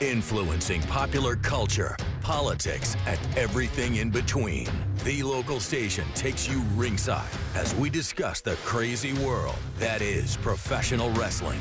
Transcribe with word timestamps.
influencing 0.00 0.80
popular 0.82 1.36
culture, 1.36 1.96
politics, 2.22 2.96
and 3.06 3.18
everything 3.36 3.96
in 3.96 4.10
between. 4.10 4.68
The 5.04 5.22
local 5.22 5.60
station 5.60 6.06
takes 6.14 6.48
you 6.48 6.60
ringside 6.74 7.30
as 7.54 7.74
we 7.74 7.90
discuss 7.90 8.40
the 8.40 8.56
crazy 8.64 9.12
world 9.24 9.56
that 9.78 10.00
is 10.00 10.36
professional 10.38 11.10
wrestling. 11.12 11.60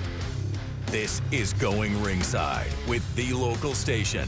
This 0.88 1.22
is 1.32 1.54
Going 1.54 2.02
Ringside 2.02 2.72
with 2.88 3.04
the 3.16 3.34
local 3.34 3.74
station. 3.74 4.28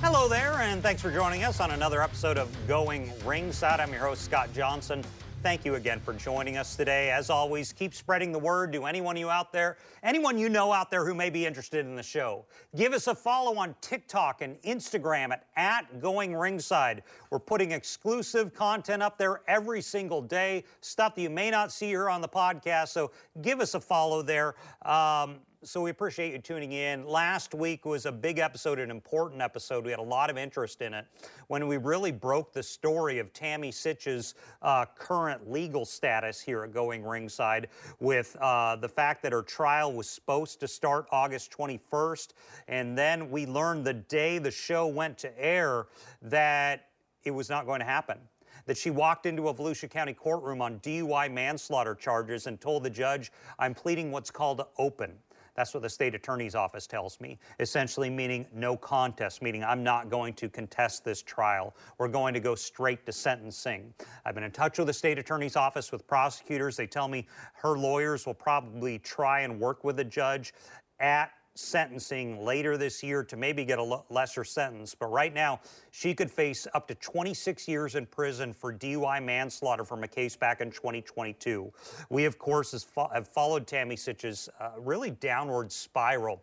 Hello 0.00 0.28
there, 0.28 0.52
and 0.60 0.82
thanks 0.82 1.02
for 1.02 1.10
joining 1.10 1.42
us 1.42 1.60
on 1.60 1.72
another 1.72 2.02
episode 2.02 2.38
of 2.38 2.48
Going 2.68 3.12
Ringside. 3.24 3.80
I'm 3.80 3.90
your 3.90 4.02
host, 4.02 4.24
Scott 4.24 4.48
Johnson. 4.54 5.02
Thank 5.40 5.64
you 5.64 5.76
again 5.76 6.00
for 6.00 6.12
joining 6.14 6.56
us 6.56 6.74
today. 6.74 7.12
As 7.12 7.30
always, 7.30 7.72
keep 7.72 7.94
spreading 7.94 8.32
the 8.32 8.38
word 8.40 8.72
to 8.72 8.86
anyone 8.86 9.16
you 9.16 9.30
out 9.30 9.52
there, 9.52 9.76
anyone 10.02 10.36
you 10.36 10.48
know 10.48 10.72
out 10.72 10.90
there 10.90 11.06
who 11.06 11.14
may 11.14 11.30
be 11.30 11.46
interested 11.46 11.86
in 11.86 11.94
the 11.94 12.02
show. 12.02 12.44
Give 12.74 12.92
us 12.92 13.06
a 13.06 13.14
follow 13.14 13.56
on 13.56 13.76
TikTok 13.80 14.42
and 14.42 14.60
Instagram 14.62 15.30
at, 15.30 15.46
at 15.54 16.00
Going 16.00 16.34
Ringside. 16.34 17.04
We're 17.30 17.38
putting 17.38 17.70
exclusive 17.70 18.52
content 18.52 19.00
up 19.00 19.16
there 19.16 19.42
every 19.46 19.80
single 19.80 20.22
day, 20.22 20.64
stuff 20.80 21.14
that 21.14 21.22
you 21.22 21.30
may 21.30 21.50
not 21.50 21.70
see 21.70 21.86
here 21.86 22.10
on 22.10 22.20
the 22.20 22.28
podcast. 22.28 22.88
So 22.88 23.12
give 23.40 23.60
us 23.60 23.74
a 23.74 23.80
follow 23.80 24.22
there. 24.22 24.56
Um, 24.82 25.36
so 25.64 25.82
we 25.82 25.90
appreciate 25.90 26.32
you 26.32 26.38
tuning 26.38 26.70
in. 26.70 27.04
Last 27.04 27.52
week 27.52 27.84
was 27.84 28.06
a 28.06 28.12
big 28.12 28.38
episode, 28.38 28.78
an 28.78 28.92
important 28.92 29.42
episode. 29.42 29.84
We 29.84 29.90
had 29.90 29.98
a 29.98 30.02
lot 30.02 30.30
of 30.30 30.38
interest 30.38 30.82
in 30.82 30.94
it 30.94 31.04
when 31.48 31.66
we 31.66 31.78
really 31.78 32.12
broke 32.12 32.52
the 32.52 32.62
story 32.62 33.18
of 33.18 33.32
Tammy 33.32 33.72
Sytch's 33.72 34.36
uh, 34.62 34.84
current 34.96 35.50
legal 35.50 35.84
status 35.84 36.40
here 36.40 36.62
at 36.62 36.72
Going 36.72 37.02
Ringside 37.02 37.68
with 37.98 38.36
uh, 38.40 38.76
the 38.76 38.88
fact 38.88 39.20
that 39.22 39.32
her 39.32 39.42
trial 39.42 39.92
was 39.92 40.08
supposed 40.08 40.60
to 40.60 40.68
start 40.68 41.06
August 41.10 41.50
21st. 41.50 42.28
And 42.68 42.96
then 42.96 43.28
we 43.28 43.44
learned 43.44 43.84
the 43.84 43.94
day 43.94 44.38
the 44.38 44.52
show 44.52 44.86
went 44.86 45.18
to 45.18 45.44
air 45.44 45.86
that 46.22 46.86
it 47.24 47.32
was 47.32 47.50
not 47.50 47.66
going 47.66 47.80
to 47.80 47.86
happen 47.86 48.18
that 48.66 48.76
she 48.76 48.90
walked 48.90 49.24
into 49.24 49.48
a 49.48 49.54
Volusia 49.54 49.90
County 49.90 50.12
courtroom 50.12 50.60
on 50.60 50.78
DUI 50.80 51.32
manslaughter 51.32 51.94
charges 51.94 52.46
and 52.46 52.60
told 52.60 52.82
the 52.82 52.90
judge, 52.90 53.32
I'm 53.58 53.72
pleading 53.72 54.12
what's 54.12 54.30
called 54.30 54.62
open. 54.76 55.14
That's 55.58 55.74
what 55.74 55.82
the 55.82 55.90
state 55.90 56.14
attorney's 56.14 56.54
office 56.54 56.86
tells 56.86 57.20
me, 57.20 57.36
essentially 57.58 58.08
meaning 58.08 58.46
no 58.54 58.76
contest, 58.76 59.42
meaning 59.42 59.64
I'm 59.64 59.82
not 59.82 60.08
going 60.08 60.34
to 60.34 60.48
contest 60.48 61.04
this 61.04 61.20
trial. 61.20 61.74
We're 61.98 62.06
going 62.06 62.32
to 62.34 62.38
go 62.38 62.54
straight 62.54 63.04
to 63.06 63.12
sentencing. 63.12 63.92
I've 64.24 64.36
been 64.36 64.44
in 64.44 64.52
touch 64.52 64.78
with 64.78 64.86
the 64.86 64.92
state 64.92 65.18
attorney's 65.18 65.56
office 65.56 65.90
with 65.90 66.06
prosecutors. 66.06 66.76
They 66.76 66.86
tell 66.86 67.08
me 67.08 67.26
her 67.54 67.76
lawyers 67.76 68.24
will 68.24 68.34
probably 68.34 69.00
try 69.00 69.40
and 69.40 69.58
work 69.58 69.82
with 69.82 69.96
the 69.96 70.04
judge 70.04 70.54
at 71.00 71.32
sentencing 71.58 72.44
later 72.44 72.76
this 72.76 73.02
year 73.02 73.24
to 73.24 73.36
maybe 73.36 73.64
get 73.64 73.78
a 73.78 74.02
lesser 74.10 74.44
sentence. 74.44 74.94
But 74.94 75.06
right 75.06 75.34
now, 75.34 75.60
she 75.90 76.14
could 76.14 76.30
face 76.30 76.66
up 76.72 76.86
to 76.88 76.94
26 76.94 77.66
years 77.66 77.96
in 77.96 78.06
prison 78.06 78.52
for 78.52 78.72
DUI 78.72 79.22
manslaughter 79.22 79.84
from 79.84 80.04
a 80.04 80.08
case 80.08 80.36
back 80.36 80.60
in 80.60 80.70
2022. 80.70 81.72
We, 82.10 82.24
of 82.24 82.38
course, 82.38 82.84
fo 82.84 83.08
have 83.12 83.26
followed 83.26 83.66
Tammy 83.66 83.96
Sytch's 83.96 84.48
uh, 84.60 84.70
really 84.78 85.10
downward 85.10 85.72
spiral 85.72 86.42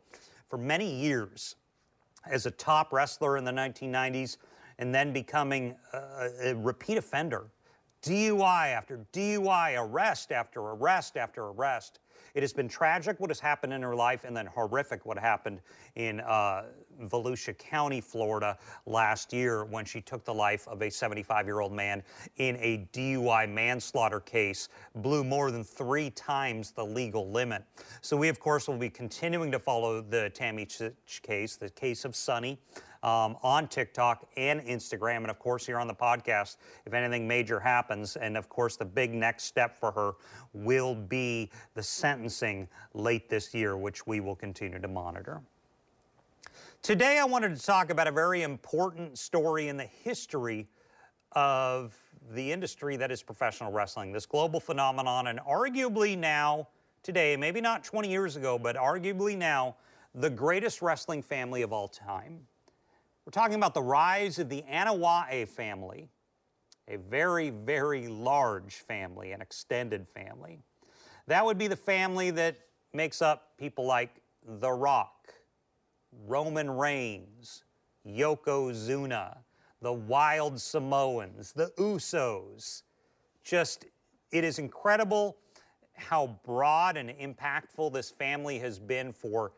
for 0.50 0.58
many 0.58 0.94
years 0.94 1.56
as 2.30 2.46
a 2.46 2.52
top 2.52 2.92
wrestler 2.92 3.38
in 3.38 3.46
the 3.46 3.52
1990s 3.52 4.38
and 4.80 4.94
then 4.94 5.14
becoming 5.14 5.76
a, 5.94 6.50
a 6.50 6.56
repeat 6.56 6.98
offender. 6.98 7.46
DUI 8.06 8.68
after 8.68 9.04
DUI, 9.14 9.82
arrest 9.82 10.32
after 10.32 10.62
arrest 10.62 11.18
after 11.18 11.46
arrest. 11.46 12.00
It 12.36 12.44
has 12.44 12.54
been 12.54 12.68
tragic 12.68 13.20
what 13.20 13.30
has 13.30 13.40
happened 13.40 13.74
in 13.74 13.82
her 13.82 13.96
life 13.96 14.26
and 14.26 14.36
then 14.36 14.46
horrific 14.46 15.06
what 15.06 15.18
happened 15.18 15.62
in 15.96 16.20
uh, 16.20 16.66
Volusia 17.04 17.58
County, 17.58 18.02
Florida 18.02 18.58
last 18.86 19.34
year 19.34 19.66
when 19.66 19.86
she 19.86 20.02
took 20.02 20.24
the 20.24 20.34
life 20.34 20.68
of 20.68 20.82
a 20.82 20.92
75 20.92 21.46
year 21.46 21.62
old 21.62 21.72
man 21.72 22.04
in 22.38 22.58
a 22.58 22.88
DUI 22.94 23.50
manslaughter 23.50 24.20
case, 24.20 24.70
blew 24.96 25.24
more 25.24 25.50
than 25.50 25.64
three 25.64 26.10
times 26.12 26.72
the 26.72 26.86
legal 26.86 27.32
limit. 27.32 27.64
So, 28.02 28.18
we, 28.18 28.28
of 28.28 28.40
course, 28.40 28.68
will 28.68 28.78
be 28.78 28.90
continuing 28.90 29.52
to 29.52 29.60
follow 29.60 30.02
the 30.02 30.30
Tammy 30.30 30.66
Sytch 30.66 31.22
case, 31.22 31.56
the 31.56 31.70
case 31.70 32.06
of 32.06 32.16
Sunny 32.16 32.60
um, 33.06 33.38
on 33.44 33.68
TikTok 33.68 34.26
and 34.36 34.60
Instagram, 34.62 35.18
and 35.18 35.30
of 35.30 35.38
course 35.38 35.64
here 35.64 35.78
on 35.78 35.88
the 35.88 35.94
podcast 35.94 36.58
if 36.88 36.94
anything 36.94 37.28
major 37.28 37.60
happens. 37.60 38.16
And 38.16 38.36
of 38.36 38.50
course, 38.50 38.78
the 38.78 38.86
big 38.86 39.14
next 39.14 39.44
step 39.44 39.78
for 39.78 39.92
her 39.92 40.14
will 40.54 40.96
be 40.96 41.52
the 41.76 41.84
sentencing 41.84 42.68
late 42.96 43.30
this 43.30 43.54
year, 43.54 43.78
which 43.78 44.08
we 44.08 44.22
will 44.22 44.36
continue 44.36 44.80
to 44.80 44.88
monitor. 44.88 45.42
Today, 46.82 47.20
I 47.20 47.26
wanted 47.26 47.56
to 47.56 47.64
talk 47.64 47.92
about 47.92 48.08
a 48.08 48.12
very 48.12 48.42
important 48.42 49.20
story 49.20 49.68
in 49.68 49.78
the 49.78 49.86
history 49.86 50.68
of 51.34 51.96
the 52.32 52.52
industry 52.52 52.98
that 52.98 53.12
is 53.12 53.22
professional 53.22 53.72
wrestling, 53.72 54.12
this 54.12 54.26
global 54.26 54.60
phenomenon, 54.60 55.28
and 55.28 55.40
arguably 55.42 56.18
now, 56.18 56.68
today, 57.04 57.36
maybe 57.36 57.62
not 57.62 57.84
20 57.84 58.10
years 58.10 58.36
ago, 58.36 58.58
but 58.58 58.76
arguably 58.76 59.38
now, 59.38 59.76
the 60.16 60.30
greatest 60.30 60.82
wrestling 60.82 61.22
family 61.22 61.62
of 61.62 61.72
all 61.72 61.88
time. 61.88 62.40
We're 63.26 63.32
talking 63.32 63.56
about 63.56 63.74
the 63.74 63.82
rise 63.82 64.38
of 64.38 64.50
the 64.50 64.64
Anoa'i 64.72 65.48
family, 65.48 66.10
a 66.88 66.98
very, 66.98 67.50
very 67.50 68.08
large 68.08 68.76
family, 68.76 69.32
an 69.32 69.42
extended 69.42 70.08
family. 70.08 70.60
That 71.26 71.44
would 71.44 71.58
be 71.58 71.66
the 71.66 71.76
family 71.76 72.30
that 72.32 72.56
makes 72.94 73.24
up 73.24 73.58
people 73.58 73.84
like 73.88 74.22
The 74.60 74.72
Rock, 74.72 75.34
Roman 76.28 76.70
Reigns, 76.70 77.64
Yokozuna, 78.08 79.38
the 79.82 79.94
Wild 79.94 80.62
Samoans, 80.62 81.52
the 81.52 81.72
Usos. 81.80 82.84
Just, 83.44 83.86
it 84.32 84.44
is 84.44 84.60
incredible 84.60 85.38
how 85.94 86.38
broad 86.46 86.96
and 86.96 87.10
impactful 87.10 87.92
this 87.92 88.12
family 88.12 88.60
has 88.60 88.78
been 88.78 89.12
for 89.12 89.54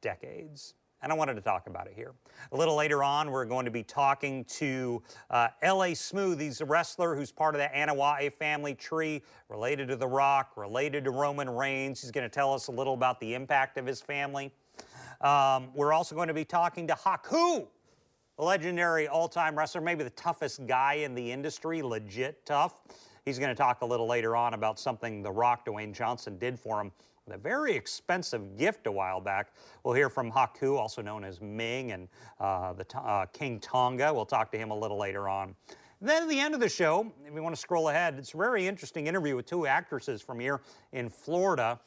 decades 0.00 0.74
and 1.02 1.10
I 1.10 1.14
wanted 1.14 1.34
to 1.34 1.40
talk 1.40 1.66
about 1.66 1.86
it 1.86 1.94
here. 1.94 2.12
A 2.52 2.56
little 2.56 2.76
later 2.76 3.02
on, 3.02 3.30
we're 3.30 3.44
going 3.44 3.64
to 3.64 3.70
be 3.70 3.82
talking 3.82 4.44
to 4.44 5.02
uh, 5.30 5.48
L.A. 5.62 5.94
Smooth. 5.94 6.40
He's 6.40 6.60
a 6.60 6.64
wrestler 6.64 7.14
who's 7.14 7.32
part 7.32 7.54
of 7.54 7.60
the 7.60 7.68
Anoa'i 7.68 8.32
family 8.32 8.74
tree, 8.74 9.22
related 9.48 9.88
to 9.88 9.96
The 9.96 10.06
Rock, 10.06 10.52
related 10.56 11.04
to 11.04 11.10
Roman 11.10 11.48
Reigns. 11.48 12.02
He's 12.02 12.10
going 12.10 12.28
to 12.28 12.34
tell 12.34 12.52
us 12.52 12.68
a 12.68 12.72
little 12.72 12.94
about 12.94 13.18
the 13.20 13.34
impact 13.34 13.78
of 13.78 13.86
his 13.86 14.00
family. 14.00 14.52
Um, 15.20 15.68
we're 15.74 15.92
also 15.92 16.14
going 16.14 16.28
to 16.28 16.34
be 16.34 16.44
talking 16.44 16.86
to 16.88 16.94
Haku, 16.94 17.66
a 18.38 18.44
legendary 18.44 19.08
all-time 19.08 19.56
wrestler, 19.56 19.80
maybe 19.80 20.04
the 20.04 20.10
toughest 20.10 20.66
guy 20.66 20.94
in 20.94 21.14
the 21.14 21.32
industry, 21.32 21.82
legit 21.82 22.44
tough. 22.44 22.80
He's 23.24 23.38
going 23.38 23.50
to 23.50 23.54
talk 23.54 23.82
a 23.82 23.86
little 23.86 24.06
later 24.06 24.34
on 24.34 24.54
about 24.54 24.78
something 24.78 25.22
The 25.22 25.30
Rock, 25.30 25.66
Dwayne 25.66 25.92
Johnson, 25.92 26.38
did 26.38 26.58
for 26.58 26.80
him 26.80 26.92
a 27.32 27.38
very 27.38 27.74
expensive 27.74 28.56
gift 28.56 28.86
a 28.86 28.92
while 28.92 29.20
back. 29.20 29.52
We'll 29.84 29.94
hear 29.94 30.08
from 30.08 30.30
Haku, 30.30 30.76
also 30.76 31.02
known 31.02 31.24
as 31.24 31.40
Ming, 31.40 31.92
and 31.92 32.08
uh, 32.38 32.72
the 32.72 32.86
uh, 32.98 33.26
King 33.26 33.60
Tonga. 33.60 34.12
We'll 34.12 34.26
talk 34.26 34.50
to 34.52 34.58
him 34.58 34.70
a 34.70 34.78
little 34.78 34.98
later 34.98 35.28
on. 35.28 35.54
Then 36.00 36.22
at 36.22 36.28
the 36.28 36.40
end 36.40 36.54
of 36.54 36.60
the 36.60 36.68
show, 36.68 37.12
if 37.26 37.32
we 37.34 37.40
want 37.40 37.54
to 37.54 37.60
scroll 37.60 37.90
ahead, 37.90 38.16
it's 38.18 38.32
a 38.32 38.36
very 38.36 38.66
interesting 38.66 39.06
interview 39.06 39.36
with 39.36 39.46
two 39.46 39.66
actresses 39.66 40.22
from 40.22 40.40
here 40.40 40.62
in 40.92 41.10
Florida 41.10 41.78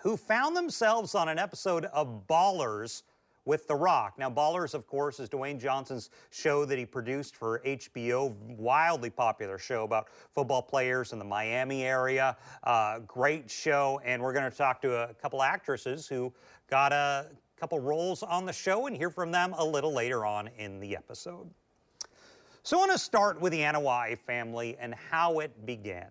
who 0.00 0.16
found 0.16 0.56
themselves 0.56 1.14
on 1.14 1.28
an 1.28 1.38
episode 1.38 1.84
of 1.86 2.26
Ballers 2.28 3.02
with 3.48 3.66
The 3.66 3.74
Rock. 3.74 4.18
Now, 4.18 4.28
Ballers, 4.28 4.74
of 4.74 4.86
course, 4.86 5.18
is 5.18 5.30
Dwayne 5.30 5.58
Johnson's 5.58 6.10
show 6.28 6.66
that 6.66 6.76
he 6.76 6.84
produced 6.84 7.34
for 7.34 7.60
HBO, 7.64 8.34
wildly 8.58 9.08
popular 9.08 9.56
show 9.56 9.84
about 9.84 10.10
football 10.34 10.60
players 10.60 11.14
in 11.14 11.18
the 11.18 11.24
Miami 11.24 11.82
area. 11.82 12.36
Uh, 12.62 12.98
great 12.98 13.50
show, 13.50 14.02
and 14.04 14.22
we're 14.22 14.34
going 14.34 14.48
to 14.48 14.54
talk 14.54 14.82
to 14.82 15.08
a 15.08 15.14
couple 15.14 15.42
actresses 15.42 16.06
who 16.06 16.30
got 16.68 16.92
a 16.92 17.28
couple 17.58 17.80
roles 17.80 18.22
on 18.22 18.44
the 18.44 18.52
show 18.52 18.86
and 18.86 18.94
hear 18.94 19.08
from 19.08 19.32
them 19.32 19.54
a 19.56 19.64
little 19.64 19.94
later 19.94 20.26
on 20.26 20.50
in 20.58 20.78
the 20.78 20.94
episode. 20.94 21.48
So 22.64 22.76
I 22.76 22.80
want 22.80 22.92
to 22.92 22.98
start 22.98 23.40
with 23.40 23.52
the 23.52 23.60
Anoa'i 23.60 24.18
family 24.18 24.76
and 24.78 24.94
how 24.94 25.38
it 25.38 25.64
began. 25.64 26.10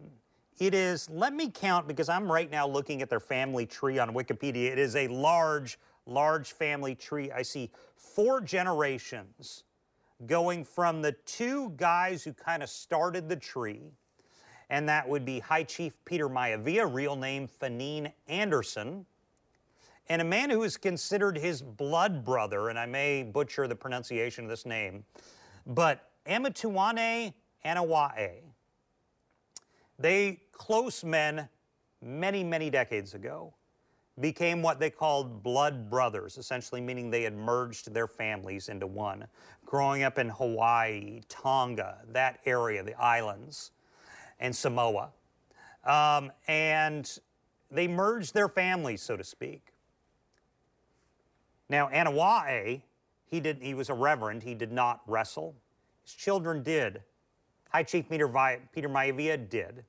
It 0.57 0.73
is, 0.73 1.07
let 1.11 1.35
me 1.35 1.51
count 1.51 1.87
because 1.87 2.09
I'm 2.09 2.31
right 2.31 2.49
now 2.49 2.67
looking 2.67 3.03
at 3.03 3.11
their 3.11 3.19
family 3.19 3.67
tree 3.67 3.99
on 3.99 4.15
Wikipedia. 4.15 4.71
It 4.71 4.79
is 4.79 4.95
a 4.95 5.07
large 5.07 5.77
large 6.07 6.53
family 6.53 6.95
tree, 6.95 7.31
I 7.31 7.41
see 7.41 7.71
four 7.95 8.41
generations 8.41 9.63
going 10.25 10.63
from 10.63 11.01
the 11.01 11.11
two 11.11 11.71
guys 11.77 12.23
who 12.23 12.33
kind 12.33 12.63
of 12.63 12.69
started 12.69 13.29
the 13.29 13.35
tree, 13.35 13.91
and 14.69 14.89
that 14.89 15.07
would 15.07 15.25
be 15.25 15.39
High 15.39 15.63
Chief 15.63 15.97
Peter 16.05 16.27
Maivia, 16.27 16.91
real 16.91 17.15
name 17.15 17.47
Fanene 17.47 18.11
Anderson, 18.27 19.05
and 20.09 20.21
a 20.21 20.25
man 20.25 20.49
who 20.49 20.63
is 20.63 20.77
considered 20.77 21.37
his 21.37 21.61
blood 21.61 22.23
brother, 22.23 22.69
and 22.69 22.79
I 22.79 22.85
may 22.85 23.23
butcher 23.23 23.67
the 23.67 23.75
pronunciation 23.75 24.45
of 24.45 24.49
this 24.49 24.65
name, 24.65 25.03
but 25.65 26.09
Ametuane 26.25 27.33
Anoa'i. 27.65 28.39
They 29.99 30.41
close 30.51 31.03
men 31.03 31.49
many, 32.01 32.43
many 32.43 32.69
decades 32.69 33.13
ago 33.13 33.53
became 34.19 34.61
what 34.61 34.79
they 34.79 34.89
called 34.89 35.43
blood 35.43 35.89
brothers, 35.89 36.37
essentially 36.37 36.81
meaning 36.81 37.11
they 37.11 37.23
had 37.23 37.35
merged 37.35 37.93
their 37.93 38.07
families 38.07 38.69
into 38.69 38.87
one. 38.87 39.27
Growing 39.65 40.03
up 40.03 40.17
in 40.17 40.29
Hawaii, 40.29 41.21
Tonga, 41.29 41.99
that 42.09 42.39
area, 42.45 42.81
the 42.81 42.99
islands, 42.99 43.71
and 44.39 44.55
Samoa. 44.55 45.09
Um, 45.85 46.31
and 46.47 47.19
they 47.69 47.87
merged 47.87 48.33
their 48.33 48.49
families, 48.49 49.01
so 49.01 49.17
to 49.17 49.23
speak. 49.23 49.73
Now, 51.69 51.89
Anoa'i, 51.89 52.81
he, 53.29 53.39
did, 53.39 53.61
he 53.61 53.73
was 53.73 53.89
a 53.89 53.93
reverend. 53.93 54.43
He 54.43 54.55
did 54.55 54.71
not 54.71 55.01
wrestle. 55.05 55.55
His 56.03 56.13
children 56.13 56.63
did. 56.63 57.01
High 57.69 57.83
Chief 57.83 58.09
Peter, 58.09 58.27
Peter 58.73 58.89
Maivia 58.89 59.49
did. 59.49 59.83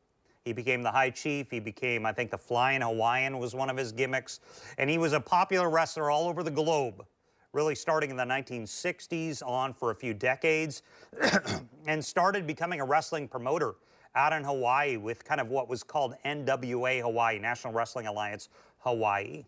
He 0.49 0.55
became 0.55 0.83
the 0.83 0.91
high 0.91 1.11
chief. 1.11 1.51
He 1.51 1.61
became, 1.61 2.07
I 2.07 2.13
think, 2.13 2.31
the 2.31 2.39
flying 2.39 2.81
Hawaiian 2.81 3.39
was 3.39 3.55
one 3.55 3.69
of 3.69 3.77
his 3.77 3.93
gimmicks. 3.93 4.41
And 4.79 4.89
he 4.89 4.97
was 4.97 5.13
a 5.13 5.21
popular 5.21 5.69
wrestler 5.69 6.11
all 6.11 6.27
over 6.27 6.43
the 6.43 6.51
globe, 6.51 7.05
really 7.53 7.75
starting 7.75 8.09
in 8.09 8.17
the 8.17 8.25
1960s 8.25 9.47
on 9.47 9.75
for 9.75 9.91
a 9.91 9.95
few 9.95 10.15
decades, 10.15 10.85
and 11.87 12.03
started 12.03 12.47
becoming 12.47 12.81
a 12.81 12.85
wrestling 12.87 13.29
promoter 13.29 13.75
out 14.15 14.33
in 14.33 14.43
Hawaii 14.43 14.97
with 14.97 15.23
kind 15.23 15.39
of 15.39 15.51
what 15.51 15.69
was 15.69 15.83
called 15.83 16.15
NWA 16.25 17.03
Hawaii, 17.03 17.39
National 17.39 17.75
Wrestling 17.75 18.07
Alliance 18.07 18.49
Hawaii. 18.79 19.45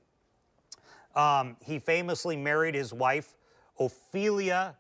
Um, 1.17 1.57
he 1.65 1.79
famously 1.79 2.37
married 2.37 2.75
his 2.75 2.93
wife, 2.93 3.39
Ophelia 3.79 4.77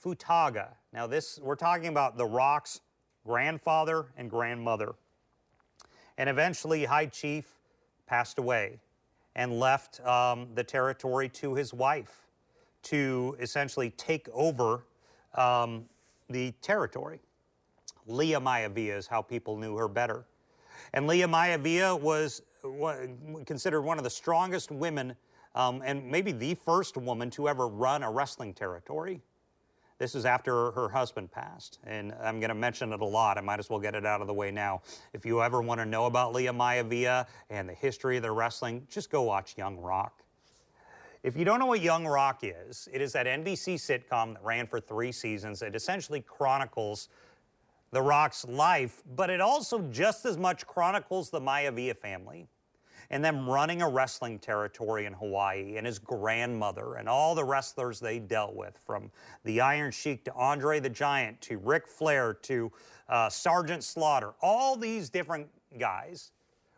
Futaga. 0.00 0.68
Now, 0.92 1.08
this 1.08 1.40
we're 1.42 1.56
talking 1.56 1.88
about 1.88 2.16
The 2.16 2.24
Rock's 2.24 2.82
grandfather 3.24 4.06
and 4.16 4.30
grandmother. 4.30 4.94
And 6.18 6.28
eventually, 6.28 6.84
High 6.84 7.06
Chief 7.06 7.46
passed 8.06 8.38
away 8.38 8.78
and 9.34 9.58
left 9.58 10.00
um, 10.06 10.48
the 10.54 10.64
territory 10.64 11.28
to 11.28 11.54
his 11.54 11.74
wife 11.74 12.26
to 12.84 13.36
essentially 13.40 13.90
take 13.90 14.28
over 14.32 14.84
um, 15.34 15.84
the 16.30 16.52
territory. 16.62 17.20
Lia 18.06 18.40
Maivia 18.40 18.96
is 18.96 19.06
how 19.06 19.20
people 19.20 19.56
knew 19.56 19.76
her 19.76 19.88
better. 19.88 20.24
And 20.92 21.06
Lia 21.06 21.26
Maivia 21.26 22.00
was 22.00 22.42
considered 23.44 23.82
one 23.82 23.98
of 23.98 24.04
the 24.04 24.10
strongest 24.10 24.70
women 24.70 25.16
um, 25.54 25.82
and 25.84 26.08
maybe 26.08 26.32
the 26.32 26.54
first 26.54 26.96
woman 26.96 27.30
to 27.30 27.48
ever 27.48 27.66
run 27.66 28.02
a 28.02 28.10
wrestling 28.10 28.52
territory. 28.52 29.20
This 29.98 30.14
is 30.14 30.26
after 30.26 30.72
her 30.72 30.90
husband 30.90 31.32
passed, 31.32 31.78
and 31.84 32.12
I'm 32.22 32.38
going 32.38 32.50
to 32.50 32.54
mention 32.54 32.92
it 32.92 33.00
a 33.00 33.04
lot. 33.04 33.38
I 33.38 33.40
might 33.40 33.58
as 33.58 33.70
well 33.70 33.80
get 33.80 33.94
it 33.94 34.04
out 34.04 34.20
of 34.20 34.26
the 34.26 34.34
way 34.34 34.50
now. 34.50 34.82
If 35.14 35.24
you 35.24 35.42
ever 35.42 35.62
want 35.62 35.80
to 35.80 35.86
know 35.86 36.04
about 36.04 36.34
Lia 36.34 36.52
Maivia 36.52 37.26
and 37.48 37.66
the 37.66 37.72
history 37.72 38.16
of 38.16 38.22
their 38.22 38.34
wrestling, 38.34 38.86
just 38.90 39.10
go 39.10 39.22
watch 39.22 39.56
Young 39.56 39.78
Rock. 39.78 40.22
If 41.22 41.34
you 41.34 41.46
don't 41.46 41.58
know 41.58 41.66
what 41.66 41.80
Young 41.80 42.06
Rock 42.06 42.40
is, 42.42 42.88
it 42.92 43.00
is 43.00 43.12
that 43.14 43.26
NBC 43.26 43.76
sitcom 43.76 44.34
that 44.34 44.44
ran 44.44 44.66
for 44.66 44.80
three 44.80 45.12
seasons. 45.12 45.62
It 45.62 45.74
essentially 45.74 46.20
chronicles 46.20 47.08
the 47.90 48.02
Rock's 48.02 48.44
life, 48.44 49.02
but 49.16 49.30
it 49.30 49.40
also 49.40 49.80
just 49.90 50.26
as 50.26 50.36
much 50.36 50.66
chronicles 50.66 51.30
the 51.30 51.40
Maivia 51.40 51.96
family 51.96 52.48
and 53.10 53.24
them 53.24 53.48
running 53.48 53.82
a 53.82 53.88
wrestling 53.88 54.38
territory 54.38 55.06
in 55.06 55.12
Hawaii 55.12 55.76
and 55.76 55.86
his 55.86 55.98
grandmother 55.98 56.94
and 56.94 57.08
all 57.08 57.34
the 57.34 57.44
wrestlers 57.44 58.00
they 58.00 58.18
dealt 58.18 58.54
with, 58.54 58.78
from 58.84 59.10
the 59.44 59.60
Iron 59.60 59.90
Sheik 59.90 60.24
to 60.24 60.34
Andre 60.34 60.80
the 60.80 60.90
Giant 60.90 61.40
to 61.42 61.58
Ric 61.58 61.86
Flair 61.86 62.34
to 62.42 62.72
uh, 63.08 63.28
Sergeant 63.28 63.84
Slaughter, 63.84 64.32
all 64.42 64.76
these 64.76 65.08
different 65.08 65.48
guys 65.78 66.32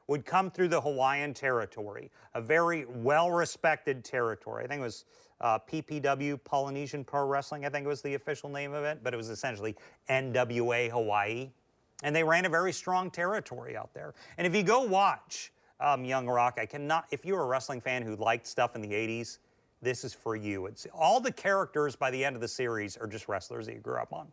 would 0.06 0.24
come 0.24 0.50
through 0.50 0.68
the 0.68 0.80
Hawaiian 0.80 1.34
territory, 1.34 2.10
a 2.34 2.40
very 2.40 2.86
well 2.86 3.30
respected 3.30 4.04
territory. 4.04 4.64
I 4.64 4.66
think 4.66 4.80
it 4.80 4.84
was 4.84 5.04
uh, 5.40 5.58
PPW, 5.58 6.42
Polynesian 6.44 7.04
Pro 7.04 7.26
Wrestling, 7.26 7.64
I 7.64 7.68
think 7.68 7.86
was 7.86 8.02
the 8.02 8.14
official 8.14 8.48
name 8.48 8.72
of 8.72 8.84
it, 8.84 9.00
but 9.02 9.14
it 9.14 9.16
was 9.16 9.28
essentially 9.28 9.76
NWA 10.10 10.90
Hawaii. 10.90 11.50
And 12.02 12.14
they 12.14 12.24
ran 12.24 12.44
a 12.44 12.48
very 12.48 12.72
strong 12.72 13.10
territory 13.10 13.76
out 13.76 13.92
there. 13.92 14.14
And 14.38 14.46
if 14.46 14.54
you 14.54 14.62
go 14.62 14.82
watch 14.82 15.52
um, 15.80 16.04
Young 16.04 16.26
Rock. 16.26 16.58
I 16.60 16.66
cannot, 16.66 17.06
if 17.10 17.24
you're 17.24 17.42
a 17.42 17.46
wrestling 17.46 17.80
fan 17.80 18.02
who 18.02 18.16
liked 18.16 18.46
stuff 18.46 18.74
in 18.74 18.82
the 18.82 18.90
80s, 18.90 19.38
this 19.80 20.04
is 20.04 20.12
for 20.12 20.36
you. 20.36 20.66
It's 20.66 20.86
all 20.92 21.20
the 21.20 21.32
characters 21.32 21.94
by 21.94 22.10
the 22.10 22.24
end 22.24 22.34
of 22.34 22.42
the 22.42 22.48
series 22.48 22.96
are 22.96 23.06
just 23.06 23.28
wrestlers 23.28 23.66
that 23.66 23.74
you 23.74 23.80
grew 23.80 23.98
up 23.98 24.12
on. 24.12 24.28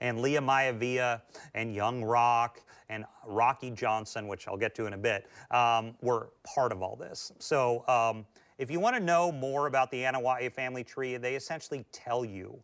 And 0.00 0.20
Lia 0.20 0.40
Maivia 0.40 1.22
and 1.54 1.74
Young 1.74 2.02
Rock 2.02 2.60
and 2.88 3.04
Rocky 3.26 3.70
Johnson, 3.70 4.26
which 4.26 4.48
I'll 4.48 4.56
get 4.56 4.74
to 4.74 4.86
in 4.86 4.92
a 4.92 4.98
bit, 4.98 5.28
um, 5.50 5.94
were 6.02 6.30
part 6.54 6.72
of 6.72 6.82
all 6.82 6.96
this. 6.96 7.32
So 7.38 7.86
um, 7.88 8.26
if 8.58 8.70
you 8.70 8.80
want 8.80 8.96
to 8.96 9.02
know 9.02 9.30
more 9.30 9.66
about 9.66 9.90
the 9.90 10.02
Anoa'i 10.02 10.52
family 10.52 10.84
tree, 10.84 11.16
they 11.16 11.36
essentially 11.36 11.84
tell 11.92 12.24
you 12.24 12.60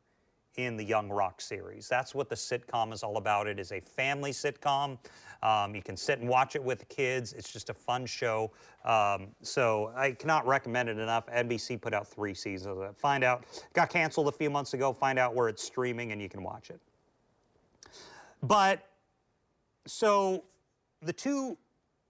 in 0.64 0.76
the 0.76 0.84
Young 0.84 1.08
Rock 1.08 1.40
series. 1.40 1.88
That's 1.88 2.14
what 2.14 2.28
the 2.28 2.34
sitcom 2.34 2.92
is 2.92 3.02
all 3.02 3.16
about. 3.16 3.46
It 3.46 3.58
is 3.58 3.72
a 3.72 3.80
family 3.80 4.32
sitcom. 4.32 4.98
Um, 5.42 5.74
you 5.74 5.82
can 5.82 5.96
sit 5.96 6.18
and 6.18 6.28
watch 6.28 6.56
it 6.56 6.62
with 6.62 6.80
the 6.80 6.84
kids. 6.84 7.32
It's 7.32 7.52
just 7.52 7.70
a 7.70 7.74
fun 7.74 8.06
show. 8.06 8.50
Um, 8.84 9.28
so 9.42 9.92
I 9.96 10.12
cannot 10.12 10.46
recommend 10.46 10.88
it 10.88 10.98
enough. 10.98 11.26
NBC 11.26 11.80
put 11.80 11.94
out 11.94 12.06
three 12.06 12.34
seasons 12.34 12.78
of 12.78 12.82
it. 12.82 12.96
Find 12.96 13.24
out, 13.24 13.44
got 13.72 13.90
canceled 13.90 14.28
a 14.28 14.32
few 14.32 14.50
months 14.50 14.74
ago. 14.74 14.92
Find 14.92 15.18
out 15.18 15.34
where 15.34 15.48
it's 15.48 15.62
streaming 15.62 16.12
and 16.12 16.20
you 16.20 16.28
can 16.28 16.42
watch 16.42 16.70
it. 16.70 16.80
But 18.42 18.86
so 19.86 20.44
the 21.02 21.12
two 21.12 21.56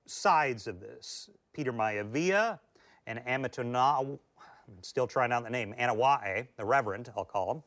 sides 0.07 0.67
of 0.67 0.81
this, 0.81 1.31
Peter 1.53 1.73
Maivia 1.73 2.59
and 3.07 3.21
Amatona, 3.21 4.01
I'm 4.01 4.83
still 4.83 5.07
trying 5.07 5.33
out 5.33 5.45
the 5.45 5.51
name, 5.51 5.75
Anoa'i, 5.79 6.47
the 6.57 6.65
Reverend, 6.65 7.13
I'll 7.17 7.25
call 7.25 7.53
him, 7.53 7.63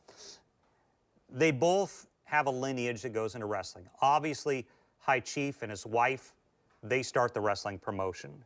they 1.30 1.50
both 1.50 2.06
have 2.24 2.46
a 2.46 2.50
lineage 2.50 3.02
that 3.02 3.12
goes 3.12 3.34
into 3.34 3.46
wrestling. 3.46 3.86
Obviously, 4.00 4.66
High 4.98 5.20
Chief 5.20 5.62
and 5.62 5.70
his 5.70 5.86
wife, 5.86 6.34
they 6.82 7.02
start 7.02 7.34
the 7.34 7.40
wrestling 7.40 7.78
promotion. 7.78 8.44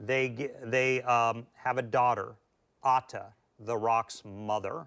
They, 0.00 0.50
they 0.62 1.02
um, 1.02 1.46
have 1.54 1.78
a 1.78 1.82
daughter, 1.82 2.36
Ata, 2.82 3.26
The 3.60 3.76
Rock's 3.76 4.22
mother. 4.24 4.86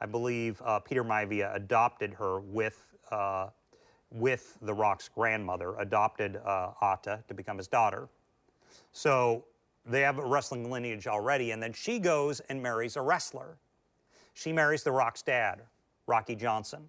I 0.00 0.06
believe 0.06 0.60
uh, 0.64 0.80
Peter 0.80 1.04
Maivia 1.04 1.54
adopted 1.54 2.14
her 2.14 2.40
with, 2.40 2.96
uh, 3.12 3.48
with 4.10 4.58
The 4.62 4.74
Rock's 4.74 5.08
grandmother, 5.08 5.76
adopted 5.78 6.36
uh, 6.36 6.72
Ata 6.80 7.22
to 7.28 7.34
become 7.34 7.58
his 7.58 7.68
daughter. 7.68 8.08
So 8.92 9.44
they 9.86 10.00
have 10.00 10.18
a 10.18 10.24
wrestling 10.24 10.70
lineage 10.70 11.06
already, 11.06 11.52
and 11.52 11.62
then 11.62 11.72
she 11.72 11.98
goes 11.98 12.40
and 12.48 12.62
marries 12.62 12.96
a 12.96 13.02
wrestler. 13.02 13.56
She 14.34 14.52
marries 14.52 14.82
The 14.82 14.92
Rock's 14.92 15.22
dad, 15.22 15.62
Rocky 16.10 16.34
Johnson. 16.34 16.80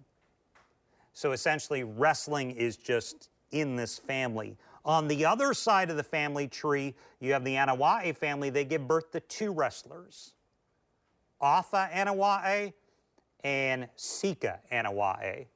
So 1.14 1.32
essentially, 1.32 1.84
wrestling 1.84 2.50
is 2.50 2.76
just 2.76 3.30
in 3.52 3.76
this 3.76 3.98
family. 3.98 4.56
On 4.84 5.06
the 5.06 5.24
other 5.24 5.54
side 5.54 5.90
of 5.90 5.96
the 5.96 6.02
family 6.02 6.48
tree, 6.48 6.94
you 7.20 7.32
have 7.32 7.44
the 7.44 7.54
Anoa'i 7.54 8.16
family. 8.16 8.50
They 8.50 8.64
give 8.64 8.88
birth 8.88 9.12
to 9.12 9.20
two 9.20 9.52
wrestlers, 9.52 10.32
Afa 11.40 11.88
Anoa'i 11.94 12.72
and 13.44 13.88
Sika 13.94 14.58
Anoa'i. 14.72 15.46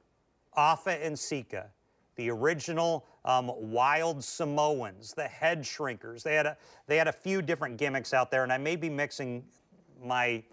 Afa 0.55 1.03
and 1.05 1.19
Sika, 1.19 1.67
the 2.15 2.31
original 2.31 3.05
um, 3.25 3.51
wild 3.57 4.23
Samoans, 4.23 5.13
the 5.13 5.27
head 5.27 5.61
shrinkers. 5.61 6.23
They 6.23 6.35
had, 6.35 6.45
a, 6.45 6.57
they 6.87 6.97
had 6.97 7.07
a 7.07 7.13
few 7.13 7.41
different 7.41 7.77
gimmicks 7.77 8.13
out 8.13 8.31
there, 8.31 8.43
and 8.43 8.53
I 8.53 8.57
may 8.57 8.75
be 8.75 8.89
mixing 8.89 9.43
my 10.03 10.43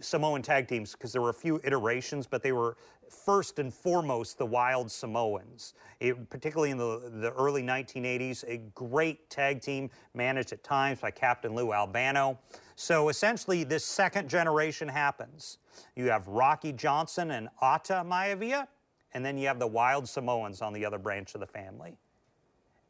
Samoan 0.00 0.42
tag 0.42 0.68
teams 0.68 0.92
because 0.92 1.12
there 1.12 1.22
were 1.22 1.30
a 1.30 1.34
few 1.34 1.60
iterations, 1.64 2.26
but 2.26 2.42
they 2.42 2.52
were 2.52 2.76
first 3.08 3.58
and 3.58 3.72
foremost 3.72 4.38
the 4.38 4.46
Wild 4.46 4.90
Samoans. 4.90 5.74
It, 6.00 6.28
particularly 6.30 6.70
in 6.70 6.78
the, 6.78 7.10
the 7.12 7.32
early 7.32 7.62
1980s, 7.62 8.44
a 8.48 8.58
great 8.74 9.28
tag 9.30 9.60
team 9.60 9.90
managed 10.14 10.52
at 10.52 10.62
times 10.62 11.00
by 11.00 11.10
Captain 11.10 11.54
Lou 11.54 11.72
Albano. 11.72 12.38
So 12.76 13.08
essentially, 13.08 13.64
this 13.64 13.84
second 13.84 14.28
generation 14.28 14.88
happens. 14.88 15.58
You 15.96 16.10
have 16.10 16.26
Rocky 16.26 16.72
Johnson 16.72 17.30
and 17.32 17.48
Ata 17.60 18.04
Maivia, 18.06 18.66
and 19.12 19.24
then 19.24 19.38
you 19.38 19.46
have 19.46 19.58
the 19.58 19.66
Wild 19.66 20.08
Samoans 20.08 20.60
on 20.60 20.72
the 20.72 20.84
other 20.84 20.98
branch 20.98 21.34
of 21.34 21.40
the 21.40 21.46
family. 21.46 21.96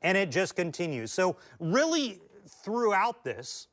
And 0.03 0.17
it 0.19 0.31
just 0.31 0.57
continues. 0.57 1.13
So, 1.13 1.37
really, 1.61 2.21
throughout 2.47 3.25
this, 3.25 3.69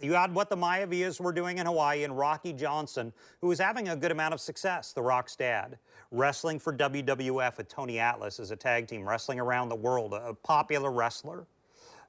you 0.00 0.14
had 0.14 0.32
what 0.32 0.48
the 0.48 0.56
Maivias 0.56 1.20
were 1.20 1.32
doing 1.32 1.58
in 1.58 1.66
Hawaii 1.66 2.04
and 2.04 2.16
Rocky 2.16 2.52
Johnson, 2.52 3.12
who 3.40 3.48
was 3.48 3.58
having 3.58 3.88
a 3.88 3.96
good 3.96 4.12
amount 4.12 4.32
of 4.32 4.40
success, 4.40 4.92
The 4.92 5.02
Rock's 5.02 5.34
dad, 5.34 5.78
wrestling 6.10 6.58
for 6.58 6.72
WWF 6.72 7.56
with 7.56 7.68
Tony 7.68 7.98
Atlas 7.98 8.38
as 8.38 8.50
a 8.50 8.56
tag 8.56 8.86
team, 8.86 9.08
wrestling 9.08 9.40
around 9.40 9.68
the 9.68 9.76
world, 9.76 10.14
a 10.14 10.34
popular 10.34 10.92
wrestler. 10.92 11.46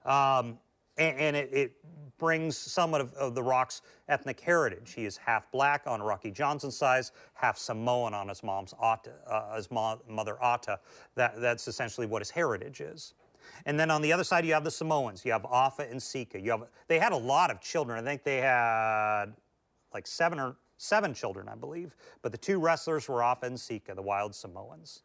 Um, 0.05 0.60
and, 0.98 1.17
and 1.17 1.36
it, 1.36 1.50
it, 1.51 1.72
brings 2.19 2.58
somewhat 2.58 3.00
of, 3.00 3.13
of, 3.13 3.34
The 3.34 3.41
Rock's 3.41 3.81
ethnic 4.10 4.41
heritage. 4.41 4.93
He 4.93 5.05
is 5.05 5.15
half 5.15 5.50
black 5.51 5.84
on 5.88 6.01
Rocky 6.01 6.31
Johnson's 6.31 6.75
side, 6.75 7.05
half 7.34 7.58
Samoan 7.58 8.13
on 8.13 8.27
his 8.27 8.43
mom's 8.43 8.74
Ata, 8.77 9.13
uh, 9.25 9.55
his 9.55 9.72
mo- 9.72 10.01
mother 10.08 10.38
Ata. 10.43 10.81
That, 11.15 11.39
that's 11.39 11.69
essentially 11.69 12.05
what 12.05 12.22
his 12.22 12.29
heritage 12.29 12.81
is. 12.81 13.13
And 13.65 13.79
then 13.79 13.91
on 13.91 14.01
the 14.01 14.13
other 14.13 14.24
side, 14.24 14.46
you 14.46 14.53
have 14.53 14.63
the 14.63 14.72
Samoans. 14.72 15.25
You 15.25 15.31
have 15.31 15.46
Afa 15.46 15.88
and 15.89 16.01
Sika. 16.01 16.39
You 16.39 16.51
have 16.51 16.63
they 16.88 17.00
had 17.00 17.12
a 17.12 17.17
lot 17.17 17.51
of 17.51 17.62
children. 17.62 18.00
I 18.00 18.08
think 18.08 18.24
they 18.24 18.38
had 18.38 19.27
like 19.93 20.08
seven 20.08 20.39
or 20.39 20.55
seven 20.77 21.13
children, 21.13 21.48
I 21.50 21.55
believe. 21.55 21.96
But 22.22 22.31
the 22.31 22.38
two 22.38 22.60
wrestlers 22.60 23.08
were 23.08 23.24
Afa 23.24 23.46
and 23.46 23.60
Sika, 23.60 23.93
the 23.93 24.01
Wild 24.01 24.34
Samoans. 24.34 25.03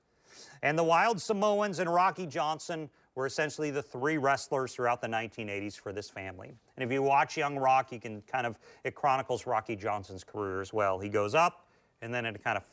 And 0.63 0.79
the 0.79 0.85
Wild 0.85 1.21
Samoans 1.21 1.79
and 1.79 1.93
Rocky 1.93 2.27
Johnson 2.27 2.91
were 3.15 3.27
essentially 3.27 3.71
the 3.71 3.83
three 3.83 4.19
wrestlers 4.19 4.75
throughout 4.75 5.01
the 5.01 5.07
1980s 5.07 5.79
for 5.79 5.93
this 5.93 6.11
family. 6.11 6.53
And 6.77 6.85
if 6.85 6.93
you 6.93 7.03
watch 7.03 7.37
Young 7.37 7.57
Rock, 7.57 7.93
you 7.93 8.01
can 8.01 8.23
kind 8.23 8.47
of 8.47 8.59
it 8.83 8.95
chronicles 8.95 9.47
Rocky 9.47 9.77
Johnson's 9.77 10.25
career 10.25 10.61
as 10.61 10.73
well. 10.73 10.99
He 10.99 11.09
goes 11.09 11.35
up, 11.35 11.67
and 12.03 12.13
then 12.13 12.27
it 12.27 12.43
kind 12.43 12.57
of 12.57 12.65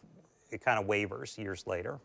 it 0.50 0.63
kind 0.63 0.80
of 0.80 0.88
wavers 0.88 1.38
years 1.38 1.68
later. 1.68 2.00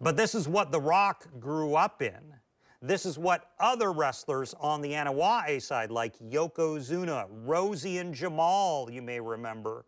But 0.00 0.16
this 0.16 0.34
is 0.34 0.48
what 0.48 0.70
The 0.70 0.80
Rock 0.80 1.26
grew 1.40 1.74
up 1.74 2.02
in. 2.02 2.34
This 2.80 3.04
is 3.04 3.18
what 3.18 3.50
other 3.58 3.92
wrestlers 3.92 4.54
on 4.60 4.80
the 4.80 4.92
Anoa'i 4.92 5.60
side, 5.60 5.90
like 5.90 6.16
Yokozuna, 6.20 7.26
Rosey 7.44 8.00
and 8.00 8.14
Jamal, 8.14 8.88
you 8.88 9.02
may 9.02 9.18
remember, 9.18 9.84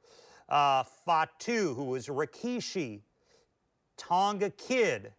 uh, 0.49 0.83
Fatu, 1.07 1.75
who 1.75 1.85
was 1.85 2.09
Rikishi, 2.09 3.02
Tonga 3.97 4.50
Kid, 4.50 5.12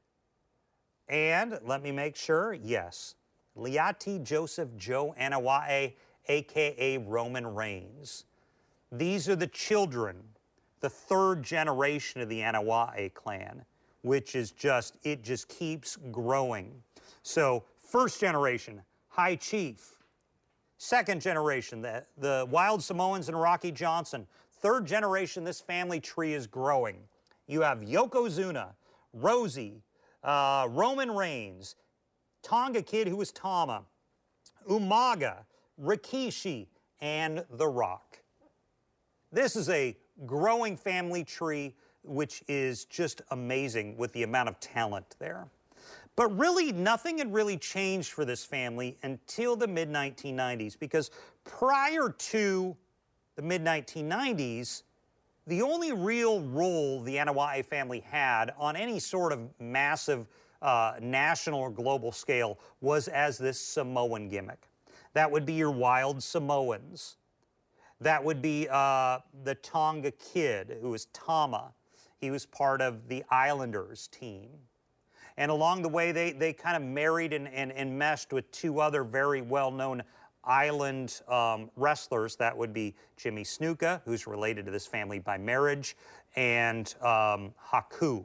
and 1.08 1.60
let 1.64 1.82
me 1.82 1.92
make 1.92 2.18
sure, 2.18 2.54
yes, 2.54 3.16
Leati 3.58 4.22
Joseph 4.22 4.76
Joe 4.76 5.16
Anoa'i, 5.20 5.94
aka 6.28 6.98
Roman 6.98 7.48
Reigns. 7.48 8.26
These 8.92 9.30
are 9.30 9.36
the 9.36 9.48
children, 9.48 10.18
the 10.82 10.90
third 10.90 11.44
generation 11.44 12.22
of 12.22 12.28
the 12.28 12.42
Anoa'i 12.42 13.14
clan, 13.14 13.64
which 14.02 14.36
is 14.36 14.52
just, 14.52 14.98
it 15.04 15.24
just 15.24 15.48
keeps 15.48 15.98
growing. 16.12 16.72
So, 17.24 17.64
first 17.80 18.20
generation, 18.20 18.82
High 19.10 19.36
Chief. 19.36 19.96
Second 20.78 21.22
generation, 21.22 21.82
the, 21.82 22.04
the 22.18 22.48
Wild 22.50 22.82
Samoans 22.82 23.28
and 23.28 23.40
Rocky 23.40 23.72
Johnson. 23.72 24.26
Third 24.62 24.86
generation, 24.86 25.44
this 25.44 25.62
family 25.62 26.00
tree 26.00 26.34
is 26.34 26.48
growing. 26.48 26.98
You 27.48 27.62
have 27.62 27.82
Yokozuna, 27.82 28.70
Rosey, 29.16 29.82
uh, 30.24 30.68
Roman 30.72 31.12
Reigns, 31.12 31.76
Tonga 32.42 32.82
Kid, 32.82 33.08
who 33.08 33.18
was 33.18 33.32
Tama, 33.32 33.84
Umaga, 34.68 35.44
Rikishi, 35.80 36.68
and 37.00 37.46
The 37.52 37.68
Rock. 37.68 38.20
This 39.32 39.56
is 39.56 39.70
a 39.70 39.96
growing 40.26 40.78
family 40.78 41.24
tree, 41.24 41.76
which 42.04 42.44
is 42.48 42.86
just 42.86 43.22
amazing 43.32 43.98
with 43.98 44.12
the 44.14 44.24
amount 44.24 44.50
of 44.50 44.60
talent 44.60 45.16
there. 45.20 45.48
But 46.16 46.38
really, 46.38 46.72
nothing 46.72 47.20
had 47.20 47.34
really 47.34 47.58
changed 47.58 48.12
for 48.12 48.26
this 48.26 48.44
family 48.44 48.98
until 49.04 49.56
the 49.56 49.68
mid 49.68 49.90
1990s, 49.90 50.78
because 50.78 51.10
prior 51.44 52.10
to 52.10 52.76
the 53.36 53.42
mid 53.42 53.64
1990s, 53.64 54.84
the 55.48 55.62
only 55.62 55.92
real 55.92 56.42
role 56.42 57.02
the 57.02 57.16
Anoa'i 57.16 57.66
family 57.66 58.02
had 58.02 58.54
on 58.58 58.76
any 58.76 59.00
sort 59.00 59.32
of 59.34 59.50
massive 59.60 60.28
uh, 60.62 60.94
national 61.02 61.60
or 61.60 61.72
global 61.72 62.12
scale 62.12 62.60
was 62.82 63.08
as 63.08 63.38
this 63.38 63.60
Samoan 63.60 64.30
gimmick. 64.30 64.68
That 65.14 65.30
would 65.32 65.46
be 65.46 65.54
your 65.54 65.72
wild 65.72 66.22
Samoans. 66.22 67.18
That 68.00 68.24
would 68.24 68.42
be 68.42 68.68
uh, 68.70 69.20
the 69.44 69.56
Tonga 69.56 70.12
Kid, 70.12 70.78
who 70.82 70.90
was 70.90 71.06
Tama. 71.08 71.74
He 72.22 72.30
was 72.30 72.46
part 72.46 72.82
of 72.82 73.08
the 73.08 73.24
Islanders 73.32 74.08
team. 74.08 74.50
And 75.38 75.50
along 75.50 75.82
the 75.82 75.90
way, 75.90 76.12
they, 76.12 76.32
they 76.32 76.54
kind 76.54 76.78
of 76.78 76.84
married 76.84 77.34
and, 77.34 77.48
and, 77.48 77.72
and 77.72 77.98
meshed 77.98 78.32
with 78.32 78.50
two 78.52 78.80
other 78.80 79.04
very 79.04 79.42
well 79.42 79.72
known 79.72 80.04
island 80.44 81.22
um, 81.28 81.72
wrestlers. 81.76 82.36
That 82.36 82.56
would 82.56 82.74
be 82.74 82.96
Jimmy 83.18 83.44
Snuka, 83.44 84.02
who's 84.06 84.28
related 84.28 84.66
to 84.66 84.72
this 84.72 84.86
family 84.86 85.18
by 85.18 85.40
marriage, 85.40 85.98
and 86.36 86.94
um, 87.02 87.54
Haku, 87.72 88.24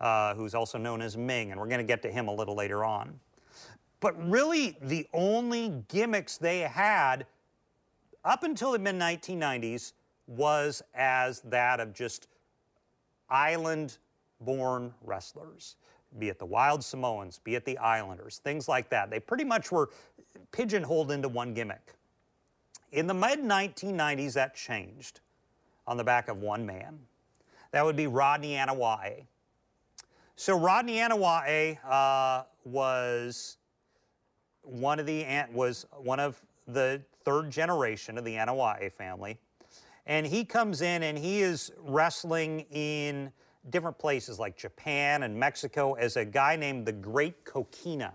uh, 0.00 0.34
who's 0.34 0.54
also 0.54 0.78
known 0.78 1.02
as 1.02 1.16
Ming. 1.18 1.50
And 1.50 1.60
we're 1.60 1.68
going 1.68 1.78
to 1.78 1.84
get 1.84 2.00
to 2.02 2.10
him 2.10 2.28
a 2.28 2.34
little 2.34 2.54
later 2.54 2.84
on. 2.84 3.20
But 4.00 4.18
really, 4.30 4.78
the 4.80 5.06
only 5.12 5.84
gimmicks 5.88 6.38
they 6.38 6.60
had 6.60 7.26
up 8.24 8.44
until 8.44 8.72
the 8.72 8.78
mid 8.78 8.94
1990s 8.94 9.92
was 10.26 10.82
as 10.94 11.40
that 11.42 11.80
of 11.80 11.92
just 11.92 12.28
island 13.28 13.98
born 14.40 14.92
wrestlers 15.02 15.76
be 16.18 16.28
it 16.28 16.38
the 16.38 16.46
Wild 16.46 16.82
Samoans, 16.82 17.40
be 17.42 17.54
it 17.54 17.64
the 17.64 17.78
Islanders, 17.78 18.38
things 18.38 18.68
like 18.68 18.88
that. 18.90 19.10
They 19.10 19.20
pretty 19.20 19.44
much 19.44 19.70
were 19.70 19.90
pigeonholed 20.52 21.10
into 21.10 21.28
one 21.28 21.54
gimmick. 21.54 21.94
In 22.92 23.06
the 23.06 23.14
mid 23.14 23.40
1990s, 23.40 24.32
that 24.34 24.54
changed 24.54 25.20
on 25.86 25.96
the 25.96 26.04
back 26.04 26.28
of 26.28 26.38
one 26.38 26.64
man. 26.64 26.98
That 27.72 27.84
would 27.84 27.96
be 27.96 28.06
Rodney 28.06 28.54
Anoa'i. 28.54 29.26
So 30.36 30.58
Rodney 30.58 30.96
Anoa'i 30.96 31.78
uh, 31.84 32.44
was 32.64 33.58
one 34.62 34.98
of 34.98 35.06
the 35.06 35.26
was 35.52 35.86
one 35.92 36.20
of 36.20 36.40
the 36.66 37.02
third 37.24 37.50
generation 37.50 38.18
of 38.18 38.24
the 38.24 38.34
Anoa'i 38.34 38.92
family, 38.92 39.38
and 40.06 40.26
he 40.26 40.44
comes 40.44 40.82
in 40.82 41.02
and 41.02 41.18
he 41.18 41.40
is 41.40 41.72
wrestling 41.78 42.60
in 42.70 43.32
different 43.70 43.98
places 43.98 44.38
like 44.38 44.56
Japan 44.56 45.24
and 45.24 45.34
Mexico 45.34 45.94
as 45.94 46.16
a 46.16 46.24
guy 46.24 46.56
named 46.56 46.86
the 46.86 46.92
Great 46.92 47.44
Kokina. 47.44 48.12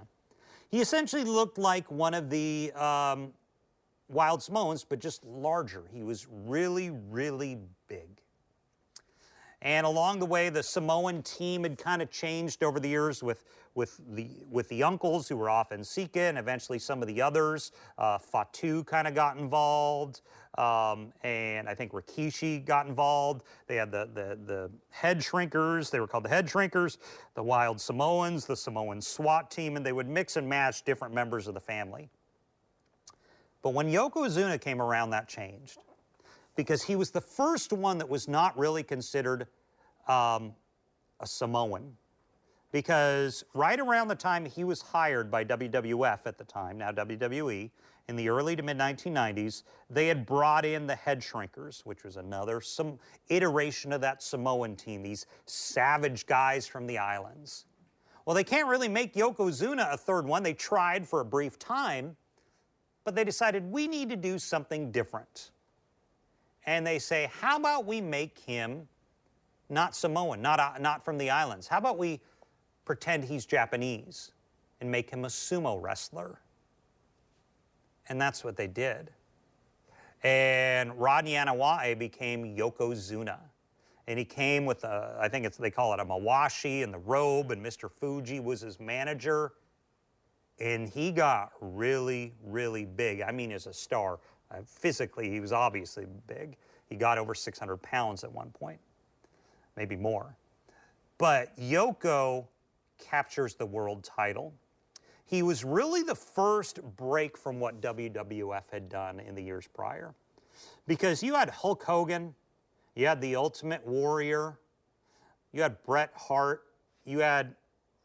He 0.70 0.80
essentially 0.80 1.26
looked 1.26 1.58
like 1.58 1.92
one 1.92 2.14
of 2.14 2.30
the 2.30 2.72
um, 2.74 3.34
wild 4.08 4.42
Samoans, 4.42 4.86
but 4.86 5.00
just 5.00 5.24
larger. 5.26 5.84
He 5.92 6.04
was 6.04 6.28
really, 6.30 6.92
really 7.10 7.58
big. 7.88 8.21
And 9.62 9.86
along 9.86 10.20
the 10.20 10.26
way, 10.26 10.50
the 10.50 10.64
Samoan 10.64 11.22
team 11.22 11.64
had 11.64 11.78
kind 11.78 12.02
of 12.02 12.10
changed 12.10 12.64
over 12.64 12.80
the 12.80 12.90
years 12.90 13.22
with, 13.22 13.44
with, 13.76 14.00
the, 14.16 14.28
with 14.50 14.68
the 14.70 14.82
uncles 14.82 15.28
who 15.28 15.38
were 15.38 15.50
Afa 15.50 15.76
and 15.76 15.86
Sika 15.86 16.22
and 16.22 16.38
eventually 16.38 16.80
some 16.80 17.02
of 17.04 17.08
the 17.08 17.22
others. 17.22 17.72
Uh, 17.98 18.18
Fatu 18.18 18.84
kind 18.86 19.08
of 19.08 19.14
got 19.14 19.38
involved. 19.38 20.22
Um, 20.58 21.14
and 21.24 21.70
I 21.70 21.76
think 21.76 21.92
Rikishi 21.92 22.66
got 22.66 22.88
involved. 22.88 23.44
They 23.68 23.76
had 23.76 23.92
the, 23.92 24.10
the, 24.14 24.38
the 24.46 24.72
head 24.90 25.20
shrinkers. 25.20 25.92
They 25.92 26.00
were 26.00 26.08
called 26.08 26.26
the 26.26 26.30
head 26.30 26.48
shrinkers, 26.48 26.98
the 27.36 27.44
wild 27.44 27.80
Samoans, 27.80 28.46
the 28.46 28.56
Samoan 28.56 29.00
SWAT 29.00 29.52
team, 29.52 29.78
and 29.78 29.86
they 29.86 29.94
would 29.94 30.10
mix 30.10 30.38
and 30.38 30.50
match 30.50 30.84
different 30.84 31.14
members 31.14 31.48
of 31.48 31.54
the 31.54 31.62
family. 31.62 32.10
But 33.62 33.76
when 33.76 33.92
Yokozuna 33.92 34.60
came 34.60 34.82
around, 34.82 35.12
that 35.12 35.30
changed 35.30 35.78
because 36.56 36.84
he 36.84 36.96
was 36.96 37.12
the 37.12 37.22
first 37.22 37.74
one 37.74 37.98
that 37.98 38.10
was 38.10 38.28
not 38.28 38.58
really 38.58 38.84
considered 38.84 39.48
um, 40.08 40.54
a 41.20 41.28
Samoan. 41.28 41.96
Because 42.72 43.44
right 43.54 43.80
around 43.80 44.08
the 44.08 44.16
time 44.16 44.46
he 44.46 44.64
was 44.64 44.82
hired 44.82 45.30
by 45.30 45.44
WWF 45.44 46.20
at 46.26 46.38
the 46.38 46.46
time, 46.46 46.78
now 46.78 46.92
WWE, 46.92 47.70
in 48.08 48.16
the 48.16 48.30
early 48.30 48.56
to 48.56 48.64
mid 48.64 48.78
1990s, 48.78 49.64
they 49.90 50.08
had 50.08 50.26
brought 50.26 50.66
in 50.66 50.88
the 50.88 50.96
head 50.96 51.20
shrinkers, 51.20 51.82
which 51.86 52.04
was 52.04 52.18
another 52.18 52.62
some 52.62 52.98
iteration 53.30 53.92
of 53.92 54.02
that 54.02 54.24
Samoan 54.24 54.76
team, 54.76 55.04
these 55.04 55.26
savage 55.46 56.26
guys 56.26 56.66
from 56.66 56.88
the 56.88 56.98
islands. 56.98 57.66
Well, 58.26 58.36
they 58.36 58.44
can't 58.44 58.68
really 58.68 58.88
make 58.88 59.16
Yokozuna 59.16 59.94
a 59.94 59.98
third 59.98 60.26
one. 60.26 60.44
They 60.44 60.54
tried 60.54 61.08
for 61.08 61.22
a 61.22 61.26
brief 61.26 61.58
time, 61.60 62.16
but 63.04 63.16
they 63.16 63.24
decided 63.24 63.70
we 63.70 63.88
need 63.88 64.10
to 64.10 64.16
do 64.16 64.38
something 64.38 64.92
different. 64.92 65.52
And 66.66 66.86
they 66.86 67.00
say, 67.00 67.30
how 67.40 67.58
about 67.58 67.86
we 67.86 68.02
make 68.02 68.38
him 68.38 68.88
not 69.70 69.96
Samoan, 69.96 70.42
not, 70.42 70.60
uh, 70.60 70.74
not 70.80 71.04
from 71.04 71.18
the 71.18 71.30
islands? 71.30 71.68
How 71.68 71.78
about 71.78 71.98
we 71.98 72.20
pretend 72.86 73.24
he's 73.24 73.46
Japanese 73.46 74.32
and 74.80 74.92
make 74.92 75.10
him 75.10 75.26
a 75.26 75.30
sumo 75.30 75.82
wrestler? 75.82 76.40
And 78.10 78.20
that's 78.20 78.44
what 78.44 78.58
they 78.58 78.68
did. 78.68 79.12
And 80.24 80.94
Rodney 81.00 81.34
Anoa'i 81.34 81.98
became 81.98 82.56
Yokozuna. 82.56 83.40
And 84.08 84.20
he 84.20 84.26
came 84.26 84.66
with, 84.66 84.84
a, 84.84 85.18
I 85.20 85.30
think 85.30 85.46
it's, 85.46 85.58
they 85.58 85.72
call 85.72 85.94
it 85.94 86.00
a 86.00 86.06
mawashi 86.06 86.84
and 86.84 86.94
the 86.94 87.00
robe, 87.00 87.52
and 87.52 87.64
Mr. 87.64 87.90
Fuji 87.90 88.40
was 88.40 88.62
his 88.62 88.80
manager. 88.80 89.54
And 90.60 90.90
he 90.90 91.12
got 91.12 91.52
really, 91.60 92.34
really 92.44 92.86
big. 92.86 93.22
I 93.22 93.32
mean, 93.32 93.52
as 93.52 93.68
a 93.68 93.74
star. 93.74 94.20
Uh, 94.52 94.58
physically, 94.66 95.30
he 95.30 95.40
was 95.40 95.52
obviously 95.52 96.06
big. 96.28 96.58
He 96.90 96.96
got 96.96 97.18
over 97.18 97.34
600 97.34 97.78
pounds 97.78 98.24
at 98.24 98.32
one 98.32 98.50
point, 98.52 98.80
maybe 99.78 99.96
more. 99.96 100.36
But 101.18 101.58
Yoko 101.58 102.48
captures 103.00 103.56
the 103.56 103.66
world 103.66 104.04
title 104.04 104.54
he 105.32 105.44
was 105.44 105.64
really 105.64 106.04
the 106.04 106.14
first 106.14 106.82
break 106.98 107.38
from 107.38 107.62
what 107.62 107.80
WWF 107.80 108.64
had 108.70 108.90
done 108.90 109.22
in 109.22 109.34
the 109.34 109.42
years 109.42 109.66
prior. 109.66 110.14
Because 110.88 111.24
you 111.24 111.36
had 111.36 111.50
Hulk 111.50 111.82
Hogan, 111.84 112.36
you 112.96 113.08
had 113.08 113.22
the 113.22 113.38
Ultimate 113.38 113.88
Warrior, 113.88 114.60
you 115.54 115.62
had 115.62 115.82
Bret 115.84 116.12
Hart, 116.18 116.64
you 117.06 117.20
had 117.20 117.56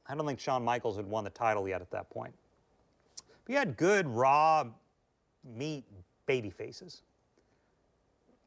I 0.08 0.14
don't 0.14 0.24
think 0.24 0.38
Shawn 0.38 0.64
Michaels 0.64 0.96
had 0.96 1.06
won 1.06 1.24
the 1.24 1.30
title 1.30 1.68
yet 1.68 1.80
at 1.80 1.90
that 1.90 2.10
point. 2.10 2.32
But 3.44 3.52
you 3.52 3.56
had 3.56 3.76
good, 3.76 4.06
raw 4.06 4.62
meat 5.44 5.84
baby 6.26 6.50
faces. 6.50 7.02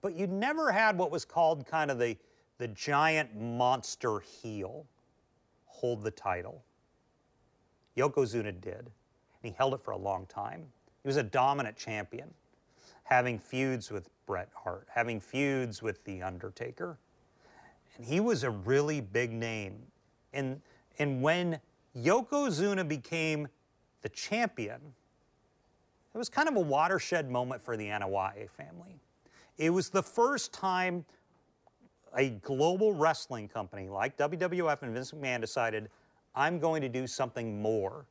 But 0.02 0.16
you 0.16 0.28
never 0.28 0.72
had 0.72 0.98
what 0.98 1.12
was 1.12 1.26
called 1.26 1.66
kind 1.66 1.92
of 1.92 2.00
the, 2.00 2.18
the 2.58 2.68
giant 2.70 3.36
monster 3.40 4.20
heel 4.20 4.86
hold 5.66 6.04
the 6.04 6.12
title. 6.12 6.64
Yokozuna 7.98 8.60
did, 8.60 8.80
and 8.80 8.92
he 9.42 9.52
held 9.52 9.74
it 9.74 9.82
for 9.82 9.92
a 9.92 9.98
long 9.98 10.26
time. 10.28 10.66
He 11.04 11.08
was 11.08 11.18
a 11.18 11.24
dominant 11.24 11.78
champion, 11.78 12.30
having 13.04 13.40
feuds 13.40 13.92
with 13.92 14.10
Bret 14.26 14.50
Hart, 14.54 14.88
having 14.94 15.20
feuds 15.20 15.82
with 15.82 16.04
The 16.06 16.22
Undertaker. 16.22 16.98
And 17.98 18.06
he 18.06 18.20
was 18.20 18.44
a 18.44 18.50
really 18.50 19.02
big 19.02 19.32
name. 19.32 19.80
And, 20.34 20.62
and 21.00 21.22
when 21.22 21.60
Yokozuna 21.98 22.88
became 22.88 23.48
the 24.02 24.10
champion, 24.10 24.80
was 26.20 26.30
kind 26.30 26.50
of 26.50 26.56
a 26.56 26.60
watershed 26.60 27.32
moment 27.32 27.62
for 27.62 27.78
the 27.78 27.88
Anoa'i 27.88 28.50
family. 28.50 29.00
It 29.58 29.72
was 29.72 29.90
the 29.90 30.04
first 30.04 30.54
time 30.54 31.06
a 32.16 32.30
global 32.30 32.94
wrestling 32.94 33.48
company 33.48 33.88
like 33.88 34.18
WWF 34.18 34.82
and 34.84 34.94
Vince 34.94 35.12
McMahon 35.12 35.42
decided, 35.42 35.90
I'm 36.36 36.60
going 36.60 36.82
to 36.82 36.90
do 36.90 37.08
something 37.08 37.62
more 37.62 38.06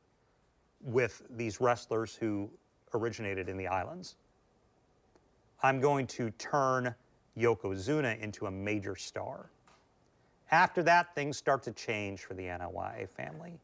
with 0.81 1.21
these 1.29 1.61
wrestlers 1.61 2.15
who 2.15 2.49
originated 2.93 3.47
in 3.49 3.57
the 3.57 3.67
islands. 3.67 4.15
I'm 5.61 5.79
going 5.79 6.07
to 6.07 6.31
turn 6.31 6.95
Yokozuna 7.37 8.19
into 8.19 8.47
a 8.47 8.51
major 8.51 8.95
star. 8.95 9.49
After 10.51 10.81
that, 10.83 11.13
things 11.13 11.37
start 11.37 11.61
to 11.63 11.71
change 11.71 12.21
for 12.21 12.33
the 12.33 12.43
Anoa'i 12.43 13.07
family. 13.07 13.59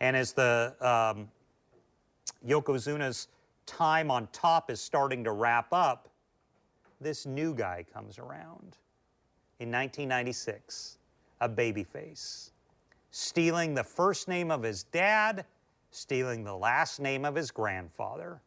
And 0.00 0.16
as 0.16 0.32
the 0.32 0.74
um, 0.80 1.28
Yokozuna's 2.46 3.28
time 3.66 4.10
on 4.10 4.28
top 4.32 4.70
is 4.70 4.80
starting 4.80 5.24
to 5.24 5.32
wrap 5.32 5.72
up, 5.72 6.08
this 7.00 7.26
new 7.26 7.54
guy 7.54 7.84
comes 7.92 8.18
around 8.18 8.76
in 9.58 9.70
1996, 9.70 10.98
a 11.40 11.48
babyface, 11.48 12.50
stealing 13.10 13.74
the 13.74 13.84
first 13.84 14.28
name 14.28 14.50
of 14.50 14.62
his 14.62 14.84
dad, 14.84 15.44
stealing 15.90 16.44
the 16.44 16.56
last 16.56 17.00
name 17.00 17.24
of 17.24 17.34
his 17.34 17.50
grandfather. 17.50 18.40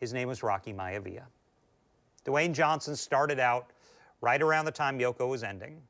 His 0.00 0.12
name 0.12 0.28
was 0.28 0.42
Rocky 0.42 0.72
Maivia. 0.72 1.24
Dwayne 2.24 2.52
Johnson 2.52 2.96
started 2.96 3.40
out 3.40 3.70
right 4.20 4.40
around 4.40 4.64
the 4.64 4.72
time 4.72 4.98
Yoko 4.98 5.28
was 5.28 5.42
ending. 5.42 5.80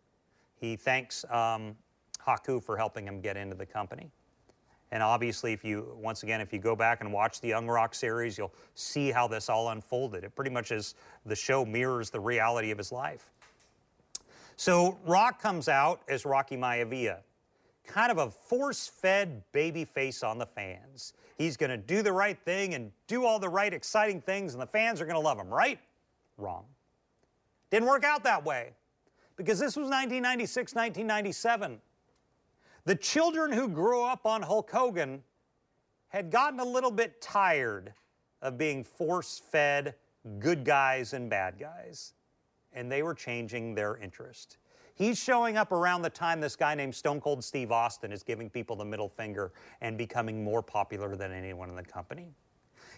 He 0.59 0.77
thanks 0.77 1.25
um, 1.31 1.77
Haku 2.27 2.63
for 2.63 2.77
helping 2.77 3.07
him 3.07 3.21
get 3.21 3.37
into 3.37 3.55
the 3.55 3.67
company. 3.67 4.11
And 4.93 5.03
obviously, 5.03 5.55
if 5.55 5.65
you, 5.65 5.97
once 5.99 6.23
again, 6.23 6.43
if 6.43 6.53
you 6.53 6.59
go 6.59 6.77
back 6.77 7.01
and 7.01 7.11
watch 7.11 7.41
the 7.41 7.49
Young 7.49 7.67
Rock 7.67 7.95
series, 7.95 8.37
you'll 8.37 8.53
see 8.75 9.11
how 9.11 9.27
this 9.27 9.49
all 9.49 9.71
unfolded. 9.71 10.23
It 10.23 10.37
pretty 10.37 10.51
much 10.51 10.71
is, 10.71 10.95
the 11.25 11.35
show 11.35 11.65
mirrors 11.65 12.11
the 12.11 12.21
reality 12.21 12.71
of 12.71 12.77
his 12.77 12.93
life. 12.93 13.31
So 14.57 14.99
Rock 15.07 15.41
comes 15.41 15.67
out 15.71 16.03
as 16.09 16.27
Rocky 16.27 16.59
Maivia, 16.59 17.21
kind 17.87 18.13
of 18.13 18.19
a 18.19 18.31
force-fed 18.31 19.43
baby 19.53 19.87
face 19.87 20.23
on 20.23 20.37
the 20.37 20.45
fans. 20.47 21.15
He's 21.39 21.57
going 21.57 21.71
to 21.71 21.79
do 21.79 22.03
the 22.03 22.13
right 22.13 22.39
thing 22.39 22.75
and 22.75 22.93
do 23.07 23.25
all 23.25 23.39
the 23.39 23.49
right 23.49 23.73
exciting 23.73 24.21
things, 24.21 24.53
and 24.53 24.61
the 24.61 24.67
fans 24.67 25.01
are 25.01 25.07
going 25.07 25.17
to 25.17 25.21
love 25.21 25.39
him, 25.39 25.49
right? 25.49 25.79
Wrong. 26.37 26.65
Didn't 27.71 27.89
work 27.89 28.05
out 28.05 28.25
that 28.25 28.45
way 28.45 28.73
because 29.37 29.59
this 29.59 29.75
was 29.75 29.85
1996, 29.85 30.75
1997. 30.75 31.81
The 32.85 32.97
children 32.97 33.53
who 33.53 33.69
grew 33.69 34.03
up 34.03 34.27
on 34.27 34.43
Hulk 34.43 34.71
Hogan 34.71 35.23
had 36.09 36.31
gotten 36.31 36.59
a 36.59 36.65
little 36.65 36.91
bit 36.91 37.21
tired 37.21 37.95
of 38.43 38.59
being 38.59 38.83
force 38.83 39.41
fed 39.51 39.95
good 40.39 40.65
guys 40.65 41.13
and 41.13 41.31
bad 41.31 41.59
guys, 41.59 42.15
and 42.73 42.91
they 42.91 43.03
were 43.03 43.15
changing 43.15 43.75
their 43.75 43.97
interest. 43.99 44.59
He's 44.95 45.19
showing 45.19 45.57
up 45.57 45.73
around 45.73 46.03
the 46.03 46.11
time 46.11 46.41
this 46.41 46.57
guy 46.57 46.75
named 46.75 46.95
Stone 46.95 47.21
Cold 47.21 47.43
Steve 47.43 47.73
Austin 47.73 48.13
is 48.13 48.23
giving 48.23 48.51
people 48.51 48.77
the 48.77 48.85
middle 48.85 49.09
finger 49.09 49.53
and 49.81 49.97
becoming 49.97 50.45
more 50.45 50.63
popular 50.63 51.17
than 51.17 51.33
anyone 51.33 51.71
in 51.71 51.77
the 51.77 51.83
company. 51.83 52.35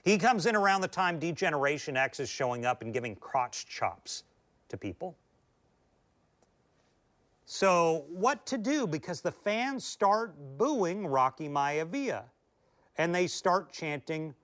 He 0.02 0.18
comes 0.18 0.46
in 0.46 0.56
around 0.56 0.80
the 0.80 0.88
time 0.88 1.18
D-Generation 1.18 1.96
X 1.96 2.20
is 2.20 2.28
showing 2.28 2.66
up 2.66 2.82
and 2.82 2.92
giving 2.92 3.16
crotch 3.16 3.66
chops 3.66 4.24
to 4.68 4.76
people. 4.76 5.16
So, 7.46 8.06
what 8.08 8.46
to 8.46 8.58
do? 8.58 8.86
Because 8.86 9.20
the 9.20 9.32
fans 9.32 9.84
start 9.84 10.34
booing 10.56 11.06
Rocky 11.06 11.48
Maivia 11.48 12.24
and 12.96 13.14
they 13.14 13.26
start 13.26 13.70
chanting, 13.70 14.34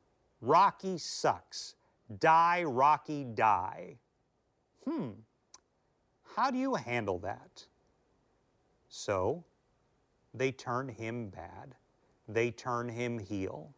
Rocky 0.41 0.99
sucks. 0.99 1.77
Die, 2.19 2.65
Rocky, 2.65 3.25
die. 3.25 3.97
Hmm, 4.85 5.11
how 6.35 6.51
do 6.51 6.59
you 6.59 6.75
handle 6.75 7.19
that? 7.21 7.65
So, 8.89 9.45
they 10.35 10.53
turn 10.53 10.89
him 10.89 11.29
bad. 11.29 11.75
They 12.29 12.51
turn 12.51 12.89
him 12.89 13.19
heel. 13.19 13.73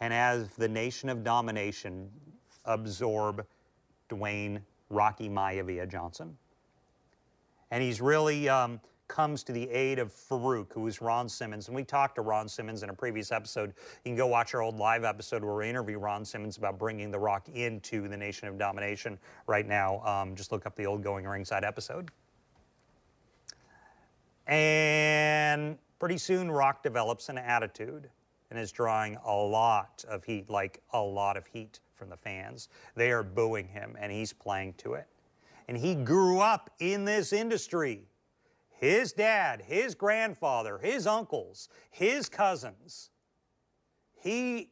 And 0.00 0.14
as 0.14 0.48
the 0.54 0.68
nation 0.68 1.08
of 1.08 1.22
domination, 1.22 2.10
absorb 2.64 3.46
Dwayne 4.08 4.62
Rocky 4.88 5.28
Maivia 5.28 5.88
Johnson. 5.88 6.36
And 7.72 7.82
he's 7.82 8.02
really 8.02 8.50
um, 8.50 8.80
comes 9.08 9.42
to 9.44 9.52
the 9.52 9.68
aid 9.70 9.98
of 9.98 10.12
Faarooq, 10.12 10.74
who 10.74 10.86
is 10.86 11.00
Ron 11.00 11.26
Simmons. 11.26 11.68
And 11.68 11.74
we 11.74 11.84
talked 11.84 12.16
to 12.16 12.20
Ron 12.20 12.46
Simmons 12.46 12.82
in 12.82 12.90
a 12.90 12.92
previous 12.92 13.32
episode. 13.32 13.70
You 14.04 14.10
can 14.10 14.14
go 14.14 14.26
watch 14.26 14.52
our 14.54 14.60
old 14.60 14.76
live 14.76 15.04
episode 15.04 15.42
where 15.42 15.54
we 15.54 15.70
interview 15.70 15.98
Ron 15.98 16.22
Simmons 16.22 16.58
about 16.58 16.78
bringing 16.78 17.10
The 17.10 17.18
Rock 17.18 17.48
into 17.48 18.08
the 18.08 18.16
Nation 18.16 18.46
of 18.46 18.58
Domination 18.58 19.18
right 19.46 19.66
now. 19.66 20.00
Um, 20.00 20.36
just 20.36 20.52
look 20.52 20.66
up 20.66 20.76
the 20.76 20.84
old 20.84 21.02
Going 21.02 21.26
Ringside 21.26 21.64
episode. 21.64 22.10
And 24.46 25.78
pretty 25.98 26.18
soon, 26.18 26.50
Rock 26.50 26.82
develops 26.82 27.30
an 27.30 27.38
attitude 27.38 28.10
and 28.50 28.58
is 28.58 28.70
drawing 28.70 29.16
a 29.24 29.34
lot 29.34 30.04
of 30.06 30.24
heat, 30.24 30.50
like 30.50 30.82
a 30.92 31.00
lot 31.00 31.38
of 31.38 31.46
heat 31.46 31.80
from 31.94 32.10
the 32.10 32.18
fans. 32.18 32.68
They 32.96 33.12
are 33.12 33.22
booing 33.22 33.66
him, 33.66 33.96
and 33.98 34.12
he's 34.12 34.34
playing 34.34 34.74
to 34.74 34.92
it 34.92 35.06
and 35.68 35.76
he 35.76 35.94
grew 35.94 36.40
up 36.40 36.70
in 36.78 37.04
this 37.04 37.32
industry. 37.32 38.02
His 38.68 39.12
dad, 39.12 39.62
his 39.62 39.94
grandfather, 39.94 40.78
his 40.78 41.06
uncles, 41.06 41.68
his 41.90 42.28
cousins, 42.28 43.10
he 44.20 44.70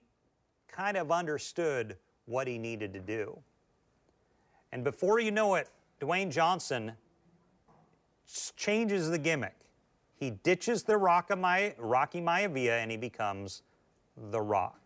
kind 0.68 0.96
of 0.96 1.12
understood 1.12 1.96
what 2.26 2.46
he 2.48 2.59
needed 2.59 2.92
to 2.94 3.00
do. 3.00 3.38
And 4.72 4.85
before 4.85 5.20
you 5.20 5.31
know 5.31 5.57
it, 5.57 5.68
Dwayne 6.00 6.31
Johnson 6.31 6.92
changes 8.57 9.11
the 9.11 9.18
gimmick. 9.18 9.57
He 10.14 10.31
ditches 10.31 10.83
the 10.83 10.96
Rocky 10.96 11.35
Maivia 11.35 12.83
and 12.83 12.90
he 12.90 12.96
becomes 12.96 13.62
The 14.31 14.40
Rock. 14.40 14.81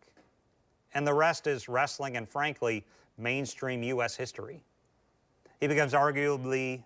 And 0.94 1.06
the 1.06 1.14
rest 1.14 1.46
is 1.46 1.68
wrestling 1.68 2.16
and, 2.16 2.28
frankly, 2.28 2.84
mainstream 3.18 3.82
U.S. 3.82 4.16
history. 4.16 4.62
He 5.60 5.66
becomes 5.66 5.92
arguably 5.92 6.84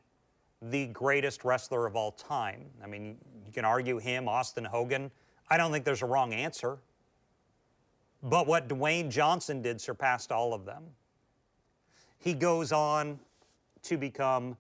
the 0.63 0.87
greatest 0.89 1.45
wrestler 1.45 1.87
of 1.87 1.97
all 1.97 2.13
time. 2.13 2.65
I 2.83 2.87
mean, 2.87 3.17
you 3.47 3.53
can 3.53 3.65
argue 3.65 3.99
him, 3.99 4.29
Austin 4.29 4.65
Hogan. 4.65 5.11
I 5.49 5.57
don't 5.57 5.73
think 5.73 5.85
there's 5.85 6.03
a 6.03 6.07
wrong 6.07 6.33
answer. 6.33 6.79
But 8.23 8.47
what 8.47 8.69
Dwayne 8.69 9.11
Johnson 9.11 9.63
did 9.63 9.81
surpassed 9.81 10.33
all 10.33 10.53
of 10.53 10.65
them. 10.65 10.85
He 12.19 12.35
goes 12.35 12.73
on 12.73 13.21
to 13.85 13.97
become 13.97 14.57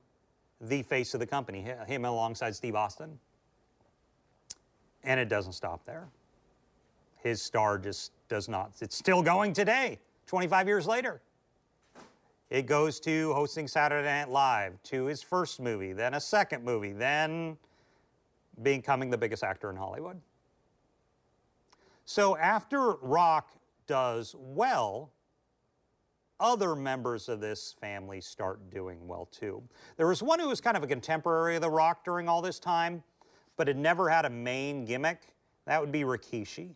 the 0.60 0.82
face 0.82 1.14
of 1.14 1.20
the 1.20 1.26
company, 1.26 1.66
him 1.86 2.04
alongside 2.04 2.54
Steve 2.54 2.74
Austin. 2.74 3.18
And 5.04 5.18
it 5.18 5.28
doesn't 5.28 5.52
stop 5.52 5.84
there. 5.84 6.08
His 7.16 7.42
star 7.42 7.78
just 7.78 8.12
does 8.28 8.48
not. 8.48 8.72
It's 8.80 8.96
still 8.96 9.22
going 9.22 9.52
today, 9.52 9.98
25 10.26 10.66
years 10.66 10.86
later. 10.86 11.20
It 12.50 12.66
goes 12.66 12.98
to 13.00 13.34
hosting 13.34 13.68
Saturday 13.68 14.06
Night 14.06 14.30
Live, 14.30 14.82
to 14.84 15.04
his 15.04 15.22
first 15.22 15.60
movie, 15.60 15.92
then 15.92 16.14
a 16.14 16.20
second 16.20 16.64
movie, 16.64 16.92
then 16.92 17.58
becoming 18.62 19.10
the 19.10 19.18
biggest 19.18 19.44
actor 19.44 19.68
in 19.70 19.76
Hollywood. 19.76 20.20
So 22.06 22.38
after 22.38 22.92
Rock 23.02 23.52
does 23.86 24.34
well, 24.38 25.10
other 26.40 26.74
members 26.74 27.28
of 27.28 27.40
this 27.40 27.74
family 27.80 28.20
start 28.20 28.70
doing 28.70 29.06
well 29.06 29.26
too. 29.26 29.62
There 29.98 30.06
was 30.06 30.22
one 30.22 30.40
who 30.40 30.48
was 30.48 30.60
kind 30.60 30.76
of 30.76 30.82
a 30.82 30.86
contemporary 30.86 31.56
of 31.56 31.62
The 31.62 31.70
Rock 31.70 32.04
during 32.04 32.28
all 32.28 32.40
this 32.40 32.58
time, 32.58 33.02
but 33.56 33.68
had 33.68 33.76
never 33.76 34.08
had 34.08 34.24
a 34.24 34.30
main 34.30 34.84
gimmick. 34.86 35.20
That 35.66 35.80
would 35.80 35.92
be 35.92 36.02
Rikishi. 36.02 36.70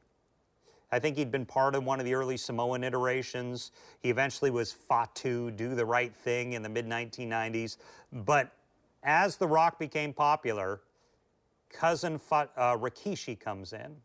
I 0.92 0.98
think 0.98 1.16
he'd 1.16 1.30
been 1.30 1.46
part 1.46 1.74
of 1.74 1.84
one 1.84 1.98
of 1.98 2.04
the 2.04 2.14
early 2.14 2.36
Samoan 2.36 2.84
iterations. 2.84 3.72
He 4.00 4.10
eventually 4.10 4.50
was 4.50 4.72
Fatu, 4.72 5.50
do 5.50 5.74
the 5.74 5.86
right 5.86 6.14
thing 6.14 6.52
in 6.52 6.62
the 6.62 6.68
mid 6.68 6.86
1990s. 6.86 7.78
But 8.12 8.52
as 9.02 9.36
The 9.36 9.48
Rock 9.48 9.78
became 9.78 10.12
popular, 10.12 10.82
cousin 11.70 12.20
uh, 12.30 12.76
Rikishi 12.76 13.40
comes 13.40 13.72
in, 13.72 13.96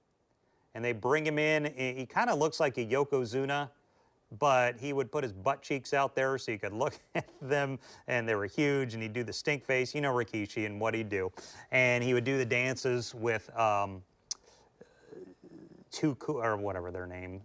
and 0.74 0.84
they 0.84 0.94
bring 0.94 1.28
him 1.28 1.38
in. 1.38 1.66
He 1.76 2.06
kind 2.06 2.30
of 2.30 2.40
looks 2.40 2.62
like 2.62 2.78
a 2.78 2.86
Yokozuna, 2.86 3.70
but 4.40 4.78
he 4.80 4.94
would 4.94 5.12
put 5.12 5.24
his 5.24 5.34
butt 5.34 5.62
cheeks 5.62 5.94
out 5.94 6.16
there 6.16 6.38
so 6.38 6.54
you 6.54 6.58
could 6.58 6.74
look 6.74 6.98
at 7.16 7.28
them, 7.42 7.80
and 8.08 8.28
they 8.28 8.36
were 8.36 8.46
huge. 8.48 8.94
And 8.94 9.04
he'd 9.04 9.14
do 9.14 9.26
the 9.26 9.34
stink 9.34 9.66
face, 9.66 9.94
you 9.94 10.00
know 10.00 10.14
Rikishi 10.14 10.66
and 10.66 10.80
what 10.80 10.94
he'd 10.94 11.10
do, 11.10 11.34
and 11.72 12.02
he 12.02 12.14
would 12.14 12.24
do 12.24 12.38
the 12.38 12.46
dances 12.46 13.14
with 13.14 13.54
um, 13.60 14.02
two 15.92 16.18
or 16.28 16.58
whatever 16.58 16.92
their 16.92 17.08
name, 17.08 17.42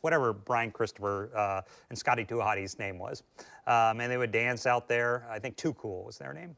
whatever 0.00 0.32
Brian 0.32 0.70
Christopher 0.70 1.30
uh, 1.36 1.62
and 1.88 1.98
Scotty 1.98 2.24
2 2.24 2.40
Hotty's 2.40 2.78
name 2.78 2.98
was, 2.98 3.22
um, 3.66 4.00
and 4.00 4.10
they 4.10 4.16
would 4.16 4.32
dance 4.32 4.66
out 4.66 4.88
there. 4.88 5.26
I 5.30 5.38
think 5.38 5.56
Too 5.56 5.72
Cool 5.74 6.04
was 6.04 6.18
their 6.18 6.32
name, 6.32 6.56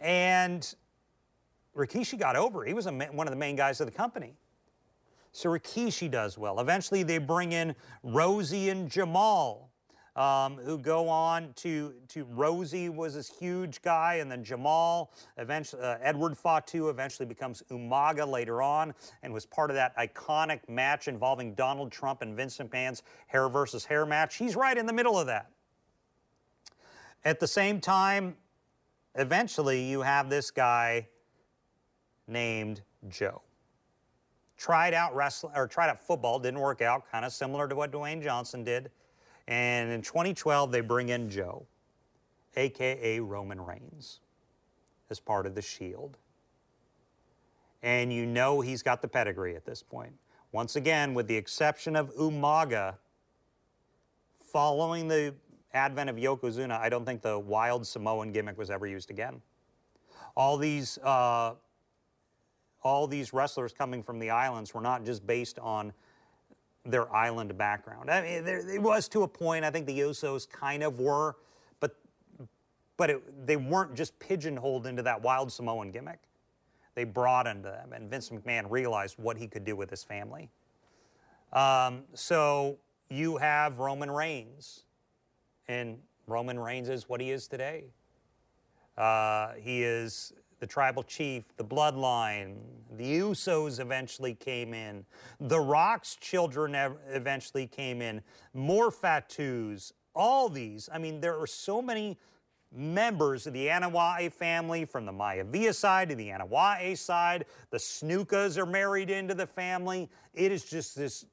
and 0.00 0.74
Rikishi 1.76 2.18
got 2.18 2.36
over. 2.36 2.64
He 2.64 2.74
was 2.74 2.86
a, 2.86 2.92
one 2.92 3.26
of 3.26 3.32
the 3.32 3.38
main 3.38 3.56
guys 3.56 3.80
of 3.80 3.86
the 3.86 3.92
company. 3.92 4.34
So 5.32 5.50
Rikishi 5.50 6.10
does 6.10 6.38
well. 6.38 6.58
Eventually, 6.60 7.02
they 7.02 7.18
bring 7.18 7.52
in 7.52 7.74
Rosie 8.02 8.70
and 8.70 8.90
Jamal, 8.90 9.67
um, 10.18 10.56
who 10.56 10.76
go 10.76 11.08
on 11.08 11.52
to 11.54 11.94
to 12.08 12.24
Rosey 12.24 12.92
was 12.92 13.14
this 13.14 13.28
huge 13.28 13.80
guy, 13.82 14.14
and 14.14 14.28
then 14.30 14.42
Jamal, 14.42 15.12
eventually 15.36 15.80
uh, 15.80 15.96
Edward 16.02 16.36
Fatu 16.36 16.88
eventually 16.88 17.24
becomes 17.24 17.62
Umaga 17.70 18.28
later 18.28 18.60
on, 18.60 18.92
and 19.22 19.32
was 19.32 19.46
part 19.46 19.70
of 19.70 19.76
that 19.76 19.96
iconic 19.96 20.68
match 20.68 21.06
involving 21.06 21.54
Donald 21.54 21.92
Trump 21.92 22.22
and 22.22 22.36
Vince 22.36 22.58
McMahon's 22.58 23.04
hair 23.28 23.48
versus 23.48 23.84
hair 23.84 24.04
match. 24.04 24.36
He's 24.36 24.56
right 24.56 24.76
in 24.76 24.86
the 24.86 24.92
middle 24.92 25.16
of 25.16 25.28
that. 25.28 25.50
At 27.24 27.38
the 27.38 27.46
same 27.46 27.80
time, 27.80 28.36
eventually 29.14 29.84
you 29.84 30.00
have 30.00 30.28
this 30.28 30.50
guy 30.50 31.06
named 32.26 32.82
Joe. 33.08 33.42
Tried 34.56 34.94
out 34.94 35.14
wrestling 35.14 35.52
or 35.54 35.68
tried 35.68 35.90
out 35.90 36.00
football, 36.00 36.40
didn't 36.40 36.58
work 36.58 36.82
out, 36.82 37.08
kind 37.08 37.24
of 37.24 37.32
similar 37.32 37.68
to 37.68 37.76
what 37.76 37.92
Dwayne 37.92 38.20
Johnson 38.20 38.64
did. 38.64 38.90
And 39.48 39.90
in 39.90 40.02
2012, 40.02 40.70
they 40.70 40.82
bring 40.82 41.08
in 41.08 41.30
Joe, 41.30 41.66
aka 42.54 43.18
Roman 43.18 43.64
Reigns, 43.64 44.20
as 45.08 45.18
part 45.18 45.46
of 45.46 45.54
the 45.54 45.62
Shield. 45.62 46.18
And 47.82 48.12
you 48.12 48.26
know 48.26 48.60
he's 48.60 48.82
got 48.82 49.00
the 49.00 49.08
pedigree 49.08 49.56
at 49.56 49.64
this 49.64 49.82
point. 49.82 50.12
Once 50.52 50.76
again, 50.76 51.14
with 51.14 51.26
the 51.28 51.36
exception 51.36 51.96
of 51.96 52.14
Umaga, 52.16 52.96
following 54.40 55.08
the 55.08 55.34
advent 55.72 56.10
of 56.10 56.16
Yokozuna, 56.16 56.78
I 56.78 56.90
don't 56.90 57.06
think 57.06 57.22
the 57.22 57.38
wild 57.38 57.86
Samoan 57.86 58.32
gimmick 58.32 58.58
was 58.58 58.70
ever 58.70 58.86
used 58.86 59.10
again. 59.10 59.40
All 60.36 60.58
these 60.58 60.98
uh, 60.98 61.54
all 62.82 63.06
these 63.06 63.32
wrestlers 63.32 63.72
coming 63.72 64.02
from 64.02 64.18
the 64.18 64.28
islands 64.28 64.74
were 64.74 64.80
not 64.82 65.06
just 65.06 65.26
based 65.26 65.58
on 65.58 65.94
their 66.90 67.14
island 67.14 67.56
background. 67.56 68.10
I 68.10 68.22
mean, 68.22 68.44
there, 68.44 68.68
it 68.68 68.82
was 68.82 69.08
to 69.08 69.22
a 69.22 69.28
point. 69.28 69.64
I 69.64 69.70
think 69.70 69.86
the 69.86 69.98
Usos 70.00 70.48
kind 70.48 70.82
of 70.82 70.98
were, 70.98 71.36
but 71.80 71.94
but 72.96 73.10
it, 73.10 73.46
they 73.46 73.56
weren't 73.56 73.94
just 73.94 74.18
pigeonholed 74.18 74.86
into 74.86 75.02
that 75.02 75.22
wild 75.22 75.52
Samoan 75.52 75.90
gimmick. 75.90 76.18
They 76.94 77.04
broadened 77.04 77.64
them, 77.64 77.92
and 77.92 78.10
Vince 78.10 78.30
McMahon 78.30 78.68
realized 78.68 79.16
what 79.18 79.36
he 79.36 79.46
could 79.46 79.64
do 79.64 79.76
with 79.76 79.90
his 79.90 80.02
family. 80.02 80.50
Um, 81.52 82.02
so 82.14 82.76
you 83.08 83.36
have 83.36 83.78
Roman 83.78 84.10
Reigns, 84.10 84.84
and 85.68 85.98
Roman 86.26 86.58
Reigns 86.58 86.88
is 86.88 87.08
what 87.08 87.20
he 87.20 87.30
is 87.30 87.46
today. 87.46 87.84
Uh, 88.96 89.52
he 89.60 89.84
is 89.84 90.32
the 90.60 90.66
tribal 90.66 91.02
chief, 91.02 91.44
the 91.56 91.64
bloodline, 91.64 92.56
the 92.96 93.20
Usos 93.20 93.80
eventually 93.80 94.34
came 94.34 94.74
in, 94.74 95.04
the 95.40 95.60
Rock's 95.60 96.16
children 96.16 96.74
eventually 97.10 97.66
came 97.66 98.02
in, 98.02 98.20
more 98.54 98.90
Fatus, 98.90 99.92
all 100.14 100.48
these. 100.48 100.88
I 100.92 100.98
mean, 100.98 101.20
there 101.20 101.38
are 101.38 101.46
so 101.46 101.80
many 101.80 102.18
members 102.74 103.46
of 103.46 103.52
the 103.52 103.68
Anoa'i 103.68 104.32
family 104.32 104.84
from 104.84 105.06
the 105.06 105.12
Maivia 105.12 105.74
side 105.74 106.10
to 106.10 106.14
the 106.14 106.28
Anoa'i 106.28 106.98
side. 106.98 107.46
The 107.70 107.78
Snukas 107.78 108.58
are 108.58 108.66
married 108.66 109.10
into 109.10 109.34
the 109.34 109.46
family. 109.46 110.10
It 110.34 110.52
is 110.52 110.64
just 110.64 110.96
this 110.96 111.24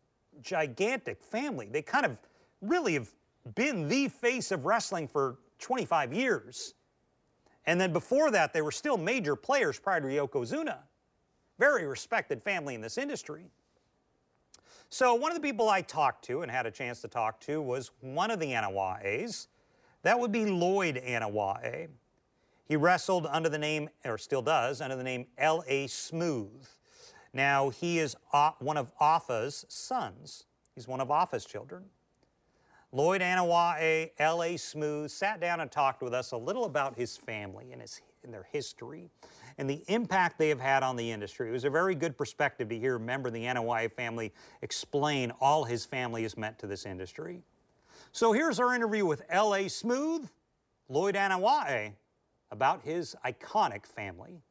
gigantic 0.41 1.21
family. 1.23 1.67
They 1.69 1.81
kind 1.81 2.05
of 2.05 2.19
really 2.61 2.93
have 2.93 3.09
been 3.55 3.87
the 3.87 4.07
face 4.07 4.51
of 4.51 4.65
wrestling 4.65 5.07
for 5.07 5.37
25 5.59 6.13
years. 6.13 6.74
And 7.67 7.79
then 7.79 7.93
before 7.93 8.31
that, 8.31 8.53
they 8.53 8.61
were 8.61 8.71
still 8.71 8.97
major 8.97 9.35
players 9.35 9.79
prior 9.79 10.01
to 10.01 10.07
Yokozuna. 10.07 10.77
Very 11.57 11.85
respected 11.87 12.43
family 12.43 12.75
in 12.75 12.81
this 12.81 12.97
industry. 12.97 13.45
So 14.89 15.15
one 15.15 15.31
of 15.31 15.35
the 15.35 15.41
people 15.41 15.69
I 15.69 15.81
talked 15.81 16.25
to 16.25 16.41
and 16.41 16.51
had 16.51 16.65
a 16.65 16.71
chance 16.71 17.01
to 17.01 17.07
talk 17.07 17.39
to 17.41 17.61
was 17.61 17.91
one 18.01 18.29
of 18.29 18.39
the 18.39 18.47
Anoa'is. 18.47 19.47
That 20.03 20.19
would 20.19 20.31
be 20.31 20.45
Lloyd 20.45 21.01
Anoa'i. 21.05 21.87
He 22.67 22.75
wrestled 22.75 23.27
under 23.27 23.49
the 23.49 23.57
name, 23.57 23.89
or 24.03 24.17
still 24.17 24.41
does, 24.41 24.81
under 24.81 24.95
the 24.95 25.03
name 25.03 25.27
L.A. 25.37 25.87
Smooth. 25.87 26.65
Now, 27.33 27.69
he 27.69 27.99
is 27.99 28.15
uh, 28.33 28.51
one 28.59 28.77
of 28.77 28.91
Afa's 28.99 29.65
sons. 29.67 30.45
He's 30.73 30.87
one 30.87 31.01
of 31.01 31.11
Afa's 31.11 31.45
children. 31.45 31.85
Lloyd 32.95 33.19
Anoa'i, 33.19 34.11
L.A. 34.19 34.55
Smooth, 34.55 35.11
sat 35.11 35.41
down 35.41 35.59
and 35.59 35.69
talked 35.69 36.01
with 36.01 36.13
us 36.13 36.31
a 36.31 36.37
little 36.37 36.63
about 36.63 36.95
his 36.95 37.17
family 37.17 37.73
and, 37.73 37.81
his, 37.81 37.99
and 38.23 38.33
their 38.33 38.47
history 38.53 39.09
and 39.57 39.69
the 39.69 39.83
impact 39.89 40.39
they 40.39 40.47
have 40.47 40.61
had 40.61 40.81
on 40.81 40.95
the 40.95 41.11
industry. 41.11 41.49
It 41.49 41.51
was 41.51 41.65
a 41.65 41.69
very 41.69 41.93
good 41.93 42.17
perspective 42.17 42.69
to 42.69 42.79
hear 42.79 42.95
a 42.95 42.99
member 42.99 43.27
of 43.27 43.33
the 43.33 43.43
Anoa'i 43.43 43.91
family 43.91 44.31
explain 44.61 45.33
all 45.41 45.65
his 45.65 45.83
family 45.83 46.23
has 46.23 46.37
meant 46.37 46.57
to 46.59 46.67
this 46.67 46.85
industry. 46.85 47.43
So 48.13 48.31
here's 48.31 48.61
our 48.61 48.73
interview 48.73 49.05
with 49.05 49.23
L.A. 49.27 49.67
Smooth, 49.67 50.29
Lloyd 50.87 51.15
Anoa'i, 51.15 51.91
about 52.49 52.81
his 52.81 53.13
iconic 53.25 53.85
family. 53.85 54.41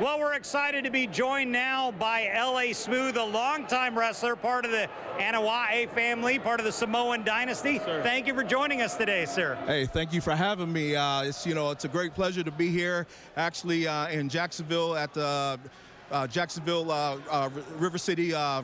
Well, 0.00 0.18
we're 0.18 0.32
excited 0.32 0.84
to 0.84 0.90
be 0.90 1.06
joined 1.06 1.52
now 1.52 1.90
by 1.92 2.30
L.A. 2.32 2.72
Smooth, 2.72 3.16
a 3.18 3.24
longtime 3.24 3.96
wrestler, 3.96 4.34
part 4.34 4.64
of 4.64 4.70
the 4.70 4.88
Anoa'i 5.18 5.88
family, 5.90 6.38
part 6.38 6.60
of 6.60 6.66
the 6.66 6.72
Samoan 6.72 7.24
dynasty. 7.24 7.78
Sir. 7.78 8.02
Thank 8.02 8.26
you 8.26 8.32
for 8.32 8.42
joining 8.42 8.80
us 8.80 8.96
today, 8.96 9.26
sir. 9.26 9.56
Hey, 9.66 9.84
thank 9.84 10.14
you 10.14 10.22
for 10.22 10.34
having 10.34 10.72
me. 10.72 10.96
Uh, 10.96 11.24
it's 11.24 11.46
you 11.46 11.54
know 11.54 11.70
it's 11.70 11.84
a 11.84 11.88
great 11.88 12.14
pleasure 12.14 12.42
to 12.42 12.50
be 12.50 12.70
here, 12.70 13.06
actually 13.36 13.86
uh, 13.86 14.08
in 14.08 14.30
Jacksonville 14.30 14.96
at 14.96 15.12
the 15.12 15.60
uh, 16.10 16.26
Jacksonville 16.26 16.90
uh, 16.90 17.18
uh, 17.30 17.50
River 17.76 17.98
City 17.98 18.34
uh, 18.34 18.62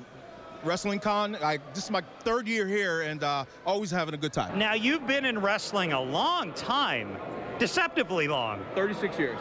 Wrestling 0.64 0.98
Con. 0.98 1.36
I, 1.36 1.58
this 1.74 1.84
is 1.84 1.90
my 1.90 2.02
third 2.20 2.48
year 2.48 2.66
here 2.66 3.02
and 3.02 3.22
uh, 3.22 3.44
always 3.66 3.90
having 3.90 4.14
a 4.14 4.18
good 4.18 4.32
time. 4.32 4.58
Now, 4.58 4.74
you've 4.74 5.06
been 5.06 5.24
in 5.24 5.38
wrestling 5.38 5.92
a 5.92 6.00
long 6.00 6.52
time, 6.54 7.16
deceptively 7.58 8.28
long. 8.28 8.64
36 8.74 9.18
years. 9.18 9.38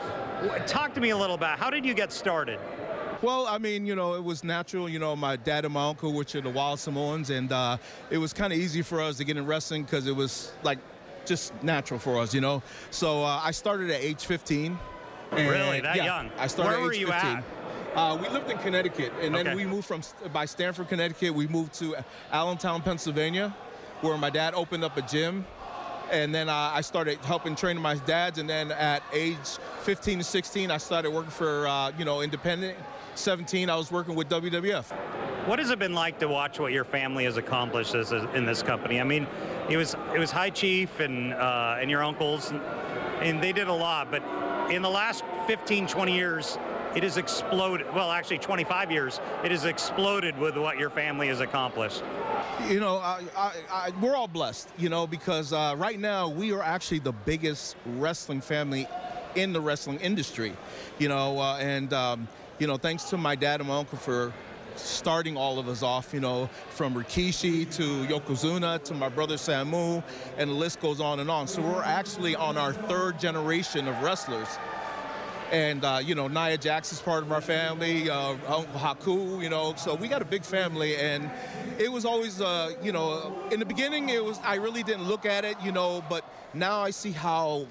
Talk 0.68 0.94
to 0.94 1.02
me 1.02 1.10
a 1.10 1.18
little 1.18 1.36
about 1.36 1.58
how 1.58 1.70
did 1.70 1.86
you 1.86 1.94
get 1.94 2.12
started? 2.12 2.60
Well, 3.22 3.48
I 3.48 3.58
mean, 3.58 3.88
you 3.88 3.96
know, 3.96 4.14
it 4.14 4.24
was 4.24 4.44
natural. 4.44 4.88
You 4.88 5.00
know, 5.00 5.16
my 5.16 5.36
dad 5.36 5.66
and 5.66 5.74
my 5.74 5.88
uncle, 5.88 6.14
which 6.14 6.36
are 6.36 6.42
the 6.42 6.50
Wild 6.50 6.80
Samoans, 6.80 7.32
and 7.32 7.52
uh, 7.52 7.78
it 8.12 8.20
was 8.20 8.34
kind 8.34 8.54
of 8.54 8.60
easy 8.60 8.84
for 8.84 9.02
us 9.02 9.18
to 9.18 9.24
get 9.24 9.38
in 9.38 9.46
wrestling 9.46 9.84
because 9.84 10.06
it 10.06 10.16
was 10.16 10.52
like 10.62 10.78
just 11.26 11.52
natural 11.64 12.00
for 12.00 12.20
us, 12.20 12.34
you 12.34 12.42
know. 12.42 12.62
So 12.92 13.24
uh, 13.24 13.42
I 13.44 13.52
started 13.52 13.90
at 13.90 14.02
age 14.02 14.26
15. 14.26 14.78
really, 15.32 15.82
that 15.82 15.96
yeah, 15.96 16.06
young? 16.06 16.32
I 16.38 16.48
started 16.48 16.70
Where 16.70 16.80
at 16.80 16.84
were 16.84 16.94
age 16.94 17.00
you 17.00 17.08
15. 17.08 17.26
at? 17.26 17.44
Uh, 17.96 18.16
we 18.22 18.30
lived 18.30 18.52
in 18.52 18.58
Connecticut, 18.60 19.12
and 19.22 19.34
okay. 19.34 19.44
then 19.44 19.56
we 19.56 19.66
moved 19.66 19.88
from 19.88 20.02
by 20.32 20.46
Stamford, 20.46 20.88
Connecticut. 20.88 21.34
We 21.34 21.48
moved 21.48 21.74
to 21.76 21.96
Allentown, 22.32 22.84
Pennsylvania, 22.84 23.56
where 24.02 24.18
my 24.20 24.30
dad 24.30 24.54
opened 24.54 24.84
up 24.84 24.98
a 24.98 25.02
gym 25.02 25.46
and 26.12 26.34
then 26.34 26.50
I 26.50 26.82
started 26.82 27.20
helping 27.20 27.56
training 27.56 27.82
my 27.82 27.96
dads. 27.96 28.38
And 28.38 28.50
then 28.50 28.72
at 28.72 29.04
age 29.14 29.38
15 29.82 30.20
to 30.20 30.24
16, 30.24 30.72
I 30.72 30.78
started 30.78 31.12
working 31.12 31.32
for 31.32 31.68
uh, 31.68 31.92
you 31.98 32.06
know 32.06 32.22
independent. 32.22 32.78
17, 33.16 33.70
I 33.70 33.76
was 33.76 33.92
working 33.92 34.14
with 34.14 34.30
WWF. 34.30 34.92
What 35.48 35.60
has 35.60 35.72
it 35.72 35.80
been 35.80 35.94
like 35.94 36.20
to 36.20 36.28
watch 36.28 36.60
what 36.60 36.72
your 36.72 36.84
family 36.84 37.24
has 37.24 37.38
accomplished 37.38 37.96
as 37.96 38.12
a, 38.12 38.30
in 38.36 38.46
this 38.46 38.62
company? 38.62 39.00
I 39.00 39.04
mean, 39.04 39.26
it 39.70 39.78
was 39.78 39.96
it 40.14 40.20
was 40.20 40.30
High 40.30 40.50
Chief 40.50 41.00
and 41.00 41.34
uh, 41.34 41.78
and 41.80 41.90
your 41.90 42.04
uncles, 42.04 42.52
and, 42.52 42.62
and 43.22 43.42
they 43.42 43.54
did 43.54 43.68
a 43.68 43.74
lot. 43.74 44.12
But 44.12 44.24
in 44.72 44.82
the 44.82 44.90
last 44.90 45.24
15, 45.48 45.88
20 45.88 46.14
years, 46.14 46.58
it 46.96 47.04
has 47.04 47.18
exploded. 47.18 47.88
Well, 47.94 48.12
actually, 48.12 48.40
25 48.40 48.92
years, 48.92 49.20
it 49.44 49.52
has 49.52 49.66
exploded 49.66 50.38
with 50.38 50.58
what 50.58 50.78
your 50.78 50.90
family 50.90 51.28
has 51.28 51.40
accomplished. 51.40 52.04
You 52.66 52.80
know, 52.82 52.98
I, 52.98 53.22
I, 53.38 53.52
I, 53.72 53.92
we're 54.02 54.16
all 54.16 54.28
blessed, 54.28 54.68
you 54.78 54.90
know, 54.90 55.08
because 55.08 55.54
uh, 55.54 55.76
right 55.78 55.98
now 55.98 56.28
we 56.28 56.52
are 56.52 56.62
actually 56.62 57.00
the 57.00 57.14
biggest 57.14 57.78
wrestling 57.86 58.42
family 58.42 58.88
in 59.36 59.54
the 59.54 59.62
wrestling 59.62 60.00
industry, 60.00 60.54
you 60.98 61.08
know, 61.08 61.40
uh, 61.40 61.58
and, 61.60 61.94
um, 61.94 62.28
you 62.60 62.68
know, 62.68 62.76
thanks 62.76 63.06
to 63.06 63.18
my 63.18 63.36
dad 63.36 63.62
and 63.62 63.70
my 63.70 63.78
uncle 63.78 63.98
for 63.98 64.34
starting 64.76 65.38
all 65.38 65.60
of 65.60 65.70
us 65.70 65.82
off, 65.82 66.14
you 66.14 66.20
know, 66.20 66.50
from 66.72 66.94
Rikishi 66.94 67.74
to 67.76 68.06
Yokozuna 68.14 68.84
to 68.84 68.94
my 68.94 69.08
brother 69.08 69.36
Samu, 69.36 70.04
and 70.38 70.50
the 70.50 70.56
list 70.56 70.82
goes 70.82 71.00
on 71.00 71.20
and 71.20 71.30
on. 71.30 71.48
So 71.48 71.62
we're 71.62 71.84
actually 71.84 72.36
on 72.36 72.58
our 72.58 72.74
third 72.74 73.20
generation 73.20 73.88
of 73.88 74.02
wrestlers 74.02 74.50
and 75.52 75.84
uh, 75.84 76.00
you 76.04 76.16
know 76.16 76.28
Nia 76.28 76.58
Jax 76.58 76.92
is 76.92 77.00
part 77.00 77.24
of 77.24 77.32
our 77.32 77.42
family, 77.42 78.10
uh, 78.10 78.36
Uncle 78.48 78.80
Haku, 78.80 79.42
you 79.42 79.50
know, 79.50 79.74
so 79.78 79.96
we 79.96 80.08
got 80.08 80.22
a 80.22 80.26
big 80.26 80.44
family, 80.44 80.98
and 80.98 81.30
it 81.78 81.92
was 81.92 82.06
always, 82.06 82.42
uh, 82.42 82.74
you 82.82 82.92
know, 82.92 83.34
in 83.52 83.60
the 83.60 83.66
beginning 83.66 84.10
it 84.10 84.24
was 84.24 84.40
I 84.44 84.56
really 84.56 84.84
didn't 84.84 85.08
look 85.08 85.26
at 85.26 85.46
it, 85.46 85.58
you 85.64 85.72
know, 85.72 86.04
but 86.10 86.24
now 86.54 86.82
I 86.82 86.92
see 86.92 87.12
how 87.12 87.68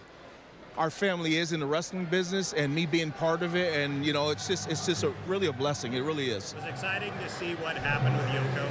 our 0.76 0.90
family 0.90 1.36
is 1.36 1.52
in 1.52 1.60
the 1.60 1.66
wrestling 1.66 2.04
business 2.04 2.52
and 2.52 2.74
me 2.74 2.86
being 2.86 3.10
part 3.10 3.42
of 3.42 3.56
it. 3.56 3.74
And 3.78 4.04
you 4.04 4.12
know 4.12 4.30
it's 4.30 4.46
just 4.46 4.70
it's 4.70 4.86
just 4.86 5.02
a, 5.04 5.12
really 5.26 5.46
a 5.46 5.52
blessing. 5.52 5.94
It 5.94 6.00
really 6.00 6.30
is. 6.30 6.52
It 6.52 6.56
was 6.56 6.66
exciting 6.66 7.12
to 7.22 7.28
see 7.28 7.54
what 7.54 7.76
happened 7.76 8.16
with 8.16 8.26
yoko. 8.26 8.70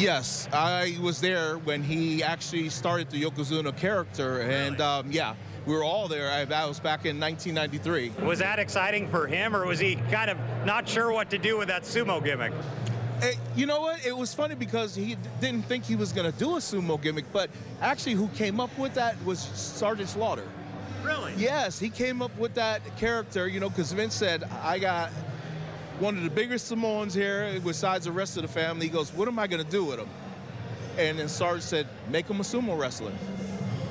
Yes 0.00 0.48
i 0.52 0.96
was 1.00 1.20
there 1.20 1.58
when 1.58 1.82
he 1.82 2.22
actually 2.22 2.68
started 2.68 3.10
the 3.10 3.22
yokozuna 3.22 3.76
character. 3.76 4.34
Really? 4.34 4.54
and 4.54 4.80
um, 4.80 5.06
yeah 5.10 5.34
we 5.66 5.74
were 5.74 5.84
all 5.84 6.08
there. 6.08 6.30
I, 6.30 6.44
that 6.44 6.68
was 6.68 6.80
back 6.80 7.06
in 7.06 7.18
1993. 7.18 8.26
Was 8.26 8.38
that 8.40 8.58
exciting 8.58 9.08
for 9.08 9.26
him, 9.26 9.56
or 9.56 9.66
was 9.66 9.78
he 9.78 9.96
kind 10.10 10.30
of 10.30 10.38
not 10.64 10.88
sure 10.88 11.12
what 11.12 11.30
to 11.30 11.38
do 11.38 11.56
with 11.58 11.68
that 11.68 11.82
sumo 11.82 12.22
gimmick? 12.22 12.52
It, 13.22 13.38
you 13.56 13.66
know 13.66 13.80
what? 13.80 14.04
It 14.04 14.16
was 14.16 14.34
funny 14.34 14.54
because 14.54 14.94
he 14.94 15.16
didn't 15.40 15.62
think 15.62 15.84
he 15.84 15.96
was 15.96 16.12
going 16.12 16.30
to 16.30 16.38
do 16.38 16.56
a 16.56 16.58
sumo 16.58 17.00
gimmick, 17.00 17.24
but 17.32 17.50
actually, 17.80 18.14
who 18.14 18.28
came 18.28 18.60
up 18.60 18.76
with 18.78 18.94
that 18.94 19.22
was 19.24 19.38
Sergeant 19.38 20.08
Slaughter. 20.08 20.46
Really? 21.02 21.32
Yes, 21.36 21.78
he 21.78 21.90
came 21.90 22.22
up 22.22 22.36
with 22.38 22.54
that 22.54 22.80
character, 22.96 23.46
you 23.46 23.60
know, 23.60 23.68
because 23.68 23.92
Vince 23.92 24.14
said, 24.14 24.44
I 24.62 24.78
got 24.78 25.10
one 25.98 26.16
of 26.16 26.24
the 26.24 26.30
biggest 26.30 26.66
Samoans 26.66 27.14
here 27.14 27.60
besides 27.60 28.06
the 28.06 28.12
rest 28.12 28.36
of 28.36 28.42
the 28.42 28.48
family. 28.48 28.86
He 28.86 28.92
goes, 28.92 29.12
What 29.12 29.28
am 29.28 29.38
I 29.38 29.46
going 29.46 29.64
to 29.64 29.70
do 29.70 29.84
with 29.84 30.00
him? 30.00 30.08
And 30.98 31.18
then 31.18 31.28
Sarge 31.28 31.62
said, 31.62 31.86
Make 32.10 32.26
him 32.28 32.40
a 32.40 32.42
sumo 32.42 32.78
wrestler. 32.78 33.12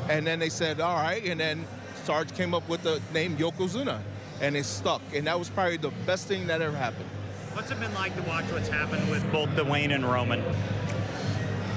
And 0.10 0.26
then 0.26 0.40
they 0.40 0.50
said, 0.50 0.80
All 0.80 0.96
right. 0.98 1.24
And 1.26 1.40
then 1.40 1.66
Sarge 2.04 2.34
came 2.34 2.54
up 2.54 2.68
with 2.68 2.84
the 2.84 3.02
name 3.14 3.38
Yokozuna, 3.38 4.00
and 4.42 4.56
it 4.56 4.66
stuck. 4.66 5.02
And 5.14 5.28
that 5.28 5.40
was 5.40 5.50
probably 5.50 5.78
the 5.78 5.92
best 6.06 6.28
thing 6.28 6.48
that 6.48 6.62
ever 6.62 6.76
happened. 6.76 7.10
What's 7.54 7.72
it 7.72 7.80
been 7.80 7.94
like 7.94 8.16
to 8.16 8.22
watch 8.24 8.46
what's 8.46 8.68
happened 8.68 9.10
with 9.10 9.30
both 9.32 9.50
Dwayne 9.50 9.94
and 9.94 10.04
Roman? 10.04 10.44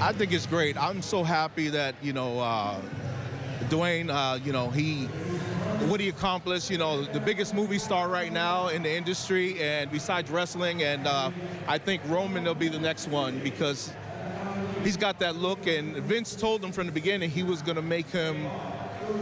I 0.00 0.12
think 0.12 0.32
it's 0.32 0.46
great. 0.46 0.76
I'm 0.76 1.00
so 1.02 1.22
happy 1.22 1.68
that 1.68 1.94
you 2.02 2.12
know 2.12 2.40
uh, 2.40 2.80
Dwayne. 3.68 4.10
Uh, 4.10 4.38
you 4.44 4.52
know 4.52 4.70
he 4.70 5.04
what 5.88 6.00
he 6.00 6.08
accomplished. 6.08 6.70
You 6.70 6.78
know 6.78 7.04
the 7.04 7.20
biggest 7.20 7.54
movie 7.54 7.78
star 7.78 8.08
right 8.08 8.32
now 8.32 8.68
in 8.68 8.82
the 8.82 8.92
industry, 8.92 9.60
and 9.60 9.90
besides 9.90 10.30
wrestling, 10.30 10.82
and 10.82 11.06
uh, 11.06 11.30
I 11.68 11.78
think 11.78 12.02
Roman 12.06 12.44
will 12.44 12.54
be 12.54 12.68
the 12.68 12.78
next 12.78 13.08
one 13.08 13.38
because 13.40 13.92
he's 14.87 14.96
got 14.96 15.18
that 15.18 15.37
look. 15.37 15.66
And 15.66 15.96
Vince 15.96 16.35
told 16.35 16.64
him 16.64 16.72
from 16.72 16.87
the 16.87 16.92
beginning 16.92 17.29
he 17.29 17.42
was 17.42 17.61
going 17.61 17.77
to 17.77 17.83
make 17.83 18.09
him 18.09 18.44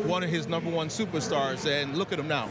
one 0.07 0.23
of 0.23 0.31
his 0.31 0.47
number 0.47 0.71
one 0.71 0.89
superstars, 0.89 1.67
and 1.67 1.97
look 1.97 2.13
at 2.13 2.19
him 2.19 2.29
now. 2.29 2.49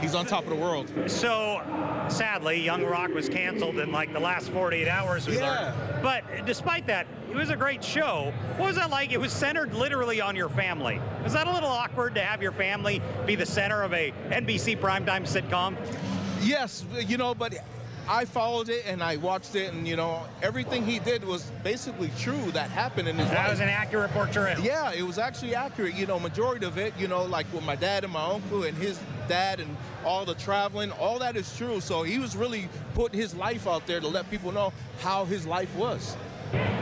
He's 0.00 0.14
on 0.14 0.26
top 0.26 0.44
of 0.44 0.50
the 0.50 0.56
world. 0.56 0.92
So 1.08 1.60
sadly, 2.08 2.60
Young 2.60 2.84
Rock 2.84 3.12
was 3.12 3.28
canceled 3.28 3.78
in 3.78 3.90
like 3.90 4.12
the 4.12 4.20
last 4.20 4.50
48 4.50 4.88
hours. 4.88 5.26
We 5.26 5.36
yeah. 5.36 5.74
Learned. 5.74 6.02
But 6.02 6.46
despite 6.46 6.86
that, 6.86 7.08
it 7.28 7.34
was 7.34 7.50
a 7.50 7.56
great 7.56 7.82
show. 7.82 8.32
What 8.56 8.66
was 8.68 8.76
that 8.76 8.90
like? 8.90 9.12
It 9.12 9.20
was 9.20 9.32
centered 9.32 9.74
literally 9.74 10.20
on 10.20 10.36
your 10.36 10.48
family. 10.48 11.00
Was 11.24 11.32
that 11.32 11.48
a 11.48 11.52
little 11.52 11.68
awkward 11.68 12.14
to 12.14 12.20
have 12.20 12.40
your 12.40 12.52
family 12.52 13.02
be 13.26 13.34
the 13.34 13.46
center 13.46 13.82
of 13.82 13.92
a 13.92 14.12
NBC 14.28 14.78
primetime 14.78 15.26
sitcom? 15.26 15.76
Yes, 16.40 16.84
you 17.06 17.16
know, 17.16 17.34
but 17.34 17.56
I 18.08 18.24
followed 18.24 18.70
it 18.70 18.84
and 18.86 19.02
I 19.02 19.16
watched 19.16 19.54
it, 19.54 19.72
and 19.72 19.86
you 19.86 19.94
know 19.94 20.22
everything 20.42 20.84
he 20.86 20.98
did 20.98 21.22
was 21.22 21.50
basically 21.62 22.10
true 22.18 22.50
that 22.52 22.70
happened 22.70 23.06
in 23.06 23.16
his 23.16 23.28
that 23.28 23.34
life. 23.34 23.46
That 23.46 23.50
was 23.50 23.60
an 23.60 23.68
accurate 23.68 24.10
portrayal. 24.12 24.60
Yeah, 24.60 24.92
it 24.92 25.02
was 25.02 25.18
actually 25.18 25.54
accurate. 25.54 25.94
You 25.94 26.06
know, 26.06 26.18
majority 26.18 26.64
of 26.64 26.78
it, 26.78 26.94
you 26.98 27.06
know, 27.06 27.24
like 27.24 27.52
with 27.52 27.64
my 27.64 27.76
dad 27.76 28.04
and 28.04 28.12
my 28.12 28.24
uncle 28.24 28.62
and 28.64 28.76
his 28.78 28.98
dad 29.28 29.60
and 29.60 29.76
all 30.06 30.24
the 30.24 30.34
traveling, 30.34 30.90
all 30.92 31.18
that 31.18 31.36
is 31.36 31.54
true. 31.56 31.80
So 31.80 32.02
he 32.02 32.18
was 32.18 32.34
really 32.34 32.68
putting 32.94 33.20
his 33.20 33.34
life 33.34 33.66
out 33.66 33.86
there 33.86 34.00
to 34.00 34.08
let 34.08 34.30
people 34.30 34.52
know 34.52 34.72
how 35.00 35.26
his 35.26 35.46
life 35.46 35.74
was. 35.76 36.16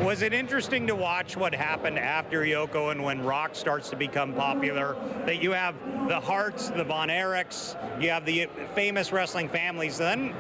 Was 0.03 0.23
it 0.23 0.33
interesting 0.33 0.87
to 0.87 0.95
watch 0.95 1.37
what 1.37 1.53
happened 1.53 1.99
after 1.99 2.43
Yoko 2.43 2.93
and 2.93 3.03
when 3.03 3.25
Rock 3.25 3.57
starts 3.57 3.91
to 3.91 3.97
become 3.97 4.33
popular? 4.33 4.95
That 5.25 5.43
you 5.43 5.51
have 5.51 5.75
the 6.07 6.21
Hearts, 6.21 6.71
the 6.71 6.85
Von 6.85 7.09
Erichs, 7.09 7.75
you 8.01 8.11
have 8.11 8.25
the 8.25 8.49
famous 8.77 9.11
wrestling 9.11 9.49
families. 9.49 9.99
Then 9.99 10.33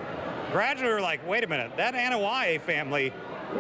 gradually 0.56 0.88
we're 0.88 1.02
like, 1.02 1.20
wait 1.28 1.44
a 1.44 1.46
minute, 1.46 1.70
that 1.76 1.92
Anoa'i 1.92 2.58
family, 2.58 3.12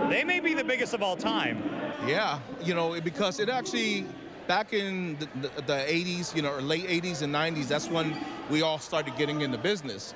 they 0.08 0.24
may 0.24 0.40
be 0.40 0.54
the 0.54 0.64
biggest 0.64 0.94
of 0.94 1.02
all 1.02 1.14
time. 1.14 1.62
Yeah, 2.06 2.38
you 2.62 2.72
know, 2.72 2.98
because 3.02 3.38
it 3.38 3.50
actually 3.50 4.06
back 4.46 4.72
in 4.72 5.18
the, 5.18 5.28
the, 5.42 5.62
the, 5.66 5.74
80s, 5.74 6.34
you 6.34 6.40
know, 6.40 6.58
late 6.58 6.86
80s 6.86 7.20
and 7.20 7.34
90s, 7.34 7.68
that's 7.68 7.90
when 7.90 8.16
we 8.48 8.62
all 8.62 8.78
started 8.78 9.14
getting 9.18 9.42
into 9.42 9.58
business. 9.58 10.14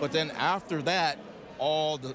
But 0.00 0.10
then 0.10 0.30
after 0.30 0.80
that, 0.80 1.18
all 1.58 1.98
the 1.98 2.14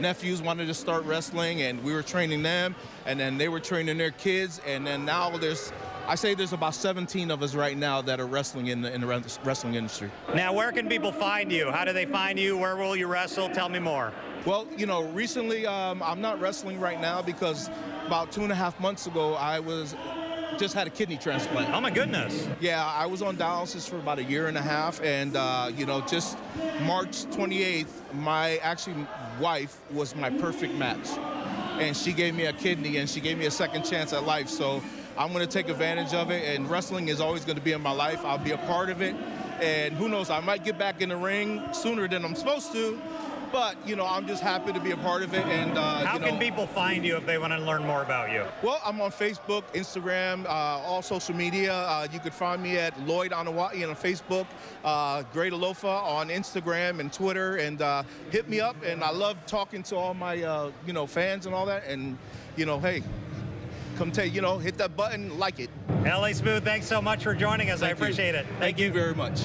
nephews 0.00 0.40
wanted 0.40 0.68
to 0.68 0.74
start 0.74 1.04
wrestling, 1.04 1.60
and 1.60 1.84
we 1.84 1.92
were 1.92 2.02
training 2.02 2.42
them, 2.42 2.74
and 3.04 3.20
then 3.20 3.36
they 3.36 3.48
were 3.48 3.60
training 3.60 3.98
their 3.98 4.12
kids, 4.12 4.62
and 4.66 4.86
then 4.86 5.04
now 5.04 5.28
there's 5.36 5.74
I 6.06 6.16
say 6.16 6.34
there's 6.34 6.52
about 6.52 6.74
17 6.74 7.30
of 7.30 7.42
us 7.42 7.54
right 7.54 7.76
now 7.76 8.02
that 8.02 8.20
are 8.20 8.26
wrestling 8.26 8.66
in 8.66 8.82
the, 8.82 8.92
in 8.92 9.00
the 9.00 9.06
wrestling 9.42 9.74
industry. 9.74 10.10
Now, 10.34 10.52
where 10.52 10.70
can 10.70 10.86
people 10.86 11.10
find 11.10 11.50
you? 11.50 11.70
How 11.70 11.86
do 11.86 11.94
they 11.94 12.04
find 12.04 12.38
you? 12.38 12.58
Where 12.58 12.76
will 12.76 12.94
you 12.94 13.06
wrestle? 13.06 13.48
Tell 13.48 13.70
me 13.70 13.78
more. 13.78 14.12
Well, 14.44 14.66
you 14.76 14.84
know, 14.84 15.04
recently 15.04 15.66
um, 15.66 16.02
I'm 16.02 16.20
not 16.20 16.38
wrestling 16.40 16.78
right 16.78 17.00
now 17.00 17.22
because 17.22 17.70
about 18.06 18.32
two 18.32 18.42
and 18.42 18.52
a 18.52 18.54
half 18.54 18.78
months 18.80 19.06
ago 19.06 19.32
I 19.34 19.60
was 19.60 19.96
just 20.58 20.74
had 20.74 20.86
a 20.86 20.90
kidney 20.90 21.16
transplant. 21.16 21.72
Oh 21.74 21.80
my 21.80 21.90
goodness. 21.90 22.48
Yeah, 22.60 22.84
I 22.84 23.06
was 23.06 23.22
on 23.22 23.38
dialysis 23.38 23.88
for 23.88 23.96
about 23.96 24.18
a 24.18 24.24
year 24.24 24.46
and 24.46 24.58
a 24.58 24.62
half, 24.62 25.02
and 25.02 25.34
uh, 25.34 25.70
you 25.74 25.86
know, 25.86 26.02
just 26.02 26.36
March 26.82 27.24
28th, 27.26 27.86
my 28.12 28.58
actually 28.58 29.06
wife 29.40 29.80
was 29.90 30.14
my 30.14 30.28
perfect 30.28 30.74
match, 30.74 31.08
and 31.80 31.96
she 31.96 32.12
gave 32.12 32.34
me 32.34 32.44
a 32.44 32.52
kidney 32.52 32.98
and 32.98 33.08
she 33.08 33.20
gave 33.20 33.38
me 33.38 33.46
a 33.46 33.50
second 33.50 33.84
chance 33.84 34.12
at 34.12 34.24
life. 34.24 34.48
So 34.48 34.82
I'm 35.16 35.32
going 35.32 35.46
to 35.46 35.52
take 35.52 35.68
advantage 35.68 36.12
of 36.12 36.30
it, 36.30 36.44
and 36.54 36.68
wrestling 36.68 37.08
is 37.08 37.20
always 37.20 37.44
going 37.44 37.56
to 37.56 37.62
be 37.62 37.72
in 37.72 37.80
my 37.80 37.92
life. 37.92 38.24
I'll 38.24 38.38
be 38.38 38.50
a 38.52 38.58
part 38.58 38.90
of 38.90 39.00
it, 39.00 39.14
and 39.60 39.94
who 39.94 40.08
knows, 40.08 40.30
I 40.30 40.40
might 40.40 40.64
get 40.64 40.78
back 40.78 41.00
in 41.00 41.10
the 41.10 41.16
ring 41.16 41.62
sooner 41.72 42.08
than 42.08 42.24
I'm 42.24 42.34
supposed 42.34 42.72
to. 42.72 43.00
But 43.54 43.76
you 43.86 43.94
know, 43.94 44.04
I'm 44.04 44.26
just 44.26 44.42
happy 44.42 44.72
to 44.72 44.80
be 44.80 44.90
a 44.90 44.96
part 44.96 45.22
of 45.22 45.32
it. 45.32 45.46
And 45.46 45.78
uh, 45.78 46.04
how 46.04 46.14
you 46.14 46.18
know, 46.18 46.30
can 46.30 46.40
people 46.40 46.66
find 46.66 47.06
you 47.06 47.16
if 47.16 47.24
they 47.24 47.38
want 47.38 47.52
to 47.52 47.60
learn 47.60 47.86
more 47.86 48.02
about 48.02 48.32
you? 48.32 48.44
Well, 48.64 48.80
I'm 48.84 49.00
on 49.00 49.12
Facebook, 49.12 49.62
Instagram, 49.74 50.44
uh, 50.46 50.48
all 50.48 51.02
social 51.02 51.36
media. 51.36 51.72
Uh, 51.72 52.08
you 52.12 52.18
can 52.18 52.32
find 52.32 52.60
me 52.60 52.78
at 52.78 53.00
Lloyd 53.02 53.30
Anoa'i 53.30 53.88
on 53.88 53.94
Facebook, 53.94 54.46
uh, 54.84 55.22
Great 55.32 55.52
Alofa 55.52 56.02
on 56.02 56.30
Instagram 56.30 56.98
and 56.98 57.12
Twitter, 57.12 57.58
and 57.58 57.80
uh, 57.80 58.02
hit 58.32 58.48
me 58.48 58.58
up. 58.58 58.74
And 58.84 59.04
I 59.04 59.12
love 59.12 59.36
talking 59.46 59.84
to 59.84 59.94
all 59.94 60.14
my 60.14 60.42
uh, 60.42 60.72
you 60.84 60.92
know 60.92 61.06
fans 61.06 61.46
and 61.46 61.54
all 61.54 61.66
that. 61.66 61.86
And 61.86 62.18
you 62.56 62.66
know, 62.66 62.80
hey, 62.80 63.04
come 63.94 64.10
take, 64.10 64.34
you 64.34 64.40
know, 64.40 64.58
hit 64.58 64.76
that 64.78 64.96
button, 64.96 65.38
like 65.38 65.58
it. 65.60 65.70
LA 66.04 66.32
Smooth, 66.32 66.64
thanks 66.64 66.86
so 66.86 67.00
much 67.00 67.22
for 67.22 67.34
joining 67.34 67.70
us. 67.70 67.80
Thank 67.80 67.90
I 67.90 67.92
appreciate 67.92 68.34
you. 68.34 68.40
it. 68.40 68.46
Thank, 68.46 68.58
Thank 68.58 68.78
you. 68.78 68.86
you 68.86 68.92
very 68.92 69.14
much. 69.14 69.40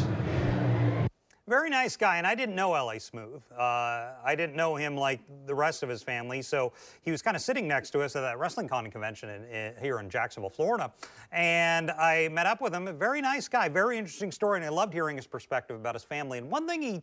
Very 1.47 1.71
nice 1.71 1.97
guy, 1.97 2.17
and 2.17 2.27
I 2.27 2.35
didn't 2.35 2.53
know 2.53 2.75
L.A. 2.75 2.99
Smooth. 2.99 3.41
Uh, 3.51 4.12
I 4.23 4.35
didn't 4.38 4.55
know 4.55 4.75
him 4.75 4.95
like 4.95 5.19
the 5.47 5.55
rest 5.55 5.81
of 5.81 5.89
his 5.89 6.03
family, 6.03 6.43
so 6.43 6.73
he 7.01 7.09
was 7.09 7.23
kind 7.23 7.35
of 7.35 7.41
sitting 7.41 7.67
next 7.67 7.89
to 7.91 8.01
us 8.01 8.15
at 8.15 8.21
that 8.21 8.38
Wrestling 8.38 8.67
Con 8.67 8.91
convention 8.91 9.29
in, 9.29 9.45
in, 9.45 9.73
here 9.81 9.99
in 9.99 10.12
Jacksonville, 10.12 10.51
Florida, 10.51 10.93
and 11.31 11.89
I 11.89 12.27
met 12.29 12.45
up 12.45 12.62
with 12.62 12.71
him. 12.71 12.88
A 12.88 12.93
very 12.93 13.19
nice 13.19 13.47
guy, 13.47 13.67
very 13.67 13.97
interesting 13.97 14.31
story, 14.31 14.57
and 14.57 14.65
I 14.65 14.69
loved 14.69 14.93
hearing 14.93 15.15
his 15.15 15.25
perspective 15.25 15.75
about 15.75 15.95
his 15.95 16.03
family. 16.03 16.38
And 16.38 16.51
one 16.51 16.67
thing 16.67 16.83
he 16.83 17.01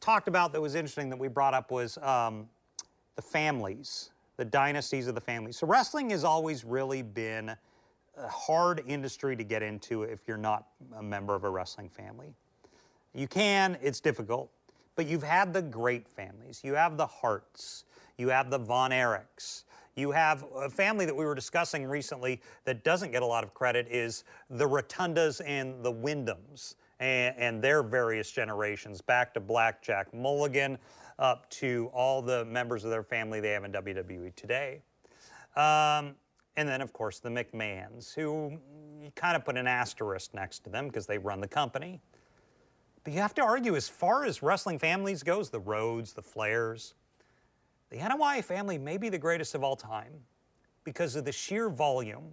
talked 0.00 0.28
about 0.28 0.52
that 0.52 0.60
was 0.60 0.74
interesting 0.74 1.08
that 1.08 1.18
we 1.18 1.28
brought 1.28 1.54
up 1.54 1.70
was 1.70 1.96
um, 1.98 2.50
the 3.14 3.22
families 3.22 4.10
the 4.36 4.44
dynasties 4.44 5.06
of 5.06 5.14
the 5.14 5.20
family. 5.20 5.52
So 5.52 5.66
wrestling 5.66 6.10
has 6.10 6.24
always 6.24 6.64
really 6.64 7.02
been 7.02 7.50
a 8.16 8.28
hard 8.28 8.82
industry 8.86 9.36
to 9.36 9.44
get 9.44 9.62
into 9.62 10.02
if 10.02 10.26
you're 10.26 10.36
not 10.36 10.66
a 10.96 11.02
member 11.02 11.34
of 11.34 11.44
a 11.44 11.50
wrestling 11.50 11.88
family. 11.88 12.34
You 13.14 13.28
can, 13.28 13.78
it's 13.80 14.00
difficult, 14.00 14.50
but 14.94 15.06
you've 15.06 15.22
had 15.22 15.52
the 15.52 15.62
great 15.62 16.08
families. 16.08 16.60
You 16.62 16.74
have 16.74 16.96
the 16.96 17.06
Harts, 17.06 17.84
you 18.18 18.28
have 18.28 18.50
the 18.50 18.58
Von 18.58 18.90
Erichs, 18.90 19.64
you 19.96 20.10
have 20.10 20.44
a 20.54 20.68
family 20.68 21.06
that 21.06 21.16
we 21.16 21.24
were 21.24 21.34
discussing 21.34 21.86
recently 21.86 22.42
that 22.64 22.84
doesn't 22.84 23.12
get 23.12 23.22
a 23.22 23.26
lot 23.26 23.42
of 23.42 23.54
credit 23.54 23.88
is 23.90 24.24
the 24.50 24.66
Rotundas 24.66 25.40
and 25.46 25.82
the 25.82 25.92
Wyndhams 25.92 26.74
and, 27.00 27.34
and 27.38 27.62
their 27.62 27.82
various 27.82 28.30
generations, 28.30 29.00
back 29.00 29.32
to 29.34 29.40
Blackjack 29.40 30.12
Mulligan, 30.12 30.76
up 31.18 31.48
to 31.50 31.90
all 31.92 32.22
the 32.22 32.44
members 32.44 32.84
of 32.84 32.90
their 32.90 33.02
family 33.02 33.40
they 33.40 33.50
have 33.50 33.64
in 33.64 33.72
WWE 33.72 34.34
today. 34.34 34.82
Um, 35.56 36.14
and 36.56 36.68
then, 36.68 36.80
of 36.80 36.92
course, 36.92 37.18
the 37.18 37.28
McMahons, 37.28 38.14
who 38.14 38.58
you 39.02 39.10
kind 39.14 39.36
of 39.36 39.44
put 39.44 39.56
an 39.56 39.66
asterisk 39.66 40.34
next 40.34 40.60
to 40.64 40.70
them 40.70 40.88
because 40.88 41.06
they 41.06 41.18
run 41.18 41.40
the 41.40 41.48
company. 41.48 42.00
But 43.04 43.12
you 43.12 43.20
have 43.20 43.34
to 43.34 43.42
argue, 43.42 43.76
as 43.76 43.88
far 43.88 44.24
as 44.24 44.42
wrestling 44.42 44.78
families 44.78 45.22
goes, 45.22 45.50
the 45.50 45.60
Rhodes, 45.60 46.12
the 46.12 46.22
Flairs, 46.22 46.94
the 47.90 47.98
Anoa'i 47.98 48.42
family 48.42 48.78
may 48.78 48.96
be 48.96 49.08
the 49.08 49.18
greatest 49.18 49.54
of 49.54 49.62
all 49.62 49.76
time 49.76 50.12
because 50.82 51.14
of 51.14 51.24
the 51.24 51.32
sheer 51.32 51.68
volume. 51.68 52.32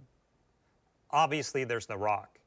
Obviously, 1.10 1.64
there's 1.64 1.86
The 1.86 1.96
Rock. 1.96 2.40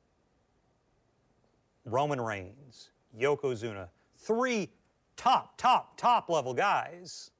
Roman 1.85 2.19
Reigns, 2.19 2.89
Yokozuna, 3.17 3.87
three 4.17 4.69
top, 5.17 5.57
top, 5.57 5.97
top 5.97 6.29
level 6.29 6.53
guys. 6.53 7.31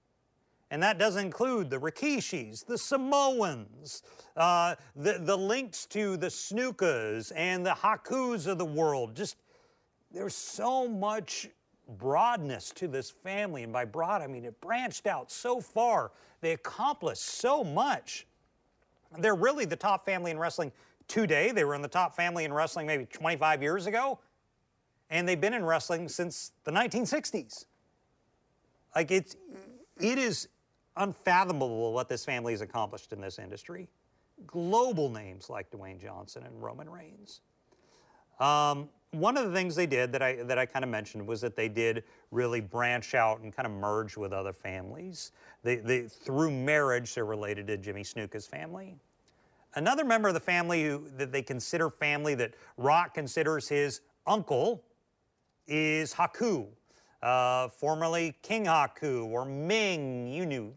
And 0.70 0.84
that 0.84 0.98
does 0.98 1.16
include 1.16 1.70
the 1.70 1.78
Rikishis, 1.78 2.66
the 2.66 2.78
Samoans, 2.78 4.04
uh, 4.36 4.76
the, 4.96 5.14
the 5.20 5.38
links 5.38 5.86
to 5.88 6.18
the 6.18 6.28
Snukas 6.28 7.32
and 7.36 7.66
the 7.66 7.72
Hakus 7.72 8.48
of 8.48 8.58
the 8.58 8.66
world. 8.66 9.16
Just 9.16 9.38
there's 10.12 10.36
so 10.36 10.88
much 10.88 11.48
broadness 11.98 12.72
to 12.72 12.88
this 12.88 13.10
family. 13.10 13.64
And 13.64 13.72
by 13.72 13.86
broad, 13.86 14.22
I 14.22 14.28
mean 14.28 14.44
it 14.44 14.60
branched 14.60 15.08
out 15.08 15.32
so 15.32 15.62
far. 15.62 16.12
They 16.42 16.52
accomplished 16.52 17.24
so 17.24 17.64
much. 17.64 18.28
They're 19.20 19.36
really 19.36 19.64
the 19.64 19.78
top 19.78 20.06
family 20.06 20.32
in 20.32 20.38
wrestling 20.38 20.74
today. 21.08 21.52
They 21.52 21.64
were 21.64 21.76
in 21.76 21.82
the 21.82 21.88
top 21.88 22.14
family 22.14 22.44
in 22.44 22.52
wrestling 22.52 22.88
maybe 22.88 23.06
25 23.06 23.62
years 23.62 23.86
ago. 23.86 24.20
And 25.10 25.28
they've 25.28 25.40
been 25.40 25.54
in 25.54 25.66
wrestling 25.66 26.10
since 26.10 26.52
the 26.64 26.72
1960s. 26.72 27.66
Like 28.96 29.12
it's, 29.12 29.36
it 30.00 30.18
is 30.18 30.48
unfathomable 30.98 31.94
what 31.94 32.10
this 32.10 32.26
family 32.26 32.54
has 32.54 32.62
accomplished 32.62 33.14
in 33.14 33.22
this 33.22 33.40
industry. 33.40 33.88
Global 34.46 35.10
names 35.10 35.50
like 35.50 35.72
Dwayne 35.72 36.00
Johnson 36.00 36.44
and 36.46 36.62
Roman 36.62 36.90
Reigns. 36.90 37.42
Um, 38.40 38.90
one 39.12 39.38
of 39.38 39.46
the 39.46 39.54
things 39.54 39.76
they 39.76 39.88
did 39.88 40.12
that 40.12 40.22
I 40.22 40.36
that 40.44 40.58
I 40.58 40.66
kind 40.66 40.84
of 40.84 40.92
mentioned 40.92 41.26
was 41.26 41.42
that 41.42 41.56
they 41.56 41.70
did 41.70 42.04
really 42.32 42.60
branch 42.62 43.16
out 43.16 43.40
and 43.40 43.56
kind 43.56 43.66
of 43.66 43.72
merge 43.72 44.18
with 44.18 44.34
other 44.34 44.54
families. 44.54 45.32
They, 45.64 45.78
they 45.78 46.04
through 46.04 46.52
marriage 46.52 47.16
they're 47.16 47.26
related 47.26 47.68
to 47.68 47.78
Jimmy 47.78 48.04
Snuka's 48.04 48.46
family. 48.46 48.96
Another 49.76 50.04
member 50.04 50.28
of 50.28 50.34
the 50.34 50.40
family 50.40 50.84
who, 50.84 51.04
that 51.18 51.32
they 51.32 51.42
consider 51.42 51.90
family 51.90 52.36
that 52.36 52.54
Rock 52.78 53.14
considers 53.14 53.68
his 53.68 54.02
uncle 54.26 54.84
is 55.68 56.14
Haku, 56.14 56.68
uh, 57.22 57.68
formerly 57.70 58.36
King 58.42 58.66
Haku 58.66 59.26
or 59.26 59.46
Meng. 59.46 60.28
You 60.28 60.46
knew 60.46 60.74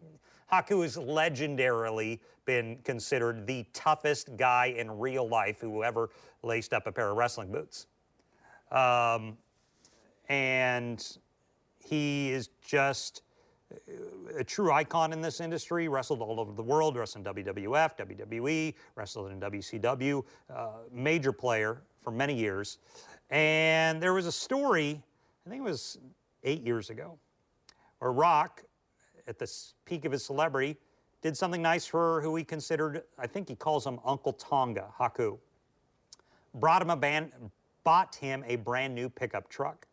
Haku 0.51 0.83
has 0.83 0.97
legendarily 0.97 2.19
been 2.45 2.77
considered 2.83 3.47
the 3.47 3.65
toughest 3.73 4.35
guy 4.35 4.67
in 4.77 4.99
real 4.99 5.27
life 5.27 5.59
who 5.61 5.83
ever 5.83 6.09
laced 6.43 6.73
up 6.73 6.87
a 6.87 6.91
pair 6.91 7.09
of 7.09 7.17
wrestling 7.17 7.51
boots. 7.51 7.87
Um, 8.71 9.37
and 10.27 11.17
he 11.79 12.31
is 12.31 12.49
just 12.65 13.21
a 14.37 14.43
true 14.43 14.71
icon 14.71 15.13
in 15.13 15.21
this 15.21 15.39
industry, 15.39 15.87
wrestled 15.87 16.21
all 16.21 16.39
over 16.39 16.51
the 16.51 16.63
world, 16.63 16.97
wrestled 16.97 17.27
in 17.27 17.45
WWF, 17.45 17.97
WWE, 17.97 18.73
wrestled 18.95 19.31
in 19.31 19.39
WCW, 19.39 20.23
uh, 20.53 20.69
major 20.91 21.31
player 21.31 21.81
for 22.03 22.11
many 22.11 22.33
years. 22.33 22.77
And 23.29 24.01
there 24.01 24.13
was 24.13 24.25
a 24.25 24.31
story, 24.31 25.01
I 25.45 25.49
think 25.49 25.61
it 25.61 25.69
was 25.69 25.97
eight 26.43 26.61
years 26.61 26.89
ago, 26.89 27.17
where 27.99 28.11
Rock, 28.11 28.63
at 29.27 29.39
the 29.39 29.51
peak 29.85 30.05
of 30.05 30.11
his 30.11 30.23
celebrity, 30.23 30.77
did 31.21 31.37
something 31.37 31.61
nice 31.61 31.85
for 31.85 32.21
who 32.21 32.35
he 32.35 32.43
considered, 32.43 33.03
I 33.17 33.27
think 33.27 33.47
he 33.47 33.55
calls 33.55 33.85
him 33.85 33.99
Uncle 34.03 34.33
Tonga, 34.33 34.87
Haku. 34.99 35.37
Brought 36.55 36.81
him 36.81 36.89
a 36.89 36.97
band, 36.97 37.31
bought 37.83 38.15
him 38.15 38.43
a 38.47 38.55
brand 38.57 38.95
new 38.95 39.07
pickup 39.07 39.47
truck. 39.49 39.87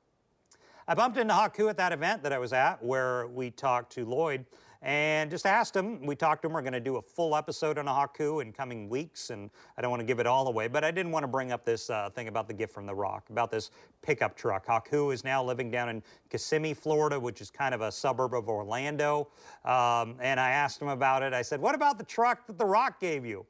I 0.88 0.94
bumped 0.94 1.18
into 1.18 1.34
Haku 1.34 1.68
at 1.68 1.76
that 1.76 1.92
event 1.92 2.22
that 2.22 2.32
I 2.32 2.38
was 2.38 2.54
at 2.54 2.82
where 2.82 3.26
we 3.26 3.50
talked 3.50 3.92
to 3.92 4.06
Lloyd 4.06 4.46
and 4.82 5.30
just 5.30 5.44
asked 5.46 5.74
him. 5.74 6.06
We 6.06 6.14
talked 6.14 6.42
to 6.42 6.48
him. 6.48 6.54
We're 6.54 6.62
going 6.62 6.72
to 6.72 6.80
do 6.80 6.96
a 6.96 7.02
full 7.02 7.34
episode 7.34 7.78
on 7.78 7.86
Haku 7.86 8.42
in 8.42 8.52
coming 8.52 8.88
weeks, 8.88 9.30
and 9.30 9.50
I 9.76 9.82
don't 9.82 9.90
want 9.90 10.00
to 10.00 10.06
give 10.06 10.20
it 10.20 10.26
all 10.26 10.46
away, 10.48 10.68
but 10.68 10.84
I 10.84 10.90
didn't 10.90 11.10
want 11.12 11.24
to 11.24 11.28
bring 11.28 11.50
up 11.50 11.64
this 11.64 11.90
uh, 11.90 12.10
thing 12.10 12.28
about 12.28 12.46
the 12.46 12.54
gift 12.54 12.72
from 12.72 12.86
The 12.86 12.94
Rock, 12.94 13.28
about 13.30 13.50
this 13.50 13.70
pickup 14.02 14.36
truck. 14.36 14.66
Haku 14.66 15.12
is 15.12 15.24
now 15.24 15.42
living 15.42 15.70
down 15.70 15.88
in 15.88 16.02
Kissimmee, 16.30 16.74
Florida, 16.74 17.18
which 17.18 17.40
is 17.40 17.50
kind 17.50 17.74
of 17.74 17.80
a 17.80 17.90
suburb 17.90 18.34
of 18.34 18.48
Orlando. 18.48 19.28
Um, 19.64 20.16
and 20.20 20.38
I 20.38 20.50
asked 20.50 20.80
him 20.80 20.88
about 20.88 21.22
it. 21.22 21.32
I 21.32 21.42
said, 21.42 21.60
What 21.60 21.74
about 21.74 21.98
the 21.98 22.04
truck 22.04 22.46
that 22.46 22.58
The 22.58 22.66
Rock 22.66 23.00
gave 23.00 23.26
you? 23.26 23.44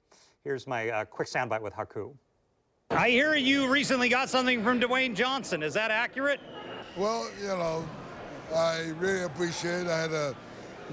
Here's 0.44 0.66
my 0.66 0.88
uh, 0.88 1.04
quick 1.04 1.28
soundbite 1.28 1.60
with 1.60 1.74
Haku. 1.74 2.14
I 2.90 3.10
hear 3.10 3.34
you 3.34 3.68
recently 3.68 4.08
got 4.08 4.30
something 4.30 4.64
from 4.64 4.80
Dwayne 4.80 5.14
Johnson. 5.14 5.62
Is 5.62 5.74
that 5.74 5.90
accurate? 5.90 6.40
Well, 6.96 7.28
you 7.38 7.48
know, 7.48 7.86
I 8.54 8.94
really 8.98 9.24
appreciate. 9.24 9.82
it. 9.82 9.88
I 9.88 10.00
had 10.00 10.12
a 10.12 10.34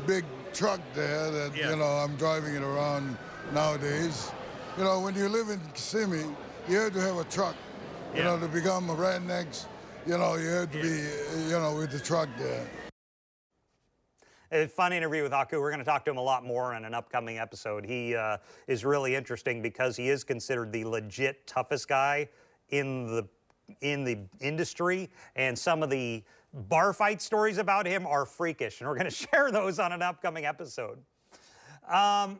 big 0.05 0.25
truck 0.53 0.79
there 0.93 1.31
that 1.31 1.55
yeah. 1.55 1.71
you 1.71 1.75
know 1.75 1.86
I'm 1.86 2.15
driving 2.15 2.55
it 2.55 2.62
around 2.62 3.17
nowadays. 3.53 4.31
You 4.77 4.84
know, 4.84 4.99
when 4.99 5.15
you 5.15 5.29
live 5.29 5.49
in 5.49 5.60
Kissimmee, 5.73 6.25
you 6.67 6.77
have 6.79 6.93
to 6.93 7.01
have 7.01 7.17
a 7.17 7.23
truck. 7.25 7.55
You 8.13 8.19
yeah. 8.19 8.25
know, 8.25 8.39
to 8.39 8.47
become 8.47 8.89
a 8.89 8.95
redneck, 8.95 9.65
you 10.05 10.17
know, 10.17 10.36
you 10.36 10.47
have 10.49 10.71
to 10.71 10.77
yeah. 10.77 10.84
be, 10.84 11.43
you 11.43 11.60
know, 11.60 11.75
with 11.75 11.91
the 11.91 11.99
truck 11.99 12.29
there. 12.38 12.65
A 14.51 14.67
fun 14.67 14.93
interview 14.93 15.23
with 15.23 15.31
Haku. 15.31 15.53
We're 15.53 15.71
going 15.71 15.79
to 15.79 15.86
talk 15.86 16.05
to 16.05 16.12
him 16.12 16.17
a 16.17 16.21
lot 16.21 16.45
more 16.45 16.75
in 16.75 16.86
an 16.86 16.93
upcoming 16.93 17.39
episode. 17.39 17.84
He 17.84 18.15
uh, 18.15 18.38
is 18.67 18.86
really 18.86 19.15
interesting 19.15 19.62
because 19.62 19.97
he 19.97 20.10
is 20.10 20.23
considered 20.23 20.71
the 20.71 20.86
legit 20.86 21.45
toughest 21.47 21.88
guy 21.88 22.29
in 22.69 23.08
the 23.08 23.27
in 23.82 24.04
the 24.04 24.19
industry, 24.39 25.10
and 25.36 25.58
some 25.58 25.84
of 25.84 25.89
the 25.89 26.23
bar 26.54 26.93
fight 26.93 27.21
stories 27.21 27.58
about 27.58 27.86
him 27.86 28.06
are 28.06 28.25
freakish, 28.25 28.82
and 28.82 28.89
we're 28.89 28.95
going 28.95 29.06
to 29.10 29.12
share 29.12 29.51
those 29.51 29.80
on 29.80 29.91
an 29.91 30.01
upcoming 30.01 30.45
episode. 30.45 30.99
Um, 31.89 32.39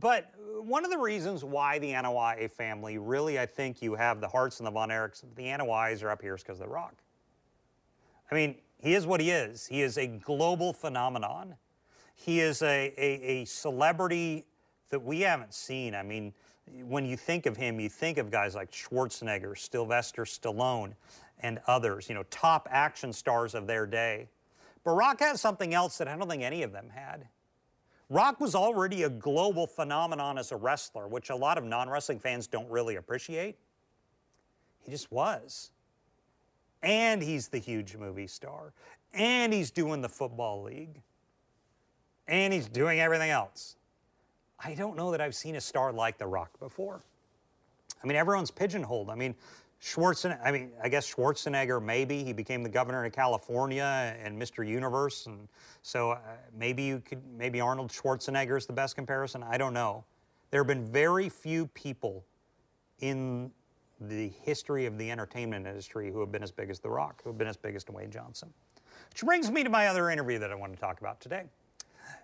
but 0.00 0.32
one 0.62 0.84
of 0.84 0.90
the 0.90 0.98
reasons 0.98 1.44
why 1.44 1.78
the 1.78 1.92
Anoa'i 1.92 2.50
family 2.50 2.98
really, 2.98 3.38
I 3.38 3.46
think 3.46 3.82
you 3.82 3.94
have 3.94 4.20
the 4.20 4.28
Harts 4.28 4.58
and 4.58 4.66
the 4.66 4.70
Von 4.70 4.88
Erichs, 4.88 5.22
the 5.36 5.44
Anoa'is 5.44 6.02
are 6.02 6.10
up 6.10 6.22
here 6.22 6.34
is 6.34 6.42
because 6.42 6.60
of 6.60 6.66
The 6.66 6.72
Rock. 6.72 6.94
I 8.30 8.34
mean, 8.34 8.56
he 8.78 8.94
is 8.94 9.06
what 9.06 9.20
he 9.20 9.30
is. 9.30 9.66
He 9.66 9.82
is 9.82 9.98
a 9.98 10.06
global 10.06 10.72
phenomenon. 10.72 11.56
He 12.14 12.40
is 12.40 12.62
a, 12.62 12.92
a, 12.96 13.22
a 13.22 13.44
celebrity 13.44 14.46
that 14.88 15.00
we 15.00 15.20
haven't 15.20 15.52
seen. 15.52 15.94
I 15.94 16.02
mean, 16.02 16.32
when 16.84 17.04
you 17.04 17.16
think 17.16 17.46
of 17.46 17.56
him, 17.56 17.80
you 17.80 17.88
think 17.88 18.18
of 18.18 18.30
guys 18.30 18.54
like 18.54 18.70
Schwarzenegger, 18.70 19.58
Sylvester 19.58 20.24
Stallone, 20.24 20.94
and 21.40 21.60
others, 21.66 22.08
you 22.08 22.14
know, 22.14 22.24
top 22.30 22.68
action 22.70 23.12
stars 23.12 23.54
of 23.54 23.66
their 23.66 23.86
day. 23.86 24.28
But 24.84 24.92
Rock 24.92 25.20
has 25.20 25.40
something 25.40 25.74
else 25.74 25.98
that 25.98 26.08
I 26.08 26.16
don't 26.16 26.28
think 26.28 26.42
any 26.42 26.62
of 26.62 26.72
them 26.72 26.88
had. 26.90 27.26
Rock 28.08 28.40
was 28.40 28.54
already 28.54 29.04
a 29.04 29.08
global 29.08 29.66
phenomenon 29.66 30.38
as 30.38 30.52
a 30.52 30.56
wrestler, 30.56 31.08
which 31.08 31.30
a 31.30 31.36
lot 31.36 31.56
of 31.56 31.64
non 31.64 31.88
wrestling 31.88 32.18
fans 32.18 32.46
don't 32.46 32.68
really 32.70 32.96
appreciate. 32.96 33.56
He 34.84 34.90
just 34.90 35.10
was. 35.10 35.70
And 36.82 37.22
he's 37.22 37.48
the 37.48 37.58
huge 37.58 37.96
movie 37.96 38.26
star. 38.26 38.72
And 39.14 39.52
he's 39.52 39.70
doing 39.70 40.02
the 40.02 40.08
Football 40.08 40.62
League. 40.62 41.00
And 42.26 42.52
he's 42.52 42.68
doing 42.68 43.00
everything 43.00 43.30
else. 43.30 43.76
I 44.64 44.74
don't 44.74 44.96
know 44.96 45.10
that 45.10 45.20
I've 45.20 45.34
seen 45.34 45.56
a 45.56 45.60
star 45.60 45.92
like 45.92 46.18
The 46.18 46.26
Rock 46.26 46.58
before. 46.60 47.02
I 48.02 48.06
mean, 48.06 48.16
everyone's 48.16 48.50
pigeonholed. 48.50 49.10
I 49.10 49.14
mean, 49.14 49.34
Schwarzenegger, 49.82 50.38
I 50.44 50.52
mean, 50.52 50.70
I 50.82 50.88
guess 50.88 51.12
Schwarzenegger, 51.12 51.82
maybe. 51.82 52.22
He 52.22 52.32
became 52.32 52.62
the 52.62 52.68
governor 52.68 53.04
of 53.04 53.12
California 53.12 54.16
and 54.22 54.40
Mr. 54.40 54.66
Universe. 54.66 55.26
And 55.26 55.48
so 55.82 56.12
uh, 56.12 56.18
maybe 56.56 56.84
you 56.84 57.00
could, 57.00 57.20
maybe 57.36 57.60
Arnold 57.60 57.90
Schwarzenegger 57.90 58.56
is 58.56 58.66
the 58.66 58.72
best 58.72 58.94
comparison. 58.94 59.42
I 59.42 59.58
don't 59.58 59.74
know. 59.74 60.04
There 60.50 60.60
have 60.60 60.68
been 60.68 60.86
very 60.86 61.28
few 61.28 61.66
people 61.68 62.24
in 63.00 63.50
the 64.00 64.28
history 64.42 64.86
of 64.86 64.98
the 64.98 65.10
entertainment 65.10 65.66
industry 65.66 66.10
who 66.12 66.20
have 66.20 66.30
been 66.30 66.42
as 66.42 66.52
big 66.52 66.70
as 66.70 66.78
The 66.78 66.90
Rock, 66.90 67.22
who 67.22 67.30
have 67.30 67.38
been 67.38 67.48
as 67.48 67.56
big 67.56 67.74
as 67.74 67.84
Dwayne 67.84 68.10
Johnson. 68.10 68.52
Which 69.10 69.22
brings 69.22 69.50
me 69.50 69.64
to 69.64 69.70
my 69.70 69.88
other 69.88 70.10
interview 70.10 70.38
that 70.38 70.52
I 70.52 70.54
want 70.54 70.72
to 70.72 70.78
talk 70.78 71.00
about 71.00 71.20
today. 71.20 71.44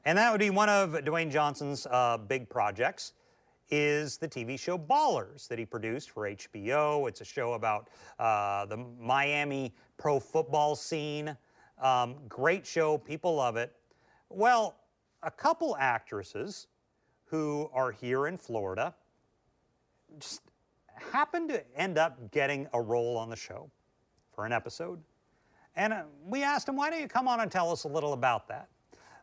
And 0.04 0.16
that 0.18 0.30
would 0.32 0.40
be 0.40 0.50
one 0.50 0.68
of 0.68 0.92
Dwayne 0.92 1.30
Johnson's 1.30 1.87
uh, 1.87 2.18
big 2.18 2.48
projects 2.48 3.12
is 3.70 4.16
the 4.16 4.28
TV 4.28 4.58
show 4.58 4.78
Ballers 4.78 5.46
that 5.48 5.58
he 5.58 5.66
produced 5.66 6.11
for 6.11 6.28
HBO. 6.28 7.08
It's 7.08 7.20
a 7.20 7.24
show 7.24 7.52
about 7.52 7.88
uh, 8.18 8.66
the 8.66 8.76
Miami 8.76 9.74
pro 9.98 10.18
football 10.18 10.74
scene. 10.74 11.37
Um, 11.80 12.16
great 12.28 12.66
show, 12.66 12.98
people 12.98 13.34
love 13.34 13.56
it. 13.56 13.74
Well, 14.30 14.76
a 15.22 15.30
couple 15.30 15.76
actresses 15.78 16.68
who 17.26 17.68
are 17.72 17.92
here 17.92 18.26
in 18.26 18.38
Florida 18.38 18.94
just 20.18 20.42
happened 21.12 21.51
to 21.51 21.62
end 21.76 21.99
up 21.99 22.30
getting 22.30 22.66
a 22.72 22.80
role 22.80 23.16
on 23.16 23.28
the 23.28 23.36
show 23.36 23.70
for 24.32 24.46
an 24.46 24.53
episode. 24.53 25.01
And 25.76 25.92
uh, 25.92 26.03
we 26.24 26.42
asked 26.42 26.66
them, 26.66 26.76
why 26.76 26.90
don't 26.90 27.01
you 27.01 27.09
come 27.09 27.28
on 27.28 27.40
and 27.40 27.51
tell 27.51 27.70
us 27.70 27.84
a 27.84 27.88
little 27.88 28.14
about 28.14 28.49
that? 28.49 28.68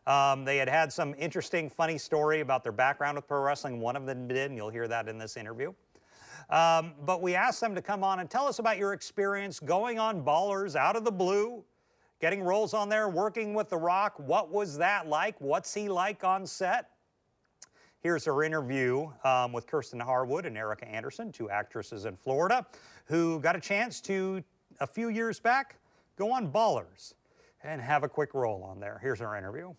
Um, 0.06 0.44
they 0.44 0.56
had 0.56 0.68
had 0.68 0.92
some 0.92 1.14
interesting, 1.18 1.68
funny 1.68 1.98
story 1.98 2.40
about 2.40 2.62
their 2.62 2.72
background 2.72 3.16
with 3.16 3.26
pro 3.26 3.40
wrestling. 3.40 3.80
One 3.80 3.96
of 3.96 4.06
them 4.06 4.28
did, 4.28 4.50
and 4.50 4.56
you'll 4.56 4.70
hear 4.70 4.86
that 4.86 5.08
in 5.08 5.18
this 5.18 5.36
interview. 5.36 5.72
Um, 6.48 6.94
but 7.04 7.22
we 7.22 7.34
asked 7.34 7.60
them 7.60 7.74
to 7.74 7.82
come 7.82 8.04
on 8.04 8.20
and 8.20 8.30
tell 8.30 8.46
us 8.46 8.60
about 8.60 8.78
your 8.78 8.92
experience 8.92 9.58
going 9.58 9.98
on 9.98 10.22
Ballers 10.22 10.76
out 10.76 10.94
of 10.94 11.04
the 11.04 11.10
blue, 11.10 11.64
getting 12.20 12.40
roles 12.40 12.72
on 12.72 12.88
there, 12.88 13.08
working 13.08 13.52
with 13.52 13.68
The 13.68 13.76
Rock. 13.76 14.14
What 14.18 14.52
was 14.52 14.78
that 14.78 15.08
like? 15.08 15.34
What's 15.40 15.74
he 15.74 15.88
like 15.88 16.22
on 16.22 16.46
set? 16.46 16.90
Here's 18.00 18.28
our 18.28 18.44
interview 18.44 19.10
um, 19.24 19.52
with 19.52 19.66
Kirsten 19.66 19.98
Harwood 19.98 20.46
and 20.46 20.56
Erica 20.56 20.86
Anderson, 20.86 21.32
two 21.32 21.50
actresses 21.50 22.04
in 22.04 22.16
Florida, 22.16 22.64
who 23.06 23.40
got 23.40 23.56
a 23.56 23.60
chance 23.60 24.00
to 24.02 24.44
a 24.78 24.86
few 24.86 25.08
years 25.08 25.40
back, 25.40 25.76
go 26.16 26.30
on 26.30 26.52
Ballers 26.52 27.14
and 27.64 27.80
have 27.80 28.04
a 28.04 28.08
quick 28.08 28.34
roll 28.34 28.62
on 28.62 28.78
there. 28.78 29.00
Here's 29.02 29.20
our 29.20 29.36
interview. 29.36 29.74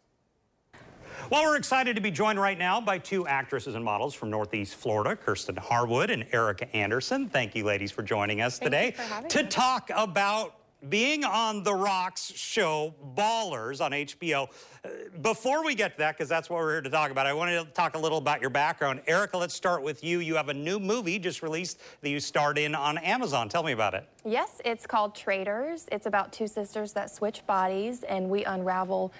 Well, 1.29 1.43
we're 1.43 1.57
excited 1.57 1.95
to 1.95 2.01
be 2.01 2.11
joined 2.11 2.39
right 2.39 2.57
now 2.57 2.79
by 2.79 2.99
two 2.99 3.27
actresses 3.27 3.75
and 3.75 3.83
models 3.83 4.13
from 4.13 4.29
Northeast 4.29 4.75
Florida, 4.75 5.15
Kirsten 5.15 5.57
Harwood 5.57 6.09
and 6.09 6.25
Erica 6.31 6.73
Anderson. 6.73 7.27
Thank 7.27 7.53
you, 7.53 7.65
ladies, 7.65 7.91
for 7.91 8.01
joining 8.01 8.39
us 8.39 8.59
Thank 8.59 8.71
today 8.71 8.95
to 9.27 9.45
us. 9.45 9.53
talk 9.53 9.91
about 9.93 10.55
being 10.89 11.25
on 11.25 11.63
The 11.63 11.73
Rock's 11.73 12.31
show 12.33 12.93
Ballers 13.15 13.83
on 13.83 13.91
HBO. 13.91 14.47
Uh, 14.85 14.89
Before 15.21 15.65
we 15.65 15.75
get 15.75 15.93
to 15.93 15.97
that, 15.97 16.15
because 16.15 16.29
that's 16.29 16.49
what 16.49 16.59
we're 16.59 16.73
here 16.73 16.81
to 16.81 16.89
talk 16.89 17.11
about, 17.11 17.25
I 17.25 17.33
wanted 17.33 17.65
to 17.65 17.71
talk 17.71 17.95
a 17.95 17.99
little 17.99 18.19
about 18.19 18.39
your 18.39 18.51
background. 18.51 19.01
Erica, 19.07 19.37
let's 19.37 19.55
start 19.55 19.83
with 19.83 20.03
you. 20.05 20.19
You 20.19 20.35
have 20.35 20.47
a 20.47 20.53
new 20.53 20.79
movie 20.79 21.19
just 21.19 21.41
released 21.41 21.81
that 22.01 22.09
you 22.09 22.21
starred 22.21 22.57
in 22.57 22.73
on 22.73 22.99
Amazon. 22.99 23.49
Tell 23.49 23.63
me 23.63 23.73
about 23.73 23.95
it. 23.95 24.07
Yes, 24.23 24.61
it's 24.63 24.85
called 24.87 25.13
Traders. 25.13 25.87
It's 25.91 26.05
about 26.05 26.31
two 26.31 26.47
sisters 26.47 26.93
that 26.93 27.09
switch 27.09 27.45
bodies, 27.47 28.03
and 28.03 28.29
we 28.29 28.45
unravel 28.45 29.11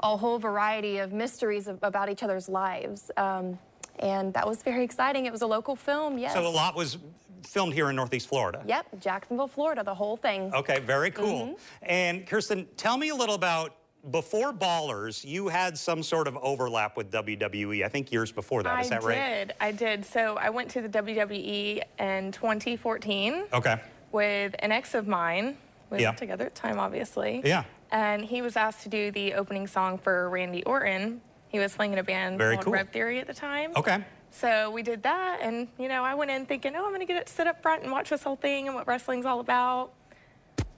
a 0.00 0.16
whole 0.16 0.38
variety 0.38 0.98
of 0.98 1.12
mysteries 1.12 1.68
of, 1.68 1.78
about 1.82 2.08
each 2.10 2.22
other's 2.22 2.48
lives. 2.48 3.10
Um, 3.16 3.58
and 3.98 4.32
that 4.34 4.46
was 4.46 4.62
very 4.62 4.84
exciting. 4.84 5.26
It 5.26 5.32
was 5.32 5.42
a 5.42 5.46
local 5.46 5.74
film, 5.76 6.18
yes. 6.18 6.34
So 6.34 6.46
a 6.46 6.48
lot 6.48 6.76
was 6.76 6.98
filmed 7.42 7.72
here 7.72 7.88
in 7.90 7.96
Northeast 7.96 8.28
Florida. 8.28 8.62
Yep, 8.66 9.00
Jacksonville, 9.00 9.48
Florida, 9.48 9.82
the 9.82 9.94
whole 9.94 10.16
thing. 10.16 10.52
Okay, 10.54 10.80
very 10.80 11.10
cool. 11.10 11.46
Mm-hmm. 11.46 11.54
And 11.82 12.26
Kirsten, 12.26 12.66
tell 12.76 12.98
me 12.98 13.08
a 13.10 13.14
little 13.14 13.34
about 13.34 13.76
before 14.10 14.52
Ballers, 14.52 15.24
you 15.24 15.48
had 15.48 15.76
some 15.76 16.02
sort 16.02 16.28
of 16.28 16.36
overlap 16.36 16.96
with 16.96 17.10
WWE. 17.10 17.84
I 17.84 17.88
think 17.88 18.12
years 18.12 18.30
before 18.30 18.62
that. 18.62 18.84
Is 18.84 18.92
I 18.92 18.96
that 18.98 19.02
right? 19.04 19.18
I 19.18 19.28
did. 19.34 19.54
I 19.60 19.72
did. 19.72 20.04
So 20.04 20.36
I 20.36 20.50
went 20.50 20.70
to 20.72 20.80
the 20.82 20.88
WWE 20.88 21.82
in 21.98 22.30
2014 22.32 23.44
Okay. 23.52 23.80
with 24.12 24.54
an 24.60 24.70
ex 24.72 24.94
of 24.94 25.08
mine. 25.08 25.56
We 25.90 26.00
Yeah. 26.00 26.10
were 26.10 26.16
together 26.16 26.46
at 26.46 26.54
the 26.54 26.60
time, 26.60 26.78
obviously. 26.78 27.42
Yeah. 27.44 27.64
And 27.90 28.24
he 28.24 28.42
was 28.42 28.56
asked 28.56 28.82
to 28.82 28.88
do 28.88 29.10
the 29.10 29.34
opening 29.34 29.66
song 29.66 29.98
for 29.98 30.28
Randy 30.28 30.64
Orton. 30.64 31.20
He 31.48 31.58
was 31.58 31.74
playing 31.74 31.92
in 31.92 31.98
a 31.98 32.02
band 32.02 32.38
Very 32.38 32.56
called 32.56 32.64
cool. 32.64 32.72
Rev 32.74 32.88
Theory 32.90 33.20
at 33.20 33.26
the 33.26 33.34
time. 33.34 33.72
Okay. 33.76 34.04
So 34.30 34.70
we 34.70 34.82
did 34.82 35.02
that, 35.04 35.38
and 35.40 35.68
you 35.78 35.88
know, 35.88 36.04
I 36.04 36.14
went 36.14 36.30
in 36.30 36.44
thinking, 36.44 36.74
oh, 36.76 36.84
I'm 36.84 36.92
gonna 36.92 37.06
get 37.06 37.16
it 37.16 37.28
sit 37.28 37.46
up 37.46 37.62
front 37.62 37.84
and 37.84 37.92
watch 37.92 38.10
this 38.10 38.22
whole 38.22 38.36
thing 38.36 38.66
and 38.66 38.74
what 38.74 38.86
wrestling's 38.86 39.24
all 39.24 39.40
about. 39.40 39.92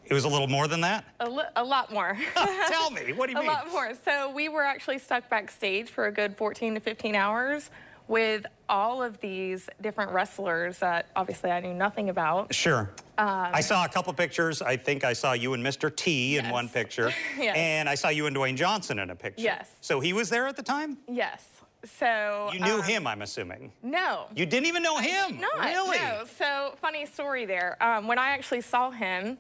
It 0.05 0.15
was 0.15 0.25
a 0.25 0.29
little 0.29 0.47
more 0.47 0.69
than 0.69 0.81
that. 0.83 1.05
A, 1.21 1.29
li- 1.29 1.43
a 1.57 1.65
lot 1.65 1.93
more. 1.93 2.17
tell 2.69 2.91
me, 2.91 3.13
what 3.13 3.27
do 3.27 3.33
you 3.33 3.39
a 3.39 3.43
mean? 3.43 3.51
A 3.51 3.53
lot 3.53 3.71
more. 3.73 3.93
So 4.05 4.31
we 4.31 4.49
were 4.49 4.63
actually 4.63 4.99
stuck 4.99 5.29
backstage 5.29 5.91
for 5.91 6.07
a 6.07 6.13
good 6.13 6.37
14 6.37 6.75
to 6.75 6.81
15 6.81 7.15
hours 7.15 7.71
with 8.09 8.47
all 8.69 9.03
of 9.03 9.21
these 9.21 9.69
different 9.81 10.13
wrestlers 10.13 10.79
that 10.79 11.07
obviously 11.15 11.51
I 11.51 11.61
knew 11.61 11.75
nothing 11.75 12.09
about. 12.09 12.55
Sure. 12.55 12.91
I 13.19 13.61
saw 13.61 13.85
a 13.85 13.89
couple 13.89 14.13
pictures. 14.13 14.63
I 14.63 14.77
think 14.77 15.05
I 15.05 15.13
saw 15.13 15.33
you 15.33 15.53
and 15.55 15.65
Mr. 15.65 15.95
T 15.95 16.37
in 16.39 16.45
Yes. 16.45 16.53
one 16.53 16.69
picture. 16.69 17.13
Yes. 17.39 17.57
And 17.57 17.89
I 17.89 17.95
saw 17.95 18.09
you 18.09 18.27
and 18.27 18.35
Dwayne 18.37 18.57
Johnson 18.57 18.99
in 18.99 19.11
a 19.11 19.15
picture. 19.17 19.43
Yes. 19.43 19.71
So 19.81 20.01
he 20.01 20.13
was 20.13 20.29
there 20.31 20.47
at 20.47 20.57
the 20.57 20.63
time? 20.63 20.99
Yes. 21.09 21.47
So 21.85 22.51
You 22.53 22.61
knew 22.61 22.77
um, 22.77 22.83
him, 22.83 23.07
I'm 23.07 23.23
assuming. 23.23 23.73
No. 23.83 24.27
You 24.35 24.47
didn't 24.47 24.67
even 24.67 24.83
know 24.83 24.99
him? 24.99 25.41
Not. 25.41 25.59
Really? 25.65 25.99
No. 25.99 26.25
So 26.39 26.75
funny 26.81 27.07
story 27.07 27.45
there. 27.45 27.77
Um, 27.83 28.09
when 28.09 28.19
I 28.19 28.29
actually 28.31 28.63
saw 28.63 28.91
him, 28.91 29.39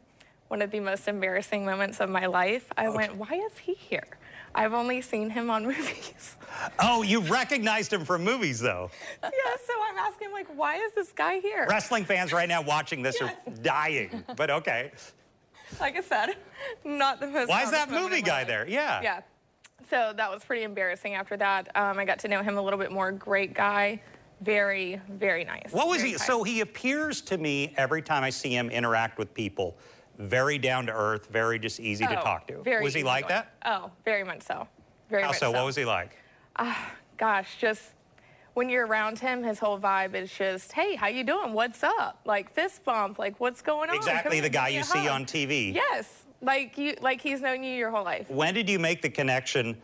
one 0.48 0.62
of 0.62 0.70
the 0.70 0.80
most 0.80 1.08
embarrassing 1.08 1.64
moments 1.64 2.00
of 2.00 2.08
my 2.08 2.26
life, 2.26 2.72
I 2.76 2.88
went, 2.88 3.16
"Why 3.16 3.34
is 3.34 3.58
he 3.58 3.74
here? 3.74 4.06
I've 4.55 4.72
only 4.74 5.01
seen 5.01 5.30
him 5.30 5.51
on 5.51 5.66
movies." 5.66 6.36
Oh, 6.80 7.03
you 7.03 7.20
recognized 7.20 7.92
him 7.92 8.05
from 8.05 8.24
movies, 8.24 8.61
though. 8.61 8.90
yeah. 9.22 9.30
So 9.66 9.72
I'm 9.88 9.99
asking, 9.99 10.32
like, 10.32 10.49
why 10.57 10.76
is 10.76 10.92
this 10.92 11.12
guy 11.12 11.38
here? 11.38 11.66
Wrestling 11.68 12.05
fans 12.05 12.32
right 12.32 12.49
now 12.49 12.62
watching 12.62 13.03
this 13.03 13.20
are 13.20 13.32
dying. 13.62 14.24
But 14.36 14.51
okay. 14.51 14.92
like 15.80 15.96
I 15.96 16.01
said, 16.01 16.36
not 16.84 17.20
the 17.20 17.28
most. 17.28 17.49
Why 17.49 17.62
is 17.62 17.70
that 17.70 17.90
movie 17.90 18.22
guy 18.22 18.38
life. 18.38 18.49
there? 18.49 18.68
Yeah. 18.68 19.01
Yeah. 19.03 19.20
So 19.90 20.12
that 20.16 20.30
was 20.30 20.44
pretty 20.44 20.64
embarrassing. 20.64 21.14
After 21.14 21.36
that, 21.36 21.68
um, 21.74 21.99
I 21.99 22.05
got 22.05 22.18
to 22.20 22.28
know 22.28 22.42
him 22.42 22.59
a 22.59 22.62
little 22.62 22.78
bit 22.78 22.92
more. 22.92 23.11
Great 23.12 23.55
guy, 23.55 24.01
very, 24.42 25.01
very 25.09 25.44
nice. 25.44 25.72
What 25.72 25.88
was 25.88 25.99
Very 25.99 26.12
he? 26.12 26.18
So 26.18 26.42
he 26.42 26.61
appears 26.61 27.20
to 27.22 27.38
me 27.38 27.74
every 27.76 28.03
time 28.03 28.22
I 28.22 28.30
see 28.30 28.55
him 28.55 28.70
interact 28.70 29.18
with 29.18 29.32
people, 29.32 29.76
very 30.18 30.58
down 30.58 30.86
to 30.86 30.92
earth, 30.92 31.28
very 31.30 31.58
just 31.58 31.80
easy 31.80 32.06
to 32.06 32.18
Oh, 32.18 32.22
talk 32.22 32.46
to. 32.48 32.62
Very 32.62 32.82
was 32.82 32.94
he 32.94 33.02
like 33.02 33.24
easygoing. 33.26 33.44
that? 33.62 33.68
Oh, 33.82 33.90
very 34.04 34.24
much 34.24 34.42
so. 34.42 34.66
Very 35.08 35.22
How 35.22 35.28
much 35.28 35.38
so? 35.38 35.50
What 35.50 35.64
was 35.64 35.76
he 35.76 35.84
like? 35.84 36.16
Ah, 36.56 36.92
gosh, 37.16 37.56
just 37.60 37.82
when 38.54 38.68
you're 38.68 38.86
around 38.86 39.18
him, 39.20 39.42
his 39.44 39.58
whole 39.58 39.78
vibe 39.78 40.14
is 40.14 40.30
just, 40.32 40.72
"Hey, 40.72 40.96
how 40.96 41.06
you 41.06 41.22
doing? 41.24 41.52
What's 41.52 41.82
up?" 41.84 42.20
Like 42.24 42.52
fist 42.52 42.84
bump, 42.84 43.18
like 43.18 43.38
what's 43.38 43.62
going 43.62 43.88
on? 43.90 43.96
Exactly 43.96 44.36
here, 44.36 44.42
the 44.42 44.48
guy 44.50 44.68
you 44.68 44.82
see 44.82 44.98
hug. 44.98 45.08
on 45.10 45.24
TV. 45.24 45.72
Yes, 45.72 46.24
like 46.42 46.76
you, 46.76 46.96
like 47.00 47.20
he's 47.20 47.40
known 47.40 47.62
you 47.62 47.74
your 47.74 47.90
whole 47.90 48.04
life. 48.04 48.28
When 48.28 48.54
did 48.54 48.68
you 48.68 48.78
make 48.78 49.00
the 49.02 49.10
connection? 49.10 49.80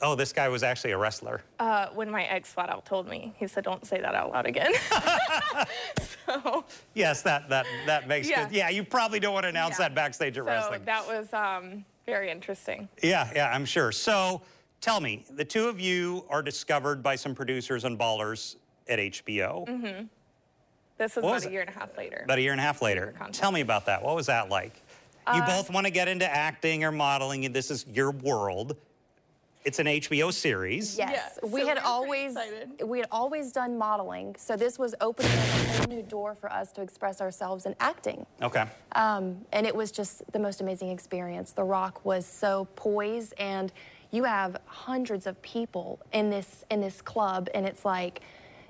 Oh, 0.00 0.14
this 0.14 0.32
guy 0.32 0.48
was 0.48 0.62
actually 0.62 0.92
a 0.92 0.98
wrestler. 0.98 1.42
Uh, 1.58 1.88
when 1.88 2.08
my 2.10 2.24
ex 2.24 2.52
flat 2.52 2.70
out 2.70 2.84
told 2.86 3.08
me, 3.08 3.34
he 3.36 3.46
said, 3.48 3.64
"Don't 3.64 3.84
say 3.84 4.00
that 4.00 4.14
out 4.14 4.30
loud 4.32 4.46
again." 4.46 4.72
so. 6.26 6.64
Yes, 6.94 7.22
that 7.22 7.48
that 7.48 7.66
that 7.86 8.06
makes 8.08 8.28
Yeah. 8.28 8.44
good. 8.44 8.54
Yeah, 8.54 8.68
you 8.68 8.84
probably 8.84 9.18
don't 9.20 9.34
want 9.34 9.44
to 9.44 9.48
announce 9.48 9.72
Yeah. 9.78 9.88
that 9.88 9.94
backstage 9.94 10.38
at 10.38 10.44
so 10.44 10.48
wrestling. 10.48 10.84
that 10.84 11.06
was 11.06 11.32
um, 11.32 11.84
very 12.06 12.30
interesting. 12.30 12.88
Yeah, 13.02 13.28
yeah, 13.34 13.50
I'm 13.50 13.64
sure. 13.64 13.90
So 13.92 14.42
tell 14.80 15.00
me, 15.00 15.24
the 15.30 15.44
two 15.44 15.68
of 15.68 15.80
you 15.80 16.24
are 16.30 16.42
discovered 16.42 17.02
by 17.02 17.16
some 17.16 17.34
producers 17.34 17.84
and 17.84 17.98
ballers 17.98 18.56
at 18.88 18.98
HBO. 19.00 19.66
Mm-hmm. 19.66 20.06
This 20.96 21.16
was 21.16 21.24
What 21.24 21.30
about 21.30 21.44
a 21.44 21.48
it? 21.48 21.52
year 21.52 21.60
and 21.62 21.70
a 21.70 21.78
half 21.78 21.96
later. 21.96 22.20
About 22.24 22.38
a 22.38 22.42
year 22.42 22.52
and 22.52 22.60
a 22.60 22.64
half 22.64 22.82
later. 22.82 23.14
Tell 23.32 23.52
me 23.52 23.60
about 23.60 23.86
that. 23.86 24.02
What 24.02 24.16
was 24.16 24.26
that 24.26 24.48
like? 24.48 24.80
Uh, 25.26 25.34
You 25.36 25.42
both 25.42 25.70
want 25.70 25.86
to 25.86 25.92
get 25.92 26.08
into 26.08 26.26
acting 26.28 26.82
or 26.84 26.90
modeling, 26.92 27.44
and 27.44 27.54
this 27.54 27.70
is 27.70 27.84
your 27.92 28.10
world. 28.10 28.76
It's 29.68 29.78
an 29.78 29.86
HBO 29.86 30.32
series. 30.32 30.96
Yes, 30.96 31.38
Yeah, 31.42 31.46
we 31.50 31.60
we 31.60 31.68
had 31.68 31.76
always 31.76 32.30
excited. 32.30 32.82
we 32.82 33.00
had 33.00 33.08
always 33.12 33.52
done 33.52 33.76
modeling, 33.76 34.34
so 34.38 34.56
this 34.56 34.78
was 34.78 34.94
opening 35.02 35.30
up 35.30 35.38
a 35.38 35.76
whole 35.76 35.86
new 35.88 36.02
door 36.02 36.34
for 36.34 36.50
us 36.50 36.72
to 36.72 36.80
express 36.80 37.20
ourselves 37.20 37.66
in 37.66 37.74
acting. 37.78 38.24
Okay. 38.40 38.64
Um, 38.92 39.44
and 39.52 39.66
it 39.66 39.76
was 39.76 39.92
just 39.92 40.22
the 40.32 40.38
most 40.38 40.62
amazing 40.62 40.88
experience. 40.88 41.52
The 41.52 41.64
Rock 41.64 42.02
was 42.02 42.24
so 42.24 42.66
poised, 42.76 43.34
and 43.38 43.70
you 44.10 44.24
have 44.24 44.56
hundreds 44.64 45.26
of 45.26 45.40
people 45.42 46.00
in 46.14 46.30
this 46.30 46.64
in 46.70 46.80
this 46.80 47.02
club, 47.02 47.50
and 47.52 47.66
it's 47.66 47.84
like, 47.84 48.22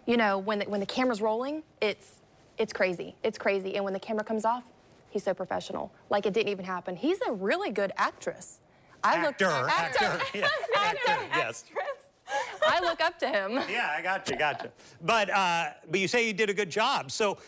you 0.05 0.17
know, 0.17 0.37
when 0.37 0.59
the, 0.59 0.65
when 0.65 0.81
the 0.81 0.87
camera's 0.87 1.23
rolling, 1.23 1.63
it's 1.81 2.23
it's 2.59 2.73
crazy. 2.73 3.15
It's 3.23 3.39
crazy, 3.39 3.77
and 3.77 3.85
when 3.85 3.93
the 3.95 4.01
camera 4.01 4.25
comes 4.25 4.45
off, 4.45 4.65
he's 5.11 5.23
so 5.23 5.33
professional, 5.33 5.93
like 6.11 6.27
it 6.27 6.35
didn't 6.35 6.51
even 6.51 6.65
happen. 6.65 6.97
He's 6.97 7.21
a 7.29 7.31
really 7.33 7.71
good 7.71 7.93
actress. 7.97 8.59
I 9.05 9.23
look 9.23 9.41
Actor, 9.41 9.69
actor, 9.71 10.25
yeah, 10.39 10.49
actor, 10.79 11.27
yes. 11.35 11.65
I 12.67 12.81
look 12.81 13.01
up 13.01 13.19
to 13.21 13.29
him. 13.29 13.53
Yeah, 13.71 13.95
I 13.97 14.03
got 14.03 14.29
you, 14.29 14.37
got 14.37 14.63
you. 14.63 14.71
But 15.03 15.31
uh, 15.31 15.71
but 15.91 15.99
you 16.01 16.09
say 16.09 16.27
you 16.27 16.33
did 16.35 16.51
a 16.51 16.55
good 16.55 16.69
job. 16.71 17.11
So 17.11 17.39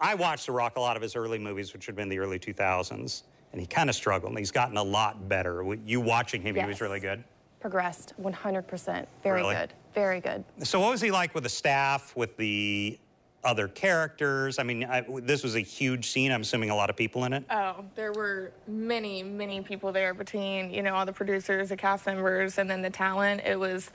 I 0.00 0.14
watched 0.14 0.46
The 0.46 0.52
Rock 0.52 0.76
a 0.76 0.80
lot 0.80 0.96
of 0.96 1.02
his 1.02 1.14
early 1.14 1.38
movies, 1.38 1.72
which 1.72 1.86
had 1.86 1.94
been 1.94 2.08
the 2.08 2.18
early 2.18 2.38
2000s, 2.38 3.22
and 3.52 3.60
he 3.60 3.66
kind 3.66 3.90
of 3.90 3.96
struggled. 3.96 4.30
And 4.30 4.38
he's 4.38 4.50
gotten 4.50 4.76
a 4.76 4.82
lot 4.82 5.28
better. 5.28 5.62
You 5.84 6.00
watching 6.00 6.40
him, 6.42 6.56
he 6.56 6.64
was 6.64 6.80
really 6.80 7.00
good. 7.00 7.22
Progressed 7.60 8.12
100%. 8.20 9.06
Very 9.22 9.40
Really? 9.40 9.54
good. 9.54 9.72
Very 9.94 10.20
good. 10.20 10.44
So 10.62 10.80
what 10.80 10.90
was 10.90 11.00
he 11.00 11.10
like 11.10 11.34
with 11.34 11.44
the 11.44 11.48
staff, 11.50 12.14
with 12.16 12.36
the 12.36 12.98
other 13.44 13.68
characters? 13.68 14.58
I 14.58 14.62
mean, 14.62 14.84
I, 14.84 15.04
this 15.22 15.42
was 15.42 15.54
a 15.54 15.60
huge 15.60 16.10
scene. 16.10 16.32
I'm 16.32 16.42
assuming 16.42 16.70
a 16.70 16.76
lot 16.76 16.90
of 16.90 16.96
people 16.96 17.24
in 17.24 17.32
it. 17.32 17.44
Oh, 17.50 17.84
there 17.94 18.12
were 18.12 18.52
many, 18.66 19.22
many 19.22 19.60
people 19.60 19.92
there 19.92 20.14
between, 20.14 20.72
you 20.72 20.82
know, 20.82 20.94
all 20.94 21.06
the 21.06 21.12
producers, 21.12 21.68
the 21.68 21.76
cast 21.76 22.06
members, 22.06 22.58
and 22.58 22.68
then 22.68 22.82
the 22.82 22.90
talent. 22.90 23.42
It 23.44 23.58
was 23.58 23.90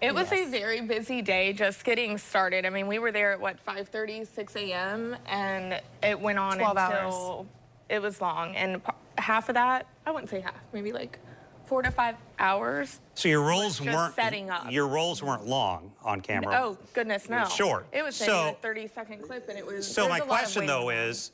it 0.00 0.14
was 0.14 0.30
a 0.32 0.44
very 0.48 0.80
busy 0.80 1.22
day 1.22 1.52
just 1.52 1.84
getting 1.84 2.18
started. 2.18 2.64
I 2.64 2.70
mean, 2.70 2.86
we 2.86 2.98
were 2.98 3.10
there 3.10 3.32
at 3.32 3.40
what 3.40 3.64
5:30, 3.64 4.26
6 4.32 4.56
a.m. 4.56 5.16
and 5.26 5.80
it 6.02 6.18
went 6.20 6.38
on 6.38 6.58
12 6.58 6.76
until 6.76 6.86
hours. 6.92 7.46
it 7.88 8.00
was 8.00 8.20
long. 8.20 8.54
And 8.54 8.84
p- 8.84 8.92
half 9.18 9.48
of 9.48 9.56
that, 9.56 9.86
I 10.06 10.12
wouldn't 10.12 10.30
say 10.30 10.40
half, 10.40 10.54
maybe 10.72 10.92
like 10.92 11.18
four 11.68 11.82
to 11.82 11.90
five 11.90 12.16
hours. 12.38 13.00
So 13.14 13.28
your 13.28 13.42
roles 13.42 13.80
weren't 13.80 14.14
setting 14.14 14.48
up. 14.50 14.70
Your 14.72 14.88
roles 14.88 15.22
weren't 15.22 15.46
long 15.46 15.92
on 16.02 16.20
camera. 16.20 16.58
Oh 16.62 16.78
goodness, 16.94 17.28
no! 17.28 17.40
was 17.40 17.52
short. 17.54 17.86
It 17.92 18.02
was 18.02 18.16
So- 18.16 18.50
a 18.50 18.52
30 18.62 18.88
second 18.88 19.22
clip, 19.22 19.48
and 19.48 19.58
it 19.58 19.66
was. 19.66 19.86
So 19.92 20.08
my 20.08 20.20
question 20.20 20.66
though 20.66 20.88
is, 20.90 21.30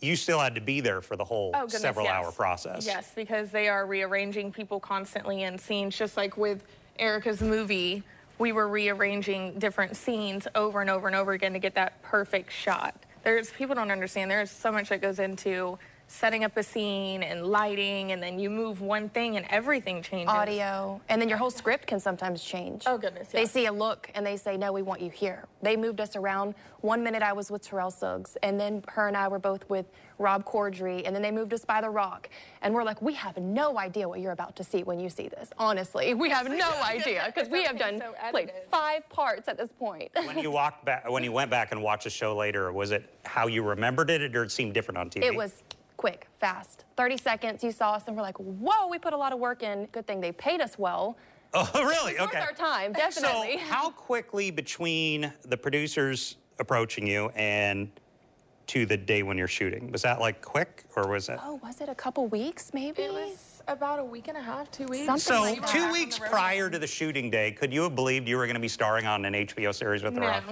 you 0.00 0.16
still 0.16 0.38
had 0.38 0.54
to 0.54 0.60
be 0.60 0.80
there 0.80 1.00
for 1.00 1.16
the 1.16 1.24
whole 1.24 1.50
Oh, 1.54 1.62
goodness, 1.62 1.82
several 1.82 2.06
yes. 2.06 2.14
hour 2.14 2.32
process. 2.32 2.86
Yes, 2.86 3.12
because 3.14 3.50
they 3.50 3.68
are 3.68 3.86
rearranging 3.86 4.52
people 4.52 4.80
constantly 4.80 5.42
in 5.42 5.58
scenes, 5.58 5.96
just 5.96 6.16
like 6.16 6.36
with 6.36 6.64
Erica's 6.98 7.40
movie. 7.40 8.02
We 8.38 8.50
were 8.52 8.66
rearranging 8.68 9.58
different 9.60 9.96
scenes 9.96 10.48
over 10.56 10.80
and 10.80 10.90
over 10.90 11.06
and 11.06 11.14
over 11.14 11.32
again 11.32 11.52
to 11.52 11.60
get 11.60 11.74
that 11.76 12.02
perfect 12.02 12.50
shot. 12.52 12.94
There's 13.22 13.50
people 13.50 13.76
don't 13.76 13.92
understand. 13.92 14.30
There's 14.30 14.50
so 14.50 14.72
much 14.72 14.88
that 14.88 15.00
goes 15.00 15.20
into 15.20 15.78
setting 16.12 16.44
up 16.44 16.56
a 16.58 16.62
scene 16.62 17.22
and 17.22 17.46
lighting, 17.46 18.12
and 18.12 18.22
then 18.22 18.38
you 18.38 18.50
move 18.50 18.80
one 18.82 19.08
thing 19.08 19.36
and 19.36 19.46
everything 19.48 20.02
changes. 20.02 20.28
audio, 20.28 21.00
and 21.08 21.20
then 21.20 21.28
your 21.28 21.38
whole 21.38 21.50
script 21.50 21.86
can 21.86 21.98
sometimes 21.98 22.44
change. 22.44 22.84
Oh, 22.86 22.98
goodness, 22.98 23.28
They 23.28 23.46
see 23.46 23.66
a 23.66 23.72
look 23.72 24.10
and 24.14 24.24
they 24.24 24.36
say, 24.36 24.56
"No, 24.56 24.72
we 24.72 24.82
want 24.82 25.00
you 25.00 25.10
here." 25.10 25.46
They 25.62 25.76
moved 25.76 26.00
us 26.00 26.14
around. 26.14 26.54
One 26.80 27.02
minute 27.02 27.22
I 27.22 27.32
was 27.32 27.50
with 27.50 27.62
Terrell 27.62 27.90
Suggs, 27.90 28.36
and 28.42 28.60
then 28.60 28.84
her 28.88 29.08
and 29.08 29.16
I 29.16 29.28
were 29.28 29.38
both 29.38 29.68
with 29.70 29.86
Rob 30.18 30.44
Corddry, 30.44 31.02
and 31.06 31.14
then 31.14 31.22
they 31.22 31.30
moved 31.30 31.52
us 31.54 31.64
by 31.64 31.80
the 31.80 31.88
Rock, 31.88 32.28
and 32.60 32.74
we're 32.74 32.84
like, 32.84 33.00
"We 33.00 33.14
have 33.14 33.38
no 33.38 33.78
idea 33.78 34.08
what 34.08 34.20
you're 34.20 34.32
about 34.32 34.54
to 34.56 34.64
see 34.64 34.82
when 34.82 35.00
you 35.00 35.08
see 35.08 35.28
this. 35.28 35.50
Honestly, 35.58 36.12
we 36.14 36.28
have 36.28 36.48
no 36.48 36.70
idea 36.84 37.24
because 37.34 37.48
we 37.48 37.64
have 37.64 37.78
done 37.78 38.00
so 38.00 38.14
played 38.30 38.52
five 38.70 39.08
parts 39.08 39.48
at 39.48 39.56
this 39.56 39.70
point." 39.78 40.10
when 40.26 40.38
you 40.38 40.50
walked 40.50 40.84
back, 40.84 41.10
when 41.10 41.24
you 41.24 41.32
went 41.32 41.50
back 41.50 41.72
and 41.72 41.82
watched 41.82 42.04
the 42.04 42.10
show 42.10 42.36
later, 42.36 42.70
was 42.72 42.90
it 42.90 43.08
how 43.24 43.46
you 43.46 43.62
remembered 43.62 44.10
it, 44.10 44.20
or 44.20 44.28
did 44.28 44.42
it 44.42 44.50
seem 44.50 44.72
different 44.72 44.98
on 44.98 45.08
TV? 45.08 45.24
It 45.24 45.34
was 45.34 45.62
quick, 46.02 46.26
fast. 46.40 46.84
30 46.96 47.16
seconds, 47.16 47.62
you 47.62 47.70
saw 47.70 47.92
us, 47.92 48.02
and 48.08 48.16
we're 48.16 48.24
like, 48.24 48.36
whoa, 48.38 48.88
we 48.88 48.98
put 48.98 49.12
a 49.12 49.16
lot 49.16 49.32
of 49.32 49.38
work 49.38 49.62
in. 49.62 49.86
Good 49.92 50.04
thing 50.04 50.20
they 50.20 50.32
paid 50.32 50.60
us 50.60 50.76
well. 50.76 51.16
Oh, 51.54 51.68
really? 51.84 52.12
It's 52.12 52.20
okay. 52.22 52.38
worth 52.40 52.48
our 52.48 52.54
time, 52.54 52.94
definitely. 52.94 53.58
So, 53.58 53.64
how 53.74 53.90
quickly 53.90 54.50
between 54.50 55.30
the 55.44 55.56
producers 55.56 56.36
approaching 56.58 57.06
you 57.06 57.28
and 57.36 57.90
to 58.68 58.86
the 58.86 58.96
day 58.96 59.22
when 59.22 59.36
you're 59.36 59.46
shooting 59.46 59.92
was 59.92 60.00
that 60.00 60.18
like 60.18 60.40
quick, 60.40 60.84
or 60.96 61.08
was 61.08 61.28
it? 61.28 61.38
oh, 61.44 61.60
was 61.62 61.82
it 61.82 61.90
a 61.90 61.94
couple 61.94 62.26
weeks, 62.26 62.72
maybe? 62.72 63.02
It 63.02 63.12
was 63.12 63.62
about 63.68 63.98
a 63.98 64.04
week 64.04 64.28
and 64.28 64.38
a 64.38 64.40
half, 64.40 64.70
two 64.70 64.86
weeks. 64.86 65.04
Something 65.04 65.20
So, 65.20 65.42
like 65.42 65.60
that. 65.60 65.68
two 65.68 65.80
Back 65.80 65.92
weeks 65.92 66.18
prior 66.18 66.70
to 66.70 66.78
the 66.78 66.86
shooting 66.86 67.28
day, 67.30 67.52
could 67.52 67.70
you 67.70 67.82
have 67.82 67.94
believed 67.94 68.26
you 68.26 68.38
were 68.38 68.46
going 68.46 68.54
to 68.54 68.60
be 68.60 68.66
starring 68.68 69.06
on 69.06 69.24
an 69.26 69.34
HBO 69.34 69.74
series 69.74 70.02
with 70.02 70.14
The 70.14 70.22
Rock? 70.22 70.44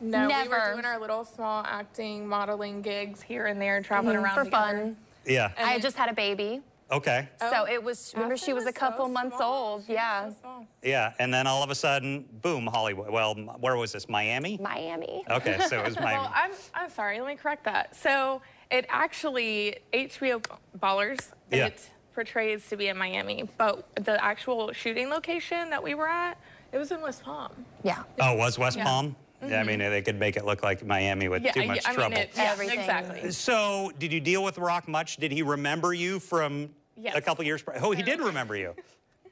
No. 0.00 0.26
Never. 0.28 0.50
We 0.50 0.56
were 0.58 0.72
doing 0.74 0.84
our 0.84 0.98
little 1.00 1.24
small 1.24 1.64
acting, 1.66 2.26
modeling 2.26 2.82
gigs 2.82 3.20
here 3.22 3.46
and 3.46 3.60
there, 3.60 3.80
traveling 3.82 4.16
Mhm, 4.16 4.22
around 4.24 4.34
for 4.34 4.44
together. 4.44 4.66
fun. 4.66 4.96
Yeah. 5.26 5.50
I 5.58 5.72
had 5.72 5.82
just 5.82 5.96
had 5.96 6.08
a 6.08 6.12
baby, 6.14 6.62
Okay. 6.90 7.28
so 7.38 7.66
it 7.66 7.82
was. 7.82 8.12
Remember, 8.14 8.36
she 8.36 8.44
Austin 8.44 8.54
was 8.54 8.64
a 8.64 8.66
was 8.68 8.74
so 8.74 8.78
couple 8.80 9.08
months 9.08 9.36
small. 9.36 9.72
old. 9.72 9.84
She 9.86 9.92
Yeah, 9.94 10.30
so. 10.42 10.66
Yeah. 10.82 11.12
And 11.18 11.32
then 11.34 11.46
all 11.46 11.62
of 11.62 11.70
a 11.70 11.74
sudden, 11.74 12.26
boom, 12.42 12.66
Hollywood. 12.66 13.10
Well, 13.10 13.34
where 13.34 13.76
was 13.76 13.92
this? 13.92 14.08
Miami? 14.08 14.58
Miami. 14.62 15.24
Okay, 15.28 15.58
so 15.68 15.80
it 15.80 15.84
was 15.84 15.96
Miami. 16.00 16.22
Well, 16.22 16.32
I'm, 16.34 16.52
I'm 16.74 16.90
sorry, 16.90 17.20
let 17.20 17.28
me 17.28 17.36
correct 17.36 17.64
that. 17.64 17.94
So 17.94 18.40
it 18.70 18.86
actually, 18.88 19.78
HBO 19.92 20.42
Ballers, 20.78 21.32
Yeah. 21.50 21.66
it 21.66 21.90
portrays 22.14 22.68
to 22.68 22.76
be 22.76 22.88
in 22.88 22.96
Miami, 22.96 23.48
but 23.58 23.84
the 23.96 24.22
actual 24.24 24.72
shooting 24.72 25.08
location 25.10 25.70
that 25.70 25.82
we 25.82 25.94
were 25.94 26.08
at, 26.08 26.38
it 26.72 26.78
was 26.78 26.90
in 26.90 27.00
West 27.00 27.22
Palm. 27.22 27.52
Yeah. 27.82 28.02
Oh, 28.20 28.32
it 28.32 28.38
was 28.38 28.58
West 28.58 28.76
Yeah. 28.78 28.84
Palm? 28.84 29.14
Yeah, 29.46 29.60
I 29.60 29.64
mean, 29.64 29.78
they 29.78 30.02
could 30.02 30.18
make 30.18 30.36
it 30.36 30.44
look 30.44 30.62
like 30.62 30.84
Miami 30.84 31.28
with 31.28 31.44
Yeah, 31.44 31.52
too 31.52 31.64
much 31.66 31.86
I 31.86 31.94
trouble. 31.94 32.10
mean, 32.10 32.18
it, 32.20 32.30
yeah, 32.36 32.52
Everything. 32.52 32.78
exactly. 32.80 33.30
So, 33.30 33.92
did 33.98 34.12
you 34.12 34.20
deal 34.20 34.42
with 34.42 34.58
Rock 34.58 34.88
much? 34.88 35.16
Did 35.18 35.30
he 35.30 35.42
remember 35.42 35.94
you 35.94 36.18
from 36.18 36.70
a 37.14 37.20
couple 37.20 37.44
years 37.44 37.62
prior? 37.62 37.78
Oh, 37.82 37.92
he 37.92 38.02
did 38.02 38.20
remember 38.20 38.56
you. 38.56 38.74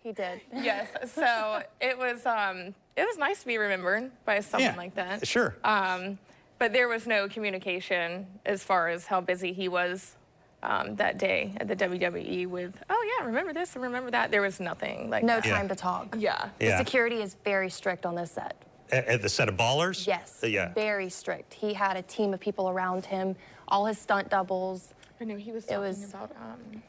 He 0.03 0.13
did. 0.13 0.41
yes, 0.55 0.87
so 1.13 1.61
it 1.81 1.99
was, 1.99 2.25
um, 2.27 2.73
it 2.97 3.05
was 3.05 3.19
nice 3.19 3.41
to 3.41 3.47
be 3.49 3.59
remembered 3.59 4.09
by 4.25 4.39
someone 4.39 4.71
Yeah, 4.71 4.77
like 4.77 4.95
that. 4.95 5.27
sure. 5.27 5.57
Um, 5.65 6.17
but 6.61 6.73
there 6.73 6.87
was 6.87 7.09
no 7.09 7.29
communication 7.29 8.25
as 8.45 8.63
far 8.63 8.89
as 8.89 9.05
how 9.07 9.21
busy 9.21 9.53
he 9.53 9.67
was 9.67 10.15
um, 10.63 10.95
that 10.95 11.19
day 11.19 11.55
at 11.57 11.67
the 11.67 11.75
WWE 11.75 12.47
with, 12.47 12.81
oh 12.89 13.17
yeah, 13.19 13.27
remember 13.27 13.53
this 13.53 13.75
and 13.75 13.83
remember 13.83 14.13
that. 14.13 14.31
There 14.31 14.43
was 14.43 14.61
nothing 14.61 15.11
like 15.11 15.25
No 15.25 15.41
that. 15.41 15.45
time 15.45 15.67
to 15.69 15.75
talk. 15.75 16.15
Yeah. 16.17 16.51
yeah. 16.61 16.71
The 16.79 16.85
security 16.85 17.21
is 17.21 17.35
very 17.45 17.69
strict 17.69 18.07
on 18.07 18.15
this 18.15 18.31
set. 18.31 18.55
At, 18.93 19.07
at 19.07 19.23
the 19.23 19.29
set 19.29 19.49
of 19.49 19.57
Ballers? 19.57 20.07
Yes. 20.07 20.41
Uh, 20.43 20.47
Yeah. 20.47 20.73
Very 20.75 21.09
strict. 21.11 21.53
He 21.55 21.75
had 21.75 21.97
a 21.97 22.03
team 22.03 22.33
of 22.35 22.41
people 22.41 22.69
around 22.69 23.05
him, 23.07 23.35
all 23.69 23.87
his 23.87 23.99
stunt 23.99 24.29
doubles, 24.31 24.95
I 25.21 25.25
know 25.25 25.37
he 25.37 25.51
was 25.53 25.65
It 25.65 25.69
talking 25.71 25.83
was 25.89 26.11
about 26.11 26.31
um, 26.37 26.83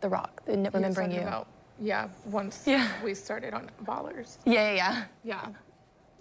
The 0.00 0.08
Rock, 0.08 0.42
the- 0.46 0.52
he 0.56 0.68
remembering 0.72 1.10
talking 1.10 1.12
you. 1.12 1.20
About, 1.28 1.46
yeah, 1.80 2.08
once 2.26 2.64
Yeah. 2.66 2.88
we 3.04 3.14
started 3.14 3.52
on 3.54 3.70
Ballers. 3.84 4.38
Yeah, 4.46 4.72
yeah, 4.72 4.74
yeah. 4.74 5.04
Yeah. 5.24 5.46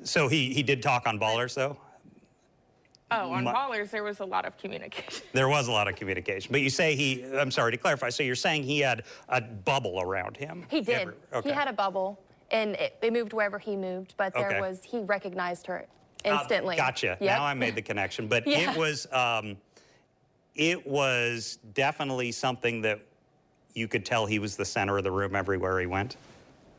So, 0.04 0.28
he, 0.28 0.54
he 0.54 0.62
did 0.64 0.82
talk 0.84 1.08
on 1.08 1.18
Ballers, 1.20 1.54
though? 1.56 1.78
Oh, 3.12 3.32
on 3.32 3.44
My- 3.44 3.54
Ballers 3.54 3.92
there 3.92 4.04
was 4.04 4.20
a 4.20 4.26
lot 4.26 4.46
of 4.46 4.58
communication. 4.58 5.24
There 5.34 5.48
was 5.48 5.68
a 5.68 5.72
lot 5.72 5.88
of 5.88 5.96
communication. 5.96 6.52
But 6.52 6.62
you 6.62 6.70
say 6.70 6.96
he, 6.96 7.24
I'm 7.38 7.52
sorry 7.52 7.72
to 7.72 7.78
clarify, 7.78 8.10
so 8.10 8.24
you're 8.24 8.36
saying 8.36 8.64
he 8.64 8.80
had 8.80 9.04
a 9.30 9.40
bubble 9.40 10.02
around 10.02 10.36
him? 10.38 10.66
He 10.70 10.82
did. 10.82 11.02
Every- 11.02 11.14
okay. 11.34 11.50
He 11.50 11.56
had 11.56 11.68
a 11.68 11.74
bubble, 11.74 12.20
and 12.54 12.76
it, 12.76 12.96
it 13.02 13.12
moved 13.12 13.34
wherever 13.34 13.60
he 13.60 13.76
moved. 13.76 14.14
But 14.16 14.34
there 14.34 14.48
Okay. 14.48 14.62
was 14.62 14.82
he 14.84 15.00
recognized 15.00 15.68
her 15.68 15.86
Uh, 16.24 16.38
instantly. 16.40 16.78
gotcha. 16.78 17.18
Yep. 17.20 17.22
Now 17.22 17.44
I 17.44 17.54
made 17.54 17.76
the 17.76 17.82
connection. 17.82 18.28
But 18.28 18.48
Yeah. 18.48 18.72
it 18.72 18.78
was 18.78 19.12
um, 19.12 19.58
it 20.56 20.86
was 20.88 21.58
definitely 21.74 22.32
something 22.32 22.82
that 22.84 23.00
you 23.74 23.88
could 23.88 24.06
tell 24.06 24.28
he 24.28 24.38
was 24.40 24.56
the 24.56 24.66
center 24.66 24.98
of 25.00 25.04
the 25.04 25.12
room 25.12 25.36
everywhere 25.36 25.80
he 25.80 25.88
went. 25.88 26.16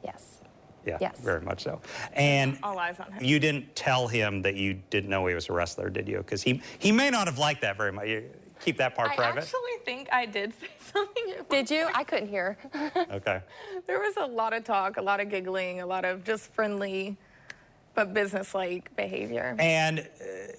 Yes. 0.04 0.38
Yeah, 0.86 0.98
Yes. 1.00 1.18
very 1.18 1.40
much 1.40 1.64
so. 1.64 1.80
And 2.12 2.56
All 2.62 2.78
eyes 2.78 3.00
on 3.00 3.10
him. 3.10 3.24
you 3.24 3.40
didn't 3.40 3.74
tell 3.74 4.06
him 4.06 4.42
that 4.42 4.54
you 4.54 4.74
didn't 4.90 5.10
know 5.10 5.26
he 5.26 5.34
was 5.34 5.48
a 5.48 5.52
wrestler, 5.52 5.90
did 5.90 6.06
you? 6.08 6.18
Because 6.18 6.42
he 6.42 6.62
he 6.78 6.92
may 6.92 7.10
not 7.10 7.26
have 7.26 7.38
liked 7.38 7.62
that 7.62 7.76
very 7.76 7.90
much. 7.90 8.06
You 8.64 8.72
keep 8.72 8.78
that 8.78 8.94
part 8.94 9.10
I 9.10 9.16
private. 9.16 9.42
actually 9.42 9.60
think 9.84 10.08
I 10.10 10.24
did 10.24 10.52
say 10.58 10.68
something. 10.92 11.34
Did 11.50 11.70
you? 11.70 11.88
I 11.94 12.02
couldn't 12.04 12.28
hear. 12.28 12.56
Okay. 13.10 13.40
There 13.86 13.98
was 14.00 14.16
a 14.16 14.24
lot 14.26 14.52
of 14.52 14.64
talk, 14.64 14.96
a 14.96 15.02
lot 15.02 15.20
of 15.20 15.28
giggling, 15.28 15.80
a 15.80 15.86
lot 15.86 16.04
of 16.04 16.24
just 16.24 16.52
friendly 16.52 17.16
but 17.94 18.12
business-like 18.14 18.94
behavior. 18.96 19.54
And 19.58 20.00
uh, 20.00 20.04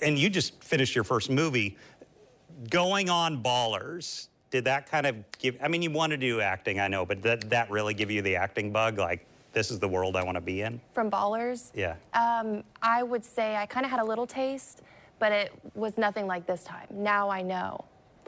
and 0.02 0.18
you 0.18 0.30
just 0.30 0.64
finished 0.64 0.96
your 0.96 1.04
first 1.04 1.30
movie, 1.30 1.78
going 2.70 3.10
on 3.10 3.42
Ballers. 3.44 4.28
Did 4.52 4.66
that 4.66 4.90
kind 4.90 5.06
of 5.06 5.16
give? 5.40 5.58
I 5.62 5.68
mean, 5.68 5.82
you 5.82 5.90
wanted 5.92 6.22
to 6.22 6.28
do 6.28 6.40
acting, 6.42 6.80
I 6.80 6.88
know, 6.88 7.06
but 7.06 7.22
did 7.22 7.50
that 7.50 7.70
really 7.72 7.94
give 7.94 8.10
you 8.12 8.22
the 8.22 8.36
acting 8.38 8.72
bug? 8.72 8.98
Like, 9.00 9.26
this 9.54 9.72
is 9.72 9.80
the 9.80 9.88
world 9.88 10.16
I 10.16 10.24
want 10.24 10.36
to 10.36 10.42
be 10.42 10.62
in. 10.62 10.80
From 10.94 11.10
Ballers. 11.12 11.72
Yeah. 11.74 11.96
Um, 12.14 12.64
I 12.82 13.04
would 13.04 13.26
say 13.26 13.56
I 13.58 13.66
kind 13.66 13.86
of 13.86 13.90
had 13.92 14.00
a 14.00 14.06
little 14.06 14.28
taste, 14.28 14.82
but 15.20 15.32
it 15.32 15.52
was 15.74 15.98
nothing 15.98 16.28
like 16.28 16.46
this 16.46 16.64
time. 16.64 16.88
Now 16.90 17.30
I 17.30 17.42
know, 17.42 17.84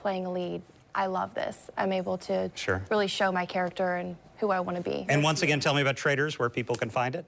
playing 0.08 0.26
a 0.26 0.32
lead, 0.32 0.62
I 0.96 1.08
love 1.08 1.34
this. 1.34 1.70
I'm 1.78 1.92
able 1.92 2.18
to 2.20 2.50
Sure. 2.56 2.82
really 2.90 3.08
show 3.08 3.30
my 3.30 3.46
character 3.46 3.98
and 3.98 4.16
who 4.38 4.52
I 4.52 4.62
want 4.62 4.78
to 4.78 4.82
be. 4.82 5.06
And 5.10 5.22
once 5.22 5.42
again, 5.42 5.60
tell 5.60 5.74
me 5.74 5.82
about 5.82 5.98
Traders, 5.98 6.40
where 6.40 6.50
people 6.50 6.78
can 6.78 6.90
find 6.90 7.14
it. 7.14 7.26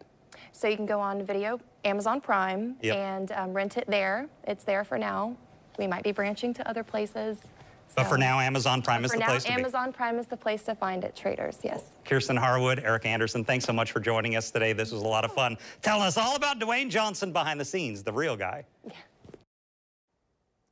So 0.54 0.70
you 0.70 0.78
can 0.78 0.86
go 0.86 0.98
on 1.02 1.22
video, 1.26 1.60
Amazon 1.84 2.22
Prime, 2.22 2.78
Yep. 2.82 2.96
and 2.96 3.32
um, 3.34 3.52
rent 3.52 3.76
it 3.76 3.84
there. 3.90 4.30
It's 4.46 4.64
there 4.64 4.86
for 4.86 4.98
now. 4.98 5.36
We 5.78 5.88
might 5.88 6.06
be 6.06 6.14
branching 6.14 6.54
to 6.54 6.70
other 6.70 6.84
places. 6.86 7.40
But 7.98 8.06
for 8.06 8.18
now, 8.18 8.40
Amazon 8.40 8.82
Prime 8.82 9.04
is 9.04 9.12
the 9.12 9.18
now, 9.18 9.26
place 9.28 9.44
to 9.44 9.50
be. 9.50 9.56
Amazon 9.56 9.92
Prime 9.92 10.18
is 10.18 10.28
the 10.28 10.38
place 10.38 10.64
to 10.64 10.74
find 10.76 11.04
it. 11.04 11.18
Traders, 11.18 11.60
yes. 11.64 11.84
Kirsten 12.06 12.38
Harwood, 12.38 12.80
Eric 12.86 13.06
Anderson, 13.06 13.44
thanks 13.44 13.66
so 13.66 13.74
much 13.74 13.92
for 13.92 14.00
joining 14.00 14.38
us 14.38 14.52
today. 14.52 14.72
This 14.72 14.94
was 14.94 15.02
a 15.02 15.08
lot 15.08 15.26
of 15.26 15.34
fun. 15.34 15.58
Telling 15.82 16.04
us 16.04 16.16
all 16.16 16.38
about 16.38 16.60
Dwayne 16.62 16.90
Johnson 16.90 17.34
behind 17.34 17.60
the 17.60 17.66
scenes, 17.66 18.04
the 18.04 18.14
real 18.14 18.38
guy. 18.38 18.64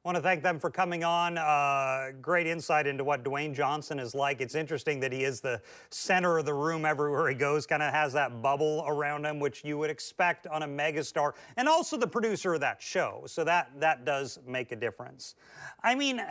Want 0.07 0.15
to 0.15 0.21
thank 0.21 0.41
them 0.41 0.57
for 0.57 0.69
coming 0.69 1.03
on. 1.03 1.37
Uh, 1.37 2.11
great 2.21 2.47
insight 2.47 2.87
into 2.87 3.03
what 3.03 3.25
Dwayne 3.25 3.53
Johnson 3.53 3.99
is 3.99 4.15
like. 4.15 4.39
It's 4.39 4.55
interesting 4.55 5.01
that 5.01 5.11
he 5.11 5.25
is 5.25 5.41
the 5.41 5.61
center 5.89 6.37
of 6.37 6.45
the 6.45 6.53
room 6.53 6.85
everywhere 6.85 7.27
he 7.27 7.35
goes, 7.35 7.65
kind 7.65 7.83
of 7.83 7.91
has 7.93 8.13
that 8.13 8.41
bubble 8.41 8.85
around 8.87 9.25
him, 9.25 9.41
which 9.41 9.65
you 9.65 9.77
would 9.77 9.89
expect 9.89 10.47
on 10.47 10.63
a 10.63 10.65
megastar, 10.65 11.33
and 11.57 11.67
also 11.67 11.97
the 11.97 12.07
producer 12.07 12.53
of 12.53 12.61
that 12.61 12.81
show. 12.81 13.23
So 13.25 13.43
that 13.43 13.69
that 13.81 14.05
does 14.05 14.39
make 14.47 14.71
a 14.71 14.77
difference. 14.77 15.35
I 15.83 15.93
mean, 15.93 16.21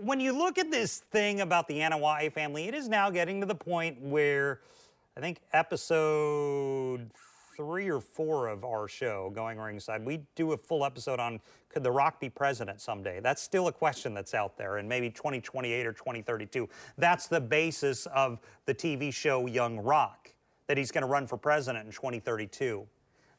when 0.00 0.18
you 0.18 0.32
look 0.32 0.56
at 0.56 0.70
this 0.70 1.00
thing 1.10 1.42
about 1.42 1.68
the 1.68 1.80
Anoa'i 1.80 2.32
family, 2.32 2.68
it 2.68 2.74
is 2.74 2.88
now 2.88 3.10
getting 3.10 3.42
to 3.42 3.46
the 3.46 3.54
point 3.54 4.00
where 4.00 4.60
I 5.14 5.20
think 5.20 5.42
episode 5.52 7.10
three 7.56 7.88
or 7.88 8.00
four 8.00 8.48
of 8.48 8.64
our 8.64 8.86
show, 8.86 9.30
Going 9.34 9.58
Ringside, 9.58 10.04
we 10.04 10.20
do 10.34 10.52
a 10.52 10.56
full 10.56 10.84
episode 10.84 11.18
on 11.18 11.40
could 11.70 11.82
The 11.82 11.90
Rock 11.90 12.20
be 12.20 12.28
president 12.28 12.80
someday? 12.80 13.20
That's 13.20 13.42
still 13.42 13.68
a 13.68 13.72
question 13.72 14.14
that's 14.14 14.34
out 14.34 14.56
there, 14.56 14.76
and 14.76 14.88
maybe 14.88 15.10
2028 15.10 15.86
or 15.86 15.92
2032. 15.92 16.68
That's 16.96 17.26
the 17.26 17.40
basis 17.40 18.06
of 18.06 18.40
the 18.66 18.74
TV 18.74 19.12
show 19.12 19.46
Young 19.46 19.78
Rock, 19.78 20.30
that 20.68 20.78
he's 20.78 20.90
going 20.90 21.02
to 21.02 21.08
run 21.08 21.26
for 21.26 21.36
president 21.36 21.86
in 21.86 21.92
2032. 21.92 22.86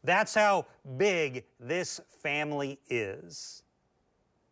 That's 0.03 0.33
how 0.33 0.65
big 0.97 1.45
this 1.59 1.99
family 2.21 2.79
is. 2.89 3.63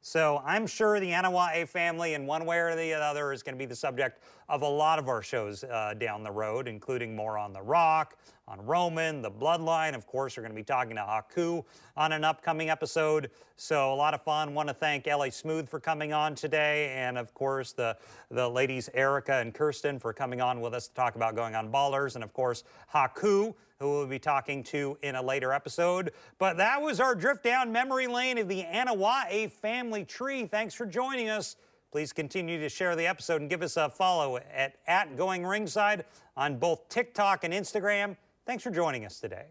So 0.07 0.39
I'm 0.45 0.67
sure 0.67 0.99
the 0.99 1.09
Anoa'i 1.09 1.67
family, 1.67 2.13
in 2.13 2.27
one 2.27 2.45
way 2.45 2.59
or 2.59 2.75
the 2.75 2.93
other, 2.93 3.33
is 3.33 3.41
going 3.41 3.55
to 3.55 3.57
be 3.57 3.65
the 3.65 3.75
subject 3.75 4.21
of 4.47 4.61
a 4.61 4.67
lot 4.67 4.99
of 4.99 5.09
our 5.09 5.23
shows 5.23 5.63
uh, 5.63 5.95
down 5.97 6.21
the 6.21 6.29
road, 6.29 6.67
including 6.67 7.15
more 7.15 7.39
on 7.39 7.53
The 7.53 7.61
Rock, 7.63 8.15
on 8.47 8.63
Roman, 8.63 9.23
The 9.23 9.31
Bloodline. 9.31 9.95
Of 9.95 10.05
course, 10.05 10.37
we're 10.37 10.43
going 10.43 10.51
to 10.51 10.55
be 10.55 10.63
talking 10.63 10.95
to 10.97 11.01
Haku 11.01 11.65
on 11.97 12.11
an 12.11 12.23
upcoming 12.23 12.69
episode. 12.69 13.31
So 13.55 13.91
a 13.91 13.95
lot 13.95 14.13
of 14.13 14.21
fun. 14.21 14.53
Want 14.53 14.67
to 14.67 14.75
thank 14.75 15.07
LA 15.07 15.31
Smooth 15.31 15.67
for 15.67 15.79
coming 15.79 16.13
on 16.13 16.35
today, 16.35 16.93
and 16.95 17.17
of 17.17 17.33
course 17.33 17.71
the 17.71 17.97
the 18.29 18.47
ladies 18.47 18.91
Erica 18.93 19.33
and 19.33 19.55
Kirsten 19.55 19.97
for 19.97 20.13
coming 20.13 20.39
on 20.39 20.61
with 20.61 20.75
us 20.75 20.87
to 20.87 20.93
talk 20.93 21.15
about 21.15 21.35
going 21.35 21.55
on 21.55 21.71
Ballers, 21.71 22.13
and 22.13 22.23
of 22.23 22.31
course 22.31 22.63
Haku 22.93 23.55
who 23.79 23.89
we'll 23.89 24.07
be 24.07 24.19
talking 24.19 24.63
to 24.63 24.97
in 25.01 25.15
a 25.15 25.21
later 25.21 25.51
episode. 25.51 26.11
But 26.37 26.57
that 26.57 26.81
was 26.81 26.99
our 26.99 27.15
drift 27.15 27.43
down 27.43 27.71
memory 27.71 28.07
lane 28.07 28.37
of 28.37 28.47
the 28.47 28.63
Anoa'i 28.63 29.51
family 29.51 30.05
tree. 30.05 30.45
Thanks 30.45 30.73
for 30.73 30.85
joining 30.85 31.29
us. 31.29 31.57
Please 31.91 32.11
continue 32.11 32.59
to 32.59 32.69
share 32.69 32.95
the 32.95 33.07
episode 33.07 33.41
and 33.41 33.49
give 33.49 33.61
us 33.61 33.77
a 33.77 33.89
follow 33.89 34.37
at, 34.37 34.75
at 34.87 35.15
Going 35.15 35.45
Ringside 35.45 36.05
on 36.35 36.57
both 36.57 36.89
TikTok 36.89 37.43
and 37.43 37.53
Instagram. 37.53 38.17
Thanks 38.45 38.63
for 38.63 38.71
joining 38.71 39.05
us 39.05 39.19
today. 39.19 39.45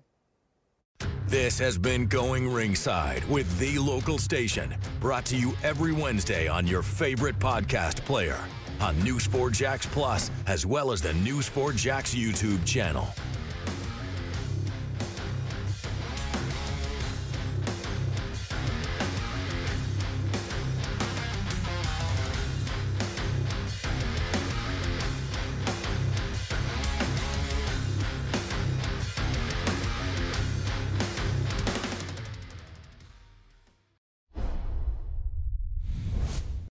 This 1.26 1.58
has 1.58 1.78
been 1.78 2.06
Going 2.06 2.52
Ringside 2.52 3.24
with 3.24 3.58
the 3.58 3.78
local 3.78 4.18
station, 4.18 4.74
brought 5.00 5.24
to 5.26 5.36
you 5.36 5.54
every 5.62 5.92
Wednesday 5.92 6.46
on 6.48 6.66
your 6.66 6.82
favorite 6.82 7.38
podcast 7.38 8.04
player, 8.04 8.38
on 8.80 8.98
News 9.02 9.26
4 9.26 9.50
Jax 9.50 9.86
Plus, 9.86 10.30
as 10.46 10.66
well 10.66 10.92
as 10.92 11.00
the 11.00 11.14
News 11.14 11.48
4 11.48 11.72
Jax 11.72 12.14
YouTube 12.14 12.64
channel. 12.66 13.08